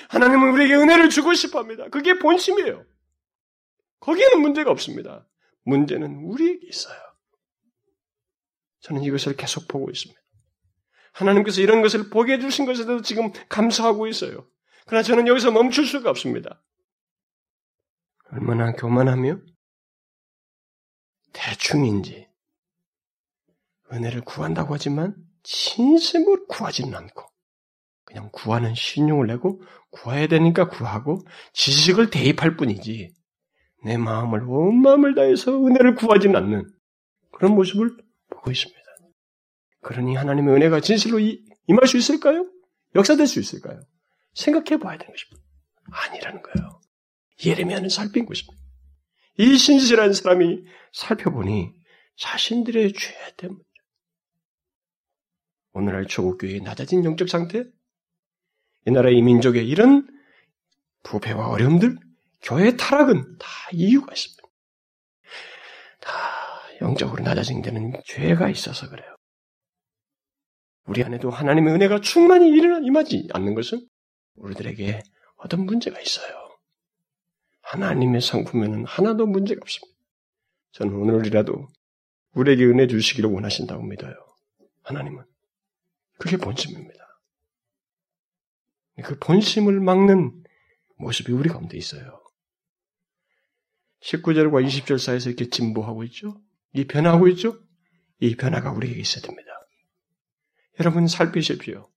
하나님은 0.10 0.54
우리에게 0.54 0.76
은혜를 0.76 1.10
주고 1.10 1.34
싶어 1.34 1.60
합니다. 1.60 1.88
그게 1.90 2.18
본심이에요. 2.20 2.86
거기에는 4.00 4.42
문제가 4.42 4.72
없습니다. 4.72 5.28
문제는 5.64 6.26
우리에게 6.26 6.68
있어요. 6.68 7.00
저는 8.82 9.04
이것을 9.04 9.36
계속 9.36 9.68
보고 9.68 9.90
있습니다. 9.90 10.20
하나님께서 11.14 11.62
이런 11.62 11.82
것을 11.82 12.10
보게 12.10 12.34
해주신 12.34 12.66
것에 12.66 12.86
대해서 12.86 13.04
지금 13.04 13.32
감사하고 13.50 14.08
있어요. 14.08 14.48
그러나 14.86 15.04
저는 15.04 15.28
여기서 15.28 15.52
멈출 15.52 15.86
수가 15.86 16.10
없습니다. 16.10 16.62
얼마나 18.32 18.74
교만하며 18.74 19.40
대충인지 21.32 22.28
은혜를 23.92 24.22
구한다고 24.22 24.74
하지만 24.74 25.16
진심으로 25.44 26.48
구하지는 26.48 26.96
않고 26.96 27.33
그냥 28.06 28.30
구하는 28.32 28.76
신용을 28.76 29.28
내고 29.28 29.62
구해야 29.92 30.28
되니까 30.28 30.68
구하고 30.68 31.20
지식을 31.54 32.10
대입할 32.10 32.58
뿐이지 32.58 33.14
내 33.86 33.98
마음을 33.98 34.44
온 34.48 34.82
마음을 34.82 35.16
다해서 35.16 35.52
은혜를 35.66 35.96
구하지는 35.96 36.36
않는 36.36 36.66
그런 37.32 37.56
모습을 37.56 37.98
보고 38.30 38.52
있습니다. 38.52 38.82
그러니 39.82 40.16
하나님의 40.16 40.56
은혜가 40.56 40.80
진실로 40.80 41.20
임할 41.20 41.88
수 41.88 41.98
있을까요? 41.98 42.50
역사될 42.96 43.28
수 43.28 43.40
있을까요? 43.40 43.82
생각해 44.34 44.80
봐야 44.80 44.98
되는 44.98 45.14
것입니다. 45.14 45.44
아니라는 45.92 46.42
거예요. 46.42 46.82
예레미야는 47.46 47.90
살핀 47.90 48.26
것입니다. 48.26 48.64
이 49.38 49.58
신실한 49.58 50.14
사람이 50.14 50.64
살펴보니 50.94 51.74
자신들의 52.18 52.94
죄 52.94 53.14
때문에 53.38 53.64
오늘날 55.74 56.06
조국교회의 56.06 56.62
낮아진 56.62 57.04
영적 57.04 57.28
상태, 57.30 57.64
이 58.86 58.92
나라의 58.92 59.22
민족의 59.22 59.68
이런 59.68 60.08
부패와 61.04 61.50
어려움들, 61.50 61.98
교회 62.42 62.76
타락은 62.76 63.38
다 63.38 63.48
이유가 63.72 64.12
있습니다. 64.12 64.44
다 66.02 66.12
영적으로 66.82 67.24
낮아진 67.24 67.62
데는 67.62 67.94
죄가 68.06 68.50
있어서 68.50 68.90
그래요. 68.90 69.16
우리 70.86 71.04
안에도 71.04 71.30
하나님의 71.30 71.74
은혜가 71.76 72.02
충만히 72.02 72.50
일어나 72.50 72.80
임하지 72.86 73.30
않는 73.34 73.56
것은 73.56 73.88
우리들에게 74.36 75.02
어떤 75.38 75.66
문제가 75.66 76.00
있어요. 76.00 76.50
하나님의 77.62 78.22
상품에는 78.22 78.86
하나도 78.86 79.26
문제가 79.26 79.60
없습니다. 79.62 79.98
저는 80.74 80.94
오늘이라도 80.94 81.68
우리에게 82.34 82.66
은혜 82.66 82.88
주시기를 82.88 83.30
원하신다고 83.30 83.84
믿어요. 83.84 84.14
하나님은. 84.84 85.24
그게 86.18 86.38
본심입니다. 86.38 87.03
그 89.02 89.18
본심을 89.20 89.80
막는 89.80 90.44
모습이 90.98 91.32
우리 91.32 91.50
가운데 91.50 91.78
있어요. 91.78 92.22
19절과 94.04 94.66
20절 94.66 95.00
사이에서 95.00 95.30
이렇게 95.30 95.50
진보하고 95.50 96.04
있죠? 96.06 96.40
이 96.74 96.86
변하고 96.86 97.28
있죠? 97.30 97.58
이 98.20 98.36
변화가 98.36 98.72
우리에게 98.72 99.00
있어야 99.00 99.24
됩니다. 99.24 99.52
여러분 100.80 101.08
살피십시오. 101.08 101.90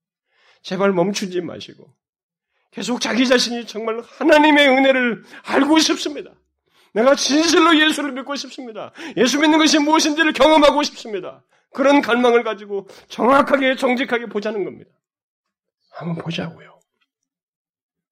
제발 0.62 0.92
멈추지 0.92 1.40
마시고 1.40 1.94
계속 2.70 3.00
자기 3.00 3.26
자신이 3.26 3.66
정말 3.66 4.00
하나님의 4.00 4.68
은혜를 4.68 5.24
알고 5.44 5.78
싶습니다. 5.78 6.34
내가 6.92 7.14
진실로 7.14 7.78
예수를 7.78 8.12
믿고 8.12 8.36
싶습니다. 8.36 8.92
예수 9.16 9.38
믿는 9.38 9.58
것이 9.58 9.78
무엇인지를 9.78 10.32
경험하고 10.32 10.82
싶습니다. 10.82 11.44
그런 11.72 12.00
갈망을 12.00 12.42
가지고 12.42 12.88
정확하게 13.08 13.76
정직하게 13.76 14.26
보자는 14.26 14.64
겁니다. 14.64 14.90
한번 15.90 16.22
보자고요. 16.22 16.75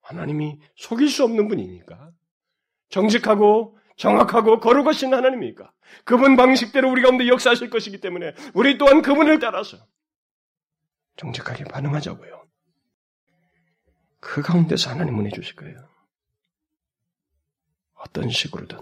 하나님이 0.04 0.60
속일 0.76 1.08
수 1.08 1.24
없는 1.24 1.48
분이니까 1.48 2.10
정직하고 2.90 3.78
정확하고 3.96 4.60
거룩하신 4.60 5.14
하나님이니까 5.14 5.72
그분 6.04 6.36
방식대로 6.36 6.90
우리 6.90 7.02
가운데 7.02 7.26
역사하실 7.26 7.70
것이기 7.70 8.00
때문에 8.00 8.34
우리 8.52 8.78
또한 8.78 9.02
그분을 9.02 9.38
따라서 9.38 9.78
정직하게 11.16 11.64
반응하자고요. 11.64 12.44
그 14.20 14.42
가운데서 14.42 14.90
하나님 14.90 15.18
은혜 15.20 15.30
주실 15.30 15.54
거예요. 15.56 15.76
어떤 17.94 18.28
식으로든. 18.28 18.78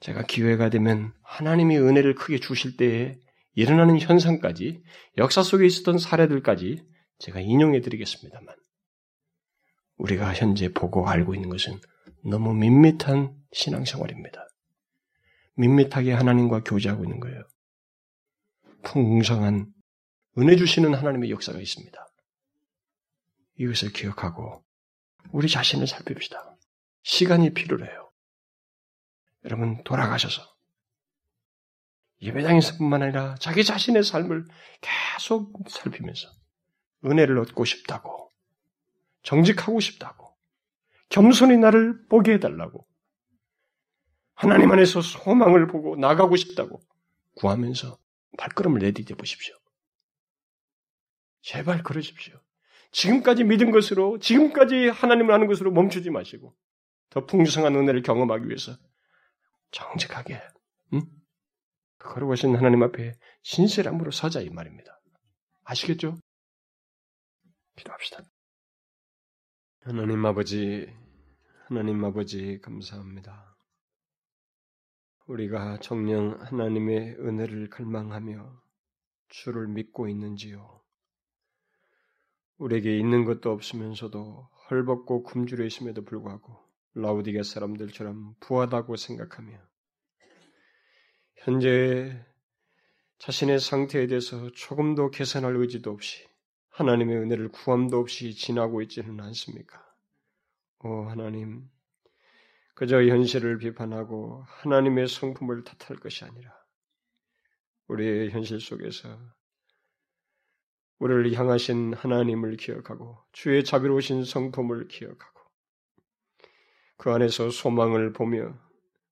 제가 0.00 0.22
기회가 0.22 0.70
되면 0.70 1.12
하나님이 1.22 1.76
은혜를 1.76 2.14
크게 2.14 2.38
주실 2.38 2.76
때에 2.76 3.18
일어나는 3.54 3.98
현상까지 3.98 4.82
역사 5.16 5.42
속에 5.42 5.66
있었던 5.66 5.98
사례들까지 5.98 6.82
제가 7.18 7.40
인용해 7.40 7.80
드리겠습니다만 7.80 8.54
우리가 9.98 10.34
현재 10.34 10.72
보고 10.72 11.08
알고 11.08 11.34
있는 11.34 11.48
것은 11.48 11.80
너무 12.24 12.54
밋밋한 12.54 13.36
신앙생활입니다. 13.52 14.46
밋밋하게 15.54 16.12
하나님과 16.12 16.62
교제하고 16.64 17.04
있는 17.04 17.20
거예요. 17.20 17.42
풍성한 18.82 19.72
은혜 20.38 20.56
주시는 20.56 20.94
하나님의 20.94 21.30
역사가 21.30 21.60
있습니다. 21.60 22.06
이것을 23.56 23.92
기억하고 23.92 24.64
우리 25.32 25.48
자신을 25.48 25.86
살핍시다. 25.86 26.56
시간이 27.02 27.54
필요해요. 27.54 28.10
여러분 29.44 29.82
돌아가셔서 29.82 30.42
예배당에서뿐만 32.20 33.02
아니라 33.02 33.34
자기 33.36 33.64
자신의 33.64 34.04
삶을 34.04 34.46
계속 34.80 35.52
살피면서 35.68 36.28
은혜를 37.04 37.38
얻고 37.38 37.64
싶다고 37.64 38.27
정직하고 39.22 39.80
싶다고 39.80 40.36
겸손히 41.08 41.56
나를 41.56 42.06
보게 42.08 42.34
해달라고 42.34 42.86
하나님 44.34 44.70
안에서 44.70 45.00
소망을 45.00 45.66
보고 45.66 45.96
나가고 45.96 46.36
싶다고 46.36 46.80
구하면서 47.36 47.98
발걸음을 48.38 48.80
내디뎌 48.80 49.16
보십시오. 49.16 49.56
제발 51.42 51.82
그러십시오. 51.82 52.40
지금까지 52.90 53.44
믿은 53.44 53.70
것으로, 53.70 54.18
지금까지 54.18 54.88
하나님을 54.88 55.34
아는 55.34 55.46
것으로 55.46 55.70
멈추지 55.70 56.10
마시고, 56.10 56.54
더 57.10 57.26
풍성한 57.26 57.74
은혜를 57.74 58.02
경험하기 58.02 58.46
위해서 58.46 58.76
정직하게, 59.70 60.40
응? 60.94 61.02
걸어오신 61.98 62.56
하나님 62.56 62.82
앞에 62.82 63.14
신실함으로 63.42 64.10
서자 64.10 64.40
이 64.40 64.50
말입니다. 64.50 65.00
아시겠죠? 65.64 66.16
기도합시다. 67.76 68.22
하나님 69.88 70.26
아버지, 70.26 70.86
하나님 71.66 72.04
아버지 72.04 72.60
감사합니다. 72.60 73.56
우리가 75.24 75.78
정령 75.78 76.42
하나님의 76.42 77.16
은혜를 77.18 77.70
갈망하며 77.70 78.62
주를 79.30 79.66
믿고 79.68 80.06
있는지요. 80.06 80.82
우리에게 82.58 82.98
있는 82.98 83.24
것도 83.24 83.50
없으면서도 83.50 84.50
헐벗고 84.70 85.22
굶주려 85.22 85.64
있음에도 85.64 86.04
불구하고 86.04 86.62
라우디게 86.92 87.42
사람들처럼 87.42 88.34
부하다고 88.40 88.96
생각하며 88.96 89.58
현재 91.36 92.26
자신의 93.20 93.58
상태에 93.58 94.06
대해서 94.06 94.50
조금도 94.50 95.12
개선할 95.12 95.56
의지도 95.56 95.92
없이 95.92 96.27
하나님의 96.78 97.16
은혜를 97.16 97.48
구함도 97.48 97.98
없이 97.98 98.32
지나고 98.34 98.82
있지는 98.82 99.18
않습니까? 99.18 99.84
오 100.84 101.06
하나님, 101.08 101.68
그저 102.74 103.02
현실을 103.02 103.58
비판하고 103.58 104.44
하나님의 104.46 105.08
성품을 105.08 105.64
탓할 105.64 105.98
것이 105.98 106.24
아니라 106.24 106.54
우리의 107.88 108.30
현실 108.30 108.60
속에서 108.60 109.18
우리를 111.00 111.32
향하신 111.32 111.94
하나님을 111.94 112.56
기억하고 112.56 113.24
주의 113.32 113.64
자비로우신 113.64 114.22
성품을 114.22 114.86
기억하고 114.86 115.40
그 116.96 117.10
안에서 117.10 117.50
소망을 117.50 118.12
보며 118.12 118.56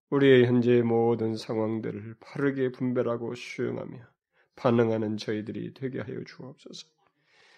우리의 0.09 0.45
현재의 0.45 0.83
모든 0.83 1.35
상황들을 1.35 2.15
바르게 2.21 2.71
분별하고 2.71 3.35
수용하며 3.35 4.07
반응하는 4.55 5.17
저희들이 5.17 5.73
되게 5.73 5.99
하여 5.99 6.23
주옵소서. 6.23 6.96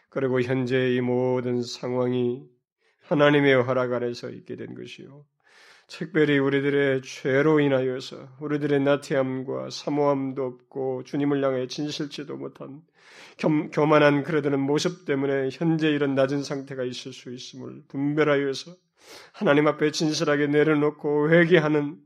그리고 0.10 0.42
현재의 0.42 0.96
이 0.96 1.02
모든 1.02 1.62
상황이 1.62 2.44
하나님의 3.04 3.64
허락 3.64 3.94
아래서 3.94 4.30
있게 4.30 4.56
된 4.56 4.76
것이요. 4.76 5.26
특별히 5.88 6.38
우리들의 6.38 7.02
죄로 7.02 7.60
인하여서 7.60 8.38
우리들의 8.40 8.80
나태함과 8.82 9.72
사모함도 9.72 10.44
없고 10.44 11.04
주님을 11.04 11.44
향해 11.44 11.66
진실치도 11.66 12.38
못한 12.38 12.82
겸, 13.38 13.72
교만한 13.72 14.24
그러드는 14.24 14.60
모습 14.60 15.06
때문에 15.06 15.50
현재 15.52 15.90
이런 15.90 16.14
낮은 16.14 16.44
상태가 16.44 16.84
있을 16.84 17.12
수 17.12 17.34
있음을 17.34 17.84
분별하여서 17.88 18.76
하나님 19.34 19.68
앞에 19.68 19.90
진실하게 19.90 20.48
내려놓고 20.48 21.32
회개하는 21.32 21.98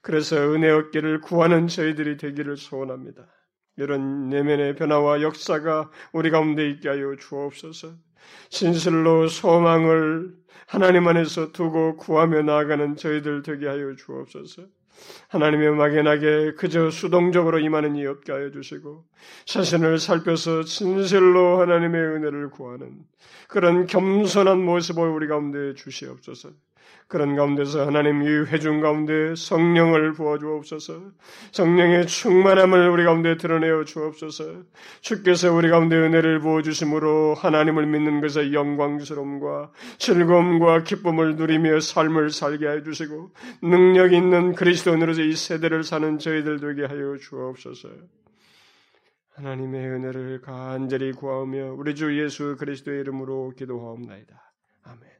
그래서 0.00 0.36
은혜 0.36 0.70
얻기를 0.70 1.20
구하는 1.20 1.68
저희들이 1.68 2.16
되기를 2.16 2.56
소원합니다. 2.56 3.26
이런 3.76 4.28
내면의 4.28 4.74
변화와 4.76 5.22
역사가 5.22 5.90
우리 6.12 6.30
가운데 6.30 6.68
있게 6.70 6.88
하여 6.88 7.14
주옵소서. 7.16 7.94
진실로 8.48 9.28
소망을 9.28 10.34
하나님 10.66 11.06
안에서 11.06 11.52
두고 11.52 11.96
구하며 11.96 12.42
나아가는 12.42 12.96
저희들 12.96 13.42
되게 13.42 13.66
하여 13.66 13.94
주옵소서. 13.94 14.62
하나님의 15.28 15.72
막연하게 15.72 16.54
그저 16.54 16.90
수동적으로 16.90 17.58
임하는 17.58 17.96
이 17.96 18.06
없게 18.06 18.32
하여 18.32 18.50
주시고 18.50 19.04
자신을 19.44 19.98
살펴서 19.98 20.62
진실로 20.62 21.60
하나님의 21.60 22.00
은혜를 22.00 22.50
구하는 22.50 23.00
그런 23.46 23.86
겸손한 23.86 24.58
모습을 24.64 25.06
우리 25.08 25.28
가운데 25.28 25.74
주시옵소서. 25.74 26.50
그런 27.08 27.36
가운데서 27.36 27.86
하나님 27.86 28.22
이 28.22 28.26
회중 28.50 28.80
가운데 28.80 29.34
성령을 29.36 30.12
부어 30.12 30.38
주옵소서. 30.38 31.12
성령의 31.52 32.06
충만함을 32.06 32.88
우리 32.88 33.04
가운데 33.04 33.36
드러내어 33.36 33.84
주옵소서. 33.84 34.64
주께서 35.02 35.52
우리 35.52 35.68
가운데 35.68 35.96
은혜를 35.96 36.40
부어 36.40 36.62
주심으로 36.62 37.34
하나님을 37.34 37.86
믿는 37.86 38.20
것의 38.20 38.52
영광스러움과 38.52 39.70
즐거움과 39.98 40.82
기쁨을 40.82 41.36
누리며 41.36 41.78
삶을 41.78 42.30
살게 42.30 42.66
해 42.68 42.82
주시고 42.82 43.30
능력 43.62 44.12
있는 44.12 44.54
그리스도인으로서 44.54 45.22
이 45.22 45.36
세대를 45.36 45.84
사는 45.84 46.18
저희들 46.18 46.58
되게 46.58 46.86
하여 46.86 47.16
주옵소서. 47.18 47.88
하나님의 49.34 49.86
은혜를 49.86 50.40
간절히 50.40 51.12
구하며 51.12 51.74
우리 51.74 51.94
주 51.94 52.20
예수 52.20 52.56
그리스도의 52.58 53.00
이름으로 53.02 53.52
기도하옵나이다. 53.56 54.52
아멘. 54.84 55.15